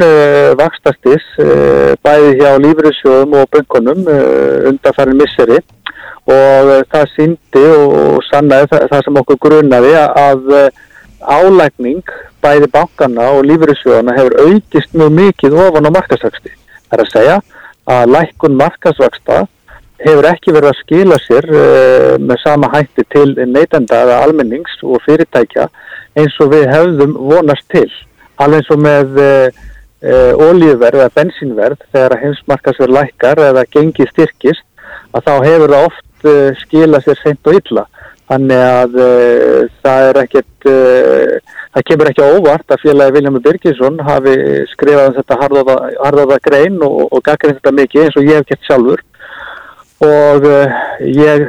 vakstastis 0.59 1.27
uh, 1.43 1.95
bæði 2.07 2.37
hjá 2.39 2.53
lífriðsjóðum 2.63 3.35
og 3.41 3.51
böngunum 3.55 4.07
uh, 4.07 4.71
undanfarin 4.71 5.19
misseri 5.19 5.59
og 6.27 6.71
uh, 6.73 6.83
það 6.91 7.11
síndi 7.15 7.65
og 7.71 8.23
sannaði 8.27 8.71
það, 8.73 8.87
það 8.91 9.03
sem 9.07 9.19
okkur 9.21 9.43
grunaði 9.45 9.93
að 10.03 10.49
uh, 10.51 10.81
álægning 11.23 12.15
bæði 12.43 12.69
bankana 12.73 13.29
og 13.37 13.47
lífriðsjóðana 13.47 14.15
hefur 14.17 14.35
aukist 14.47 14.97
mjög 14.99 15.13
mikið 15.21 15.59
ofan 15.67 15.87
á 15.87 15.91
markasvexti. 15.95 16.51
Það 16.87 16.97
er 16.97 17.05
að 17.05 17.13
segja 17.13 17.37
að 17.97 18.11
lækkun 18.15 18.59
markasvexta 18.59 19.45
hefur 20.03 20.29
ekki 20.29 20.55
verið 20.57 20.73
að 20.73 20.81
skila 20.83 21.21
sér 21.23 21.49
uh, 21.53 22.13
með 22.19 22.43
sama 22.43 22.73
hætti 22.75 23.07
til 23.15 23.29
neytenda 23.47 24.03
eða 24.03 24.21
almennings 24.27 24.75
og 24.83 24.99
fyrirtækja 25.07 25.71
eins 26.19 26.43
og 26.43 26.51
við 26.57 26.67
hefðum 26.73 27.15
vonast 27.31 27.71
til. 27.71 27.89
Alveg 28.43 28.65
eins 28.65 28.75
og 28.75 28.83
með 28.83 29.19
olíuverð 30.07 31.01
eða 31.01 31.13
bensínverð 31.17 31.81
þegar 31.89 32.21
heimsmarkasverð 32.21 32.93
lækkar 32.95 33.41
eða 33.47 33.63
gengi 33.73 34.05
styrkist 34.11 34.63
að 35.17 35.25
þá 35.25 35.33
hefur 35.47 35.73
það 35.73 35.87
oft 35.89 36.06
skila 36.63 37.01
sér 37.05 37.21
seint 37.23 37.51
og 37.51 37.59
illa. 37.61 37.87
Þannig 38.27 38.63
að 38.67 38.97
uh, 38.99 39.75
það 39.85 40.05
er 40.09 40.19
ekkert, 40.25 40.69
uh, 40.71 41.59
það 41.77 41.85
kemur 41.91 42.11
ekki 42.11 42.25
óvart 42.27 42.75
að 42.75 42.83
félagi 42.83 43.15
Viljámi 43.15 43.43
Birgisson 43.45 44.01
hafi 44.07 44.35
skrifað 44.73 45.11
um 45.13 45.19
þetta 45.21 45.39
harðaða, 45.43 45.77
harðaða 46.01 46.41
grein 46.49 46.81
og, 46.83 47.05
og 47.07 47.23
gaggrinn 47.27 47.61
þetta 47.61 47.75
mikið 47.77 48.03
eins 48.07 48.19
og 48.19 48.27
ég 48.27 48.41
hef 48.41 48.51
gett 48.51 48.67
sjálfur 48.67 49.05
og 50.07 50.45
uh, 50.45 50.75
ég 51.07 51.47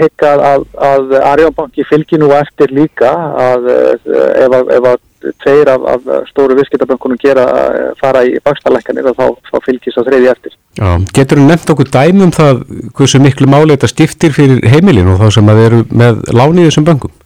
hygg 0.00 0.24
að, 0.26 0.64
að, 0.88 1.14
Arjónbanki 1.20 1.84
fylgir 1.86 2.18
nú 2.22 2.32
eftir 2.34 2.72
líka 2.74 3.12
að, 3.44 3.68
ef 4.08 4.56
að 4.80 4.98
tveir 5.42 5.70
af, 5.72 5.86
af 5.86 6.28
stóru 6.30 6.56
viðskiptabönkunum 6.58 7.20
gera 7.20 7.46
uh, 7.46 7.78
fara 8.00 8.22
í 8.26 8.36
bakstalækkanir 8.44 9.10
þá, 9.12 9.26
þá 9.50 9.56
fylgir 9.66 9.94
svo 9.94 10.04
þriði 10.06 10.30
eftir. 10.32 10.56
Já, 10.80 10.90
getur 11.16 11.40
þú 11.40 11.46
nefnt 11.48 11.72
okkur 11.74 11.90
dæmi 11.92 12.26
um 12.26 12.34
það 12.34 12.62
hversu 12.96 13.20
miklu 13.22 13.48
máli 13.50 13.76
þetta 13.76 13.90
skiptir 13.92 14.36
fyrir 14.36 14.62
heimilin 14.72 15.10
og 15.12 15.20
þá 15.20 15.36
sem 15.36 15.52
að 15.52 15.64
eru 15.66 15.80
með 15.90 16.22
láni 16.36 16.64
í 16.64 16.70
þessum 16.70 16.88
böngum? 16.88 17.16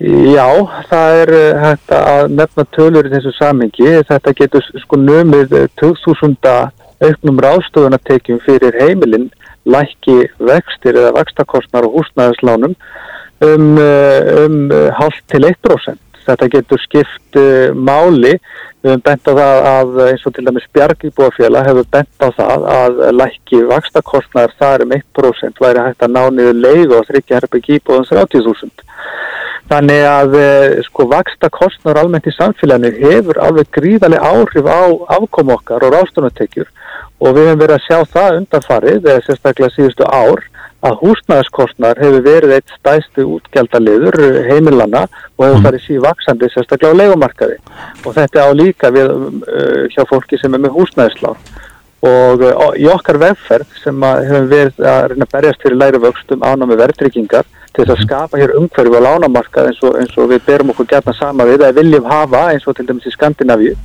Já, 0.00 0.46
það 0.88 1.18
er 1.22 1.34
uh, 1.36 1.62
hægt 1.66 1.92
að 1.92 2.30
nefna 2.32 2.64
tölur 2.72 3.08
í 3.08 3.12
þessu 3.12 3.34
samingi. 3.36 3.90
Þetta 4.08 4.36
getur 4.38 4.68
sko 4.80 4.96
numið 4.96 5.56
uh, 5.58 5.66
2000 5.82 6.38
auknum 7.00 7.40
ráðstofunatekjum 7.44 8.40
fyrir 8.44 8.76
heimilin 8.80 9.28
lækki 9.68 10.22
vextir 10.40 10.96
eða 10.96 11.14
vakstakostnar 11.18 11.84
og 11.88 11.98
húsnæðislánum 11.98 12.72
um, 13.44 13.68
uh, 13.76 14.46
um 14.46 14.72
hálft 14.96 15.24
til 15.28 15.44
1%. 15.48 16.00
Þetta 16.30 16.50
getur 16.56 16.82
skipt 16.86 17.38
uh, 17.40 17.70
máli. 17.74 18.36
Við 18.80 18.94
höfum 18.94 19.02
bent 19.04 19.28
á 19.28 19.32
það 19.36 19.66
að 19.70 19.98
eins 20.06 20.22
og 20.24 20.34
til 20.34 20.44
dæmis 20.46 20.68
Bjargibúafélag 20.72 21.66
hefur 21.68 21.88
bent 21.92 22.24
á 22.24 22.28
það 22.38 22.68
að 22.72 23.00
lækki 23.18 23.64
vakstakostnar 23.68 24.54
þar 24.56 24.86
um 24.86 24.94
1% 24.96 25.60
væri 25.60 25.84
hægt 25.84 26.06
að 26.06 26.14
ná 26.16 26.22
niður 26.32 26.62
leið 26.64 26.94
og 26.96 27.10
þryggja 27.10 27.42
herbyggi 27.42 27.76
íbúðum 27.76 28.08
30.000. 28.08 28.88
Þannig 29.70 30.00
að 30.02 30.32
eh, 30.34 30.78
sko 30.82 31.04
vaksta 31.12 31.50
kostnar 31.54 32.00
almennt 32.00 32.26
í 32.26 32.32
samfélaginu 32.34 32.90
hefur 33.04 33.38
alveg 33.38 33.68
gríðarlega 33.76 34.32
áhrif 34.32 34.66
á 34.66 34.82
afkom 35.14 35.52
okkar 35.54 35.84
og 35.86 35.94
rástunatekjur 35.94 36.66
og 37.20 37.36
við 37.36 37.50
hefum 37.50 37.60
verið 37.60 37.76
að 37.76 37.84
sjá 37.84 38.14
það 38.16 38.38
undanfarið 38.40 39.06
eða 39.12 39.26
sérstaklega 39.28 39.76
síðustu 39.76 40.08
ár 40.08 40.42
að 40.88 40.98
húsnæðaskostnar 41.04 42.00
hefur 42.02 42.24
verið 42.24 42.56
eitt 42.56 42.74
stæstu 42.78 43.28
útgjaldaliður 43.36 44.18
heimilana 44.48 45.04
og 45.40 45.46
hefur 45.46 45.64
farið 45.64 45.84
síð 45.86 46.02
vaksandi 46.04 46.48
sérstaklega 46.52 46.92
á 46.92 47.00
leikumarkaði 47.00 47.56
og 48.04 48.16
þetta 48.18 48.44
á 48.44 48.50
líka 48.52 48.90
við 48.92 49.08
uh, 49.08 49.84
hjá 49.94 50.02
fólki 50.10 50.38
sem 50.40 50.52
er 50.52 50.60
með 50.60 50.76
húsnæðislán. 50.76 51.40
Og 52.10 52.44
uh, 52.44 52.66
í 52.76 52.84
okkar 52.92 53.20
vegferð 53.20 53.72
sem 53.80 54.04
að 54.04 54.26
hefur 54.28 54.50
verið 54.52 54.84
að 54.92 55.00
reyna 55.12 55.28
að 55.28 55.32
berjast 55.36 55.64
fyrir 55.64 55.80
læri 55.80 56.02
vöxtum 56.04 56.44
ánámi 56.44 56.76
verðtryggingar 56.80 57.48
til 57.70 57.86
þess 57.86 57.96
að 57.96 58.04
skapa 58.04 58.40
hér 58.40 58.54
umhverju 58.58 59.00
á 59.00 59.06
lánamarkað 59.06 59.70
eins 59.70 59.80
og, 59.86 59.96
eins 60.00 60.16
og 60.20 60.28
við 60.32 60.44
berum 60.48 60.74
okkur 60.74 60.90
gætna 60.92 61.16
sama 61.16 61.48
við 61.48 61.64
eða 61.64 61.76
viljum 61.80 62.08
hafa 62.10 62.46
eins 62.52 62.66
og 62.68 62.76
til 62.76 62.88
dæmis 62.88 63.08
í 63.08 63.14
Skandinavíu 63.14 63.76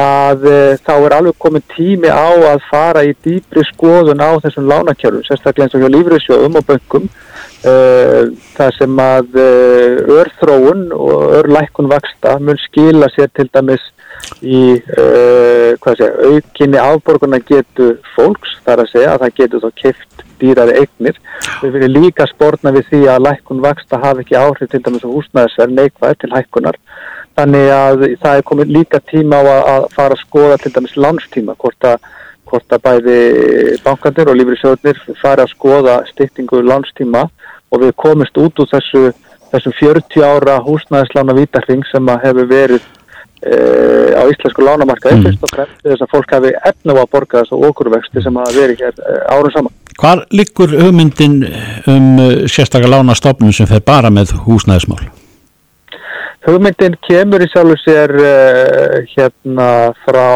að 0.00 0.44
e, 0.50 0.58
þá 0.84 0.92
er 0.94 1.14
alveg 1.16 1.36
komin 1.40 1.64
tími 1.72 2.10
á 2.12 2.28
að 2.52 2.64
fara 2.68 3.04
í 3.06 3.14
dýpri 3.24 3.64
skoðun 3.70 4.20
á 4.20 4.36
þessum 4.44 4.68
lánakjörfum, 4.68 5.24
sérstaklega 5.24 5.66
eins 5.66 5.76
og 5.76 5.84
hjá 5.84 5.92
lífriðsjóðum 5.94 6.58
og 6.60 6.66
böngum 6.68 7.06
e, 7.08 7.74
það 8.58 8.72
sem 8.76 9.00
að 9.06 9.38
e, 9.40 9.48
örþróun 10.18 10.86
og 10.96 11.36
örlækkun 11.40 11.88
vaksta 11.92 12.36
mun 12.42 12.60
skila 12.66 13.08
sér 13.14 13.32
til 13.32 13.48
dæmis 13.52 13.92
í 14.40 14.80
hvað 14.82 15.98
sé, 15.98 16.06
aukinni 16.24 16.78
afborguna 16.80 17.36
getu 17.44 17.92
fólks, 18.14 18.54
þar 18.64 18.82
að 18.82 18.92
segja 18.94 19.10
að 19.12 19.24
það 19.24 19.34
getur 19.40 19.64
þá 19.66 19.82
keift 19.82 20.24
dýrari 20.40 20.76
eignir. 20.80 21.20
Við 21.62 21.76
viljum 21.76 22.02
líka 22.04 22.26
spórna 22.28 22.72
við 22.74 22.88
því 22.90 23.00
að 23.12 23.22
lækkun 23.26 23.62
vaksta 23.64 24.00
hafi 24.02 24.24
ekki 24.24 24.36
áhrif 24.36 24.70
til 24.70 24.82
dæmis 24.84 25.06
á 25.06 25.08
húsnæðisverð 25.08 25.76
neikvæð 25.76 26.16
til 26.20 26.32
hækkunar. 26.34 26.78
Þannig 27.36 27.70
að 27.72 28.04
það 28.22 28.38
er 28.38 28.46
komið 28.50 28.74
líka 28.76 29.00
tíma 29.10 29.40
á 29.40 29.44
að, 29.44 29.62
að 29.72 29.86
fara 29.96 30.16
að 30.16 30.22
skoða 30.24 30.58
til 30.62 30.72
dæmis 30.76 30.96
lánstíma, 30.96 31.56
hvort 31.60 31.88
að, 31.88 32.10
hvort 32.48 32.76
að 32.76 32.84
bæði 32.88 33.20
bankandir 33.84 34.32
og 34.32 34.38
lífriðsjóðnir 34.40 35.00
fara 35.22 35.46
að 35.46 35.54
skoða 35.54 36.00
styrtingu 36.10 36.60
lánstíma 36.64 37.26
og 37.72 37.82
við 37.84 37.96
komist 38.00 38.36
út 38.40 38.62
úr 38.62 38.70
þessu, 38.72 39.06
þessum 39.52 39.76
40 39.80 40.28
ára 40.28 40.60
húsnæðislána 40.64 41.36
vítarring 41.40 41.84
sem 41.92 42.12
að 42.12 42.28
hefur 42.28 42.52
verið 42.52 42.92
Uh, 43.46 44.16
á 44.16 44.24
íslensku 44.32 44.64
lánamarkaði 44.64 45.18
mm. 45.20 45.34
og 45.44 45.50
fremst 45.52 45.82
þess 45.84 46.02
að 46.02 46.08
fólk 46.08 46.30
hafi 46.32 46.50
efnu 46.70 46.94
á 46.96 47.04
að 47.04 47.10
borga 47.12 47.42
þessu 47.42 47.58
okurvexti 47.68 48.22
sem 48.24 48.38
hafa 48.40 48.54
verið 48.56 48.80
hér 48.80 48.96
uh, 48.96 49.18
árum 49.36 49.52
saman. 49.52 49.74
Hvar 50.00 50.24
liggur 50.30 50.72
hugmyndin 50.76 51.38
um 51.88 52.08
uh, 52.20 52.32
sérstaklega 52.50 52.98
lánastofnun 52.98 53.54
sem 53.56 53.68
fer 53.70 53.80
bara 53.84 54.10
með 54.12 54.34
húsnæðismál? 54.46 55.06
Hugmyndin 56.46 56.98
kemur 57.08 57.42
í 57.42 57.48
sjálfu 57.50 57.74
sér 57.82 58.12
hérna 59.16 59.70
frá 60.04 60.26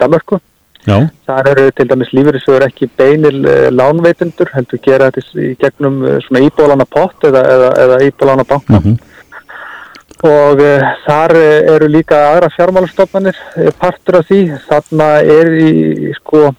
Danmarku. 0.00 0.40
Já. 0.88 0.96
Það 1.28 1.50
eru 1.52 1.66
til 1.76 1.86
dæmis 1.86 2.10
lífeyrisögur 2.16 2.64
ekki 2.66 2.88
beinil 2.98 3.44
lánveitendur, 3.70 4.50
heldur 4.56 4.80
gera 4.82 5.12
þetta 5.12 5.44
í 5.44 5.52
gegnum 5.60 6.00
svona 6.24 6.42
íbólana 6.48 6.88
pott 6.88 7.28
eða, 7.28 7.44
eða, 7.54 7.70
eða 7.84 8.00
íbólana 8.08 8.48
banka. 8.48 8.80
Mm 8.80 8.82
-hmm 8.88 8.98
og 10.26 10.60
uh, 10.60 10.88
þar 11.06 11.34
eru 11.38 11.88
líka 11.88 12.18
aðra 12.30 12.50
fjármálastofnanir 12.52 13.36
uh, 13.56 13.70
partur 13.80 14.20
af 14.20 14.26
því 14.28 14.40
þarna 14.68 15.08
er 15.24 15.52
í 15.56 16.12
sko 16.18 16.50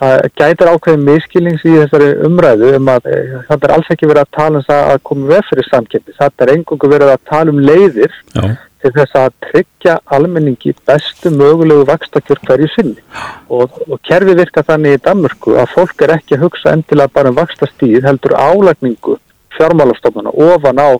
það 0.00 0.26
gætir 0.40 0.70
ákveðin 0.72 1.06
miskilnings 1.06 1.64
í 1.64 1.76
þessari 1.76 2.10
umræðu 2.26 2.74
um 2.78 2.90
að 2.92 3.08
eh, 3.12 3.38
það 3.48 3.66
er 3.68 3.74
alls 3.76 3.90
ekki 3.94 4.10
verið 4.10 4.26
að 4.26 4.36
tala 4.38 4.60
um 4.60 4.66
það 4.68 4.90
að 4.90 5.00
koma 5.08 5.30
við 5.32 5.48
fyrir 5.48 5.68
samkeppni. 5.70 6.18
Það 6.18 6.44
er 6.44 6.54
engungu 6.56 6.92
verið 6.92 7.14
að 7.14 7.24
tala 7.32 7.54
um 7.54 7.60
leiðir 7.70 8.16
Já. 8.34 8.46
til 8.82 8.92
þess 8.98 9.18
að 9.22 9.36
tryggja 9.48 9.98
almenningi 10.16 10.74
bestu 10.88 11.34
mögulegu 11.34 11.86
vakstakjör 11.90 12.42
hverju 12.46 12.70
sinni. 12.74 13.04
Og, 13.48 13.78
og 13.88 14.00
kerfi 14.08 14.38
virka 14.38 14.64
þannig 14.66 14.98
í 14.98 15.02
Danmörku 15.06 15.58
að 15.60 15.76
fólk 15.76 16.06
er 16.06 16.16
ekki 16.18 16.38
að 16.38 16.48
hugsa 16.48 16.74
endilega 16.76 17.14
bara 17.14 17.32
um 17.32 17.38
vakstastíð 17.38 18.08
heldur 18.08 18.36
álagningu 18.38 19.18
fjármálastofnana 19.56 20.32
ofan 20.32 20.80
á 20.80 20.90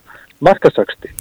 markastaksti. 0.42 1.12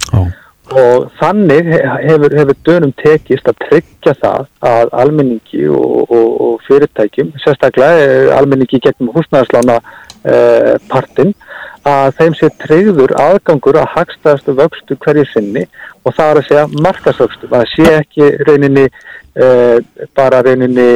Og 0.70 1.08
þannig 1.18 1.66
he- 1.66 1.82
hefur, 2.06 2.34
hefur 2.38 2.56
dönum 2.68 2.92
tekist 3.02 3.48
að 3.50 3.58
tryggja 3.66 4.14
það 4.22 4.46
að 4.68 4.92
almenningi 5.02 5.64
og, 5.68 6.06
og, 6.06 6.28
og 6.46 6.60
fyrirtækjum, 6.68 7.32
sérstaklega 7.42 8.04
eh, 8.06 8.36
almenningi 8.36 8.80
gegnum 8.80 9.10
húsnæðarslána 9.16 9.80
eh, 10.24 10.76
partinn, 10.88 11.34
að 11.88 12.12
þeim 12.18 12.34
sé 12.38 12.50
tryggður 12.62 13.16
aðgangur 13.18 13.80
að 13.82 13.88
hagstæðastu 13.96 14.54
vöxtu 14.58 14.98
hverju 15.02 15.24
sinni 15.32 15.64
og 16.06 16.14
það 16.16 16.28
er 16.32 16.38
að 16.40 16.46
segja 16.50 16.68
markasvöxtu, 16.84 17.48
að 17.54 17.64
sé 17.72 17.88
ekki 18.00 18.28
rauninni 18.46 18.84
eh, 18.86 19.76
bara 20.18 20.40
rauninni 20.42 20.86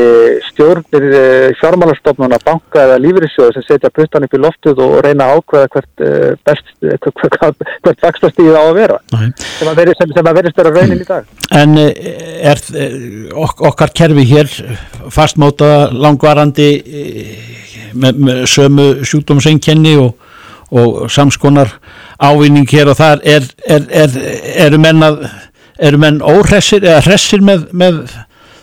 stjórnir 0.48 1.06
eh, 1.14 1.46
fjármálastofnuna, 1.60 2.38
banka 2.46 2.82
eða 2.84 2.96
lífeyrissjóðu 3.02 3.54
sem 3.56 3.66
setja 3.68 3.90
puttan 3.94 4.26
upp 4.26 4.34
í 4.34 4.40
loftuð 4.42 4.82
og 4.82 4.96
reyna 5.06 5.28
að 5.30 5.38
ákveða 5.40 5.70
hvert 5.76 6.04
eh, 6.06 6.34
best, 6.46 6.72
eh, 6.82 6.98
hvert, 7.22 7.64
vakstastíð 8.02 8.58
á 8.58 8.62
að 8.66 8.74
vera 8.80 8.98
Nei. 9.14 9.28
sem 9.38 9.70
að 9.70 9.80
veri- 9.82 9.96
sem, 10.00 10.14
sem 10.18 10.30
að 10.32 10.38
verðist 10.40 10.60
vera 10.62 10.74
raunin 10.74 11.02
í 11.02 11.08
dag. 11.10 11.30
En 11.62 11.78
eh, 11.82 12.12
er 12.52 12.62
eh, 12.74 13.00
ok 13.46 13.62
okkar 13.70 13.94
kerfi 14.02 14.26
hér 14.34 14.50
fastmóta 15.14 15.72
langvarandi 15.94 16.70
með, 17.94 18.18
með 18.26 18.44
sömu 18.50 18.88
sjúkdómseinkenni 19.06 19.96
og, 20.02 20.14
og 20.70 21.10
samskonar 21.12 21.70
ávinning 22.18 22.68
hér 22.70 22.90
og 22.90 22.98
þar 22.98 23.22
er, 23.24 23.44
er, 23.68 23.84
er, 23.90 24.16
eru 24.66 24.80
menn 24.82 25.04
að 25.06 25.26
eru 25.78 26.00
menn 26.00 26.22
óhressir 26.24 26.84
eða 26.84 27.04
hressir 27.04 27.44
með, 27.44 27.68
með 27.72 28.00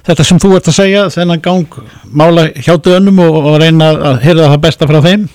þetta 0.07 0.25
sem 0.27 0.41
þú 0.41 0.55
ert 0.57 0.67
að 0.71 0.79
segja 0.79 1.05
þennan 1.13 1.43
gang 1.43 1.79
mála 2.11 2.49
hjá 2.57 2.75
dönum 2.81 3.21
og, 3.23 3.39
og 3.43 3.61
reyna 3.61 3.93
að 4.11 4.19
heyra 4.25 4.51
það 4.51 4.61
besta 4.67 4.89
frá 4.89 4.99
þeim 5.05 5.29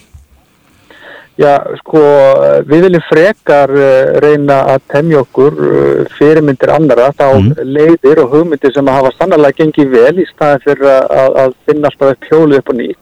Já, 1.38 1.52
sko, 1.78 2.00
við 2.66 2.88
viljum 2.88 3.02
frekar 3.06 3.70
uh, 3.70 4.16
reyna 4.24 4.56
að 4.72 4.80
temja 4.90 5.20
okkur 5.22 5.60
uh, 5.62 6.00
fyrirmyndir 6.16 6.72
annara, 6.74 7.12
þá 7.14 7.54
leiðir 7.62 8.24
og 8.24 8.32
hugmyndir 8.32 8.72
sem 8.74 8.90
að 8.90 8.98
hafa 8.98 9.12
sannlega 9.20 9.54
gengið 9.60 9.92
vel 9.92 10.18
í 10.18 10.26
staðin 10.32 10.64
fyrir 10.64 10.90
að, 10.90 11.06
að, 11.20 11.38
að 11.44 11.54
finna 11.68 11.92
alltaf 11.92 12.16
upp 12.16 12.26
hjólið 12.32 12.58
upp 12.58 12.72
og 12.74 12.78
nýtt. 12.80 12.98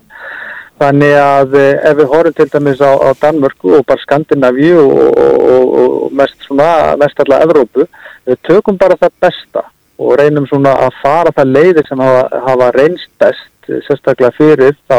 Þannig 0.77 1.15
að 1.17 1.55
uh, 1.57 1.71
ef 1.89 1.95
við 2.01 2.11
horfum 2.13 2.35
til 2.37 2.49
dæmis 2.53 2.83
á, 2.85 2.93
á 3.01 3.11
Danmörku 3.23 3.79
og 3.79 3.87
bara 3.89 4.03
Skandinavíu 4.03 4.83
og, 4.83 5.21
og, 5.23 5.77
og, 5.81 5.95
mest 6.17 6.37
svona, 6.45 6.97
mest 7.01 7.23
allar 7.25 7.47
Evrópu, 7.47 7.87
við 8.29 8.43
tökum 8.49 8.77
bara 8.81 8.99
það 9.01 9.15
besta 9.25 9.65
og 9.97 10.19
reynum 10.21 10.45
svona 10.49 10.75
að 10.87 10.99
fara 11.01 11.33
það 11.37 11.55
leiðir 11.55 11.89
sem 11.89 12.03
hafa, 12.05 12.43
hafa 12.45 12.69
reynst 12.77 13.09
best, 13.23 13.49
eh, 13.71 13.81
sérstaklega 13.87 14.35
fyrir 14.37 14.77
þá 14.91 14.99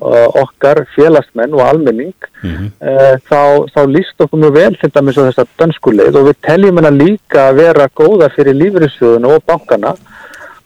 uh, 0.00 0.28
okkar 0.40 0.86
félagsmenn 0.94 1.52
og 1.56 1.64
almenning. 1.66 2.14
Uh, 2.42 3.18
þá, 3.28 3.68
þá 3.74 3.82
líst 3.92 4.24
okkur 4.24 4.40
mjög 4.40 4.56
vel 4.56 4.78
til 4.80 4.92
dæmis 4.94 5.20
á 5.20 5.28
þessa 5.28 5.46
dönskuleið 5.60 6.18
og 6.20 6.30
við 6.30 6.40
teljum 6.48 6.80
hennar 6.80 6.96
líka 6.96 7.50
að 7.50 7.60
vera 7.60 7.90
góða 8.00 8.32
fyrir 8.32 8.56
lífriðsjóðuna 8.62 9.36
og 9.36 9.44
bankana 9.48 9.94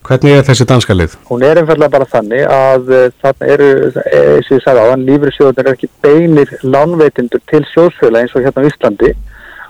Hvernig 0.07 0.37
er 0.39 0.45
þessi 0.47 0.67
danska 0.71 0.95
lið? 0.95 1.15
hún 1.31 1.43
er 1.43 1.59
einfallega 1.61 1.91
bara 1.97 2.07
þannig 2.13 2.45
að 2.57 2.91
uh, 2.95 3.07
þarna 3.23 3.49
eru, 3.55 3.71
eh, 4.07 4.37
sem 4.47 4.59
ég 4.59 4.63
sagði 4.65 4.85
á, 4.85 4.87
en 4.95 5.07
lífriðsjóðunar 5.09 5.67
er 5.71 5.73
ekki 5.77 5.89
beinir 6.05 6.53
lánveitindur 6.63 7.43
til 7.51 7.65
sjóðsfjöla 7.73 8.23
eins 8.23 8.37
og 8.37 8.45
hérna 8.47 8.63
á 8.63 8.69
Íslandi. 8.71 9.15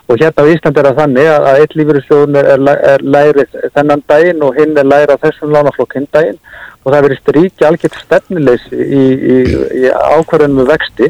Og 0.07 0.21
hérna 0.21 0.45
á 0.45 0.51
Íslandi 0.53 0.79
er 0.79 0.87
það 0.91 0.99
þannig 1.01 1.29
að, 1.33 1.47
að 1.51 1.61
eitt 1.63 1.73
lífriðsjóðun 1.79 2.37
er, 2.39 2.51
er, 2.53 2.61
læ- 2.67 3.07
lærið 3.17 3.57
þennan 3.75 4.03
daginn 4.07 4.45
og 4.47 4.59
hinn 4.59 4.77
er 4.77 4.87
lærið 4.87 5.15
á 5.17 5.23
þessum 5.25 5.55
lánaflokk 5.55 5.97
hinn 5.97 6.07
daginn. 6.15 6.37
Og 6.85 6.93
það 6.93 7.07
verið 7.07 7.19
stríkja 7.19 7.67
algjört 7.67 7.97
stefnileysi 7.99 8.77
í, 8.77 9.01
í, 9.33 9.37
í 9.81 9.89
ákvarðunum 9.91 10.61
með 10.61 10.69
vexti. 10.71 11.09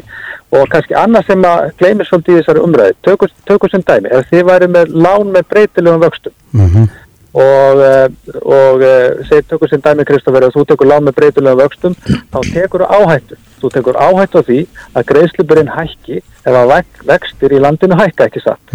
Og 0.56 0.64
kannski 0.72 0.96
annað 0.98 1.28
sem 1.28 1.44
að 1.44 1.68
gleymir 1.78 2.08
svolítið 2.08 2.34
í 2.34 2.38
þessari 2.40 2.62
umræði, 2.64 2.94
tökum, 3.04 3.70
sem 3.70 3.84
dæmi, 3.84 4.08
ef 4.16 4.30
þið 4.32 4.46
væri 4.48 4.68
með 4.72 4.94
lán 4.96 5.30
með 5.34 5.44
breytilegum 5.52 6.00
vöxtum 6.06 6.32
og, 6.64 6.78
eh, 6.80 6.96
og 7.34 8.82
eh, 8.82 9.24
segir 9.28 9.44
tökur 9.50 9.68
sem 9.68 9.82
dæmi 9.84 10.04
Kristoffer 10.08 10.46
að 10.46 10.54
þú 10.56 10.64
tekur 10.70 10.88
lán 10.88 11.04
með 11.04 11.16
breytulega 11.18 11.58
vöxtum 11.60 11.94
þá 12.32 12.38
tekur 12.54 12.84
þú 12.86 12.88
áhættu. 12.98 13.36
Þú 13.60 13.70
tekur 13.74 13.98
áhættu 14.00 14.40
á 14.40 14.42
því 14.48 14.58
að 14.96 15.06
greiðsluburinn 15.12 15.72
hækki 15.74 16.20
vek- 16.72 17.02
vextir 17.10 17.52
í 17.52 17.60
landinu 17.60 17.98
hækka 18.00 18.28
ekki 18.30 18.40
satt? 18.44 18.74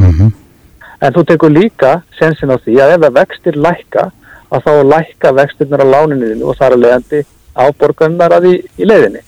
En 1.03 1.13
þú 1.13 1.25
tekur 1.27 1.51
líka 1.51 1.93
sensin 2.19 2.53
á 2.53 2.57
því 2.61 2.77
að 2.79 2.93
ef 2.97 3.07
að 3.09 3.17
vextir 3.19 3.57
lækka 3.57 4.05
að 4.53 4.63
þá 4.67 4.73
lækka 4.93 5.31
vextirnar 5.41 5.81
á 5.83 5.87
láninu 5.95 6.45
og 6.45 6.57
þar 6.59 6.75
að 6.77 6.83
leiðandi 6.85 7.23
áborgarnar 7.57 8.31
að 8.37 8.45
því 8.47 8.55
í 8.77 8.87
leiðinni. 8.87 9.21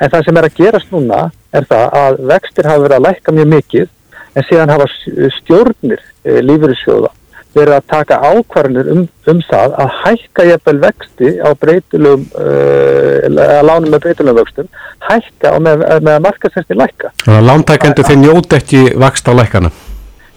En 0.00 0.10
það 0.10 0.24
sem 0.26 0.36
er 0.40 0.48
að 0.48 0.56
gerast 0.56 0.90
núna 0.92 1.30
er 1.52 1.66
það 1.68 1.98
að 2.00 2.22
vextir 2.32 2.66
hafa 2.66 2.82
verið 2.86 2.96
að 2.96 3.06
lækka 3.06 3.32
mjög 3.36 3.50
mikið 3.52 3.88
en 4.34 4.46
síðan 4.48 4.72
hafa 4.72 4.86
stjórnir 5.38 6.00
e, 6.24 6.40
lífyrirsjóða 6.40 7.10
verið 7.56 7.76
að 7.76 7.86
taka 7.92 8.18
ákvarðanir 8.22 8.90
um, 8.94 9.04
um 9.28 9.40
það 9.48 9.76
að 9.82 9.94
hækka 10.00 10.46
jafnvel 10.48 10.76
vexti 10.82 11.32
á 11.42 11.50
breytilegum 11.60 12.26
uh, 12.40 13.46
að 13.46 13.64
lánum 13.68 13.88
með 13.92 14.04
breytilegum 14.06 14.40
vöxtum 14.40 14.70
hækka 15.08 15.54
og 15.56 15.64
með, 15.66 15.86
með 16.00 16.12
að 16.16 16.26
markasestin 16.26 16.80
lækka 16.80 17.12
Þannig 17.22 17.40
að 17.40 17.48
lántækendur 17.50 18.08
þeir 18.08 18.20
njóta 18.22 18.60
ekki 18.60 18.84
á 18.96 19.32
lækana. 19.36 19.72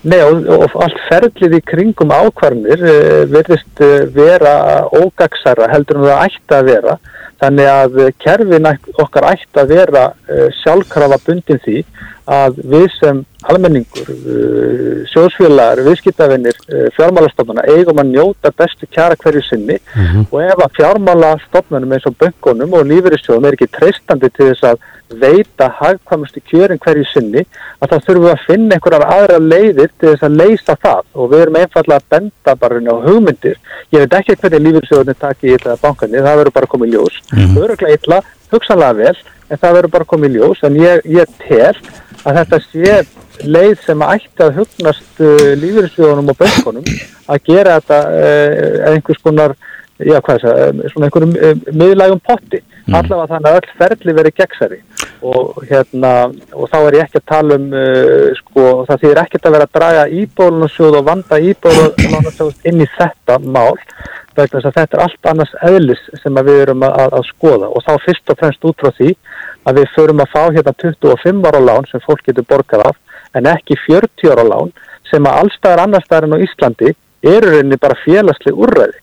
Nei 0.06 0.20
og, 0.22 0.44
og 0.54 0.76
allt 0.86 1.00
ferlið 1.08 1.58
í 1.58 1.62
kringum 1.66 2.14
ákvarðanir 2.14 2.86
uh, 2.86 3.22
verðist 3.32 3.84
uh, 3.86 3.98
vera 4.14 4.56
ógagsara 4.94 5.72
heldur 5.72 6.02
en 6.02 6.10
það 6.12 6.26
ætti 6.28 6.60
að 6.60 6.72
vera 6.74 6.98
þannig 7.42 7.70
að 7.70 8.02
uh, 8.02 8.12
kerfin 8.22 8.70
okkar 9.02 9.30
ætti 9.34 9.62
að 9.62 9.74
vera 9.76 10.06
uh, 10.12 10.48
sjálfkrafa 10.62 11.20
bundin 11.26 11.62
því 11.66 11.84
að 12.26 12.56
við 12.66 12.86
sem 12.96 13.20
almenningur, 13.46 14.08
sjóðsfélagar, 15.12 15.84
viðskiptavinnir, 15.86 16.58
uh, 16.72 16.88
fjármálastofnana 16.96 17.68
eigum 17.76 18.02
að 18.02 18.16
njóta 18.16 18.50
bestu 18.58 18.90
kjara 18.90 19.18
hverju 19.22 19.44
sinni. 19.46 19.78
Og 20.32 20.40
ef 20.42 20.64
að 20.66 20.80
fjármálastofnunum 20.80 21.94
eins 21.94 22.10
og 22.10 22.18
böngunum 22.22 22.74
og 22.80 22.90
lífeyrissjóðum 22.90 23.46
er 23.46 23.60
ekki 23.60 23.70
treystandi 23.78 24.32
til 24.34 24.50
þess 24.50 24.72
að 24.72 24.82
veita 25.22 25.68
hagkvæmustu 25.78 26.42
kjörin 26.50 26.82
hverju 26.82 27.06
sinni 27.12 27.44
að 27.80 27.92
þá 27.92 27.96
þurfum 28.08 28.24
við 28.26 28.32
að 28.32 28.46
finna 28.48 28.78
einhverjar 28.78 29.06
aðra 29.16 29.40
leiðir 29.44 29.92
til 30.00 30.12
þess 30.12 30.26
að 30.26 30.38
leysa 30.42 30.78
það. 30.82 31.04
Og 31.14 31.32
við 31.32 31.44
erum 31.46 31.60
einfallega 31.62 32.02
að 32.02 32.10
benda 32.16 32.56
bara 32.64 32.80
inn 32.82 32.90
á 32.90 32.96
hugmyndir. 33.06 33.60
Ég 33.94 34.06
veit 34.06 34.18
ekki 34.20 34.38
hvernig 34.42 34.66
lífeyrissjóðunni 34.66 35.18
taki 35.22 35.52
í 35.52 35.56
þetta 35.56 35.78
bankanni, 35.84 36.24
það 36.26 36.42
verður 36.42 36.58
bara 36.58 36.72
komið 36.74 36.96
ljós 36.96 37.22
mm. 37.34 37.58
öruglega 37.62 37.98
illa, 38.00 38.22
hugsanlega 38.54 39.00
vel 39.00 39.16
en 39.50 39.62
það 39.62 39.78
verður 39.78 39.94
bara 39.94 40.10
komið 40.10 40.32
í 40.32 40.40
ljós. 40.40 40.64
En 40.66 40.80
ég, 40.80 41.06
ég 41.10 41.38
tel 41.46 41.74
að 42.26 42.42
þetta 42.42 42.62
sé 42.66 42.98
leið 43.44 43.78
sem 43.84 44.04
ætti 44.06 44.46
að 44.46 44.60
hugnast 44.62 45.22
uh, 45.24 45.52
lífeyrissjóðunum 45.60 46.32
og 46.32 46.38
bönkunum 46.40 46.86
að 47.32 47.42
gera 47.50 47.80
þetta 47.80 48.02
uh, 48.10 48.92
einhvers 48.92 49.24
konar 49.24 49.56
já 49.96 50.18
hvað 50.20 50.42
þess 50.42 50.48
að, 50.52 50.80
svona 50.92 51.08
einhverjum 51.08 51.36
uh, 51.36 51.68
miðlægum 51.72 52.22
potti, 52.26 52.60
allavega 52.90 53.28
þannig 53.32 53.50
að 53.50 53.60
öll 53.60 53.76
ferli 53.80 54.16
verið 54.18 54.38
gegnsari 54.42 54.80
og 55.26 55.62
hérna, 55.70 56.12
og 56.54 56.70
þá 56.70 56.78
er 56.82 56.98
ég 56.98 57.06
ekki 57.06 57.22
að 57.22 57.30
tala 57.32 57.60
um 57.60 57.70
uh, 57.72 58.28
sko, 58.42 58.66
það 58.90 59.04
þýðir 59.04 59.22
ekkert 59.24 59.48
að 59.48 59.56
vera 59.56 59.70
að 59.70 59.78
draga 59.80 60.04
íbólunasjóð 60.22 61.00
og 61.00 61.08
vanda 61.08 61.42
íbólunasjóð 61.52 62.70
inn 62.72 62.84
í 62.84 62.90
þetta 62.98 63.40
mál 63.46 63.74
vegna 64.38 64.60
þess 64.60 64.70
að 64.70 64.78
þetta 64.80 64.98
er 64.98 65.04
allt 65.06 65.30
annars 65.32 65.54
eðlis 65.70 66.04
sem 66.22 66.40
við 66.42 66.62
erum 66.66 66.86
að, 66.86 66.98
að, 67.04 67.16
að 67.20 67.28
skoða 67.30 67.70
og 67.72 67.86
þá 67.86 67.94
fyrst 68.06 68.34
og 68.34 68.40
fremst 68.42 68.68
út 68.70 68.84
frá 68.84 68.92
því 68.98 69.16
að 69.66 69.80
við 69.80 69.94
förum 69.96 70.22
að 70.24 70.34
fá 70.34 70.44
hérna 70.44 70.76
25 70.84 71.48
ára 71.50 71.64
lán 71.70 71.90
sem 71.90 72.04
fólk 72.06 72.22
getur 72.28 72.48
borgað 72.50 72.86
af 72.90 73.00
en 73.36 73.50
ekki 73.52 73.80
40 73.86 74.34
ára 74.34 74.46
lán 74.48 74.72
sem 75.10 75.26
að 75.28 75.42
allstaðar 75.44 75.84
annars 75.86 76.06
staðar 76.08 76.30
en 76.30 76.38
á 76.38 76.44
Íslandi 76.46 76.94
eru 77.26 77.52
rauninni 77.52 77.82
bara 77.82 77.98
félagsleg 78.04 78.58
úrræði. 78.66 79.02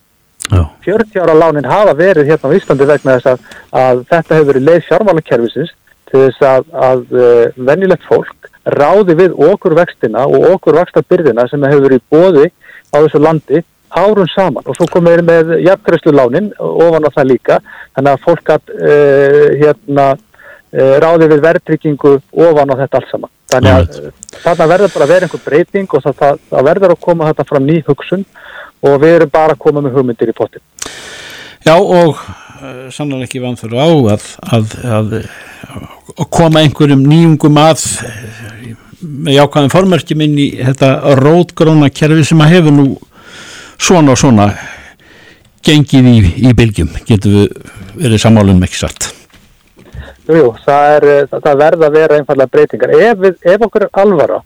Já. 0.53 0.63
40 0.85 1.23
ára 1.23 1.35
lánin 1.39 1.69
hafa 1.69 1.95
verið 1.99 2.31
hérna 2.31 2.51
á 2.51 2.57
Íslandi 2.57 2.89
vegna 2.89 3.19
þess 3.19 3.33
að, 3.33 3.45
að 3.83 4.05
þetta 4.11 4.37
hefur 4.37 4.51
verið 4.53 4.69
leið 4.69 4.87
fjármálakerfisins 4.89 5.75
til 6.11 6.25
þess 6.27 6.47
að, 6.47 6.73
að 6.89 7.05
uh, 7.17 7.45
venjulegt 7.57 8.09
fólk 8.09 8.51
ráði 8.63 9.17
við 9.19 9.37
okkur 9.51 9.75
vextina 9.75 10.27
og 10.29 10.49
okkur 10.53 10.79
vaxtabyrðina 10.79 11.49
sem 11.51 11.65
hefur 11.67 11.87
verið 11.89 12.05
bóði 12.13 12.51
á 12.95 12.97
þessu 13.01 13.23
landi 13.23 13.63
árun 13.99 14.31
saman. 14.33 14.67
Og 14.67 14.77
svo 14.79 14.89
komum 14.91 15.13
við 15.13 15.25
með 15.29 15.55
jafnkvæmstu 15.67 16.15
lánin 16.15 16.51
ofan 16.59 17.09
á 17.09 17.11
það 17.15 17.31
líka. 17.31 17.59
Þannig 17.97 18.13
að 18.13 18.27
fólk 18.27 18.53
að 18.57 18.75
uh, 18.77 19.49
hérna 19.63 20.07
uh, 20.15 20.95
ráði 21.05 21.31
við 21.33 21.45
verðtryggingu 21.47 22.15
ofan 22.49 22.73
á 22.73 22.81
þetta 22.83 23.01
allt 23.01 23.13
saman. 23.13 23.35
Þannig 23.53 23.79
að 23.79 23.99
uh, 24.01 24.13
þarna 24.45 24.71
verður 24.75 24.95
bara 24.97 25.09
að 25.09 25.15
vera 25.15 25.29
einhver 25.29 25.45
breyting 25.47 25.97
og 25.99 26.07
það, 26.07 26.19
það, 26.23 26.45
það 26.53 26.69
verður 26.71 26.97
að 26.97 27.03
koma 27.09 27.33
þetta 27.33 27.49
fram 27.51 27.69
ný 27.69 27.81
hugsun. 27.89 28.29
Og 28.83 28.97
við 28.99 29.17
erum 29.17 29.31
bara 29.31 29.55
að 29.55 29.63
koma 29.63 29.83
með 29.85 29.95
hugmyndir 29.95 30.33
í 30.33 30.35
pottin 30.35 30.63
Já 31.63 31.77
og 31.79 32.19
uh, 32.19 32.89
sannlega 32.91 33.29
ekki 33.29 33.43
vanþur 33.43 33.77
á 33.79 33.87
að, 33.87 34.25
að, 34.57 34.73
að, 34.83 35.13
að 36.17 36.29
koma 36.35 36.63
einhverjum 36.65 37.05
nýjungum 37.07 37.61
að 37.63 37.85
eh, 38.09 38.73
með 39.03 39.37
jákvæðum 39.37 39.73
formerkjum 39.77 40.25
inn 40.27 40.35
í 40.43 40.49
þetta 40.59 40.91
rótgróna 41.21 41.91
kerfi 41.95 42.27
sem 42.27 42.43
að 42.43 42.55
hefur 42.57 42.75
nú 42.75 42.87
svona 43.83 44.15
og 44.15 44.21
svona 44.21 44.53
gengið 45.67 46.13
í, 46.13 46.21
í 46.49 46.55
bylgjum 46.59 46.95
getur 47.09 47.35
við 47.35 47.59
verið 47.99 48.23
sammálunum 48.23 48.65
ekki 48.67 48.81
satt 48.83 49.13
Jú, 50.23 50.37
jú, 50.39 50.51
það, 50.63 50.89
er, 50.97 51.05
eh, 51.11 51.25
það, 51.31 51.41
það 51.45 51.61
verða 51.61 51.87
að 51.87 51.97
vera 51.99 52.17
einfallega 52.21 52.53
breytingar. 52.55 52.93
Ef, 52.95 53.17
við, 53.19 53.39
ef 53.53 53.65
okkur 53.67 53.85
er 53.89 53.97
alvara, 54.03 54.37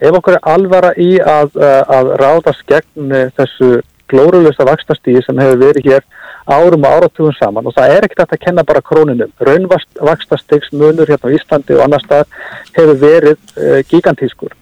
ef 0.00 0.16
okkur 0.18 0.36
er 0.38 0.46
alvara 0.54 0.92
í 0.96 1.08
að, 1.20 1.58
eh, 1.60 1.82
að 1.98 2.12
ráðast 2.22 2.64
gegn 2.70 3.12
eh, 3.12 3.32
þessu 3.36 3.68
glóruðlösa 4.08 4.64
vakstastíði 4.64 5.20
sem 5.26 5.42
hefur 5.42 5.60
verið 5.60 5.90
hér 5.90 6.06
árum 6.48 6.86
og 6.88 6.94
áratugum 6.96 7.34
saman 7.36 7.68
og 7.68 7.74
það 7.76 7.92
er 7.92 8.06
ekkert 8.06 8.32
að 8.32 8.40
kenna 8.46 8.64
bara 8.64 8.80
króninum. 8.80 9.34
Raunvakstastíksmunur 9.44 11.12
hérna 11.12 11.28
á 11.28 11.34
Íslandi 11.36 11.76
og 11.76 11.84
annar 11.84 12.00
stað 12.06 12.24
hefur 12.72 12.96
verið 13.02 13.84
gigantískur 13.90 14.56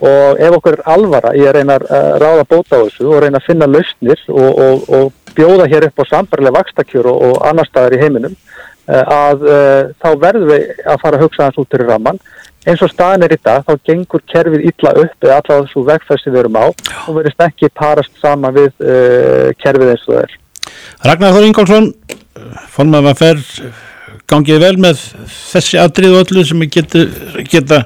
og 0.00 0.40
ef 0.40 0.56
okkur 0.58 0.76
er 0.76 0.88
alvara 0.92 1.32
í 1.36 1.44
að 1.46 1.54
reyna 1.56 1.78
að 1.78 2.08
ráða 2.20 2.48
bóta 2.50 2.80
á 2.80 2.84
þessu 2.84 3.06
og 3.08 3.22
reyna 3.24 3.40
að 3.40 3.46
finna 3.48 3.70
lausnir 3.70 4.24
og, 4.28 4.58
og, 4.66 4.90
og 4.98 5.36
bjóða 5.36 5.68
hér 5.72 5.88
upp 5.88 6.04
á 6.04 6.10
sambarlega 6.10 6.58
vakstakjör 6.58 7.08
og, 7.12 7.22
og 7.30 7.46
annar 7.48 7.68
staðar 7.70 7.96
í 7.96 8.02
heiminum 8.02 8.36
Eh, 8.86 9.08
að 9.10 9.40
uh, 9.50 9.88
þá 9.98 10.10
verðum 10.22 10.50
við 10.52 10.82
að 10.86 11.00
fara 11.02 11.18
að 11.18 11.22
hugsa 11.24 11.46
hans 11.48 11.56
út 11.58 11.66
til 11.72 11.80
ramman 11.82 12.20
eins 12.70 12.82
og 12.86 12.90
staðin 12.92 13.24
er 13.26 13.32
í 13.34 13.38
dag, 13.42 13.64
þá 13.66 13.82
gengur 13.88 14.22
kerfið 14.30 14.62
illa 14.68 14.92
upp 15.02 15.26
eða 15.26 15.38
allavega 15.40 15.64
þessu 15.66 15.82
vegferð 15.88 16.22
sem 16.22 16.34
við 16.34 16.40
erum 16.44 16.58
á 16.62 16.66
og 16.66 17.16
verðist 17.16 17.42
ekki 17.48 17.70
parast 17.74 18.20
sama 18.22 18.52
við 18.54 18.70
uh, 18.86 19.50
kerfið 19.58 19.90
eins 19.90 20.06
og 20.06 20.12
það 20.12 20.22
er. 20.22 20.36
Ragnar 21.02 21.34
Þór 21.34 21.48
Ingólfsson 21.48 21.90
formað 22.76 23.10
að 23.10 23.18
fer 23.24 23.42
gangið 24.30 24.62
vel 24.62 24.72
með 24.86 25.02
þessi 25.34 25.82
aðrið 25.82 26.14
og 26.14 26.22
öllu 26.22 26.46
sem 26.46 26.64
geta, 26.78 27.02
geta 27.50 27.82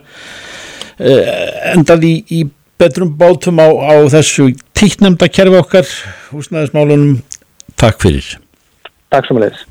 endað 1.00 2.06
í, 2.06 2.14
í 2.28 2.44
betrum 2.80 3.12
bátum 3.16 3.60
á, 3.60 3.68
á 3.68 3.94
þessu 4.12 4.50
tíknemda 4.76 5.28
kerfi 5.32 5.60
okkar 5.60 5.88
húsnæðismálunum. 6.30 7.18
Takk 7.80 8.00
fyrir. 8.04 8.36
Takk 9.10 9.32
leiðis 9.32 9.69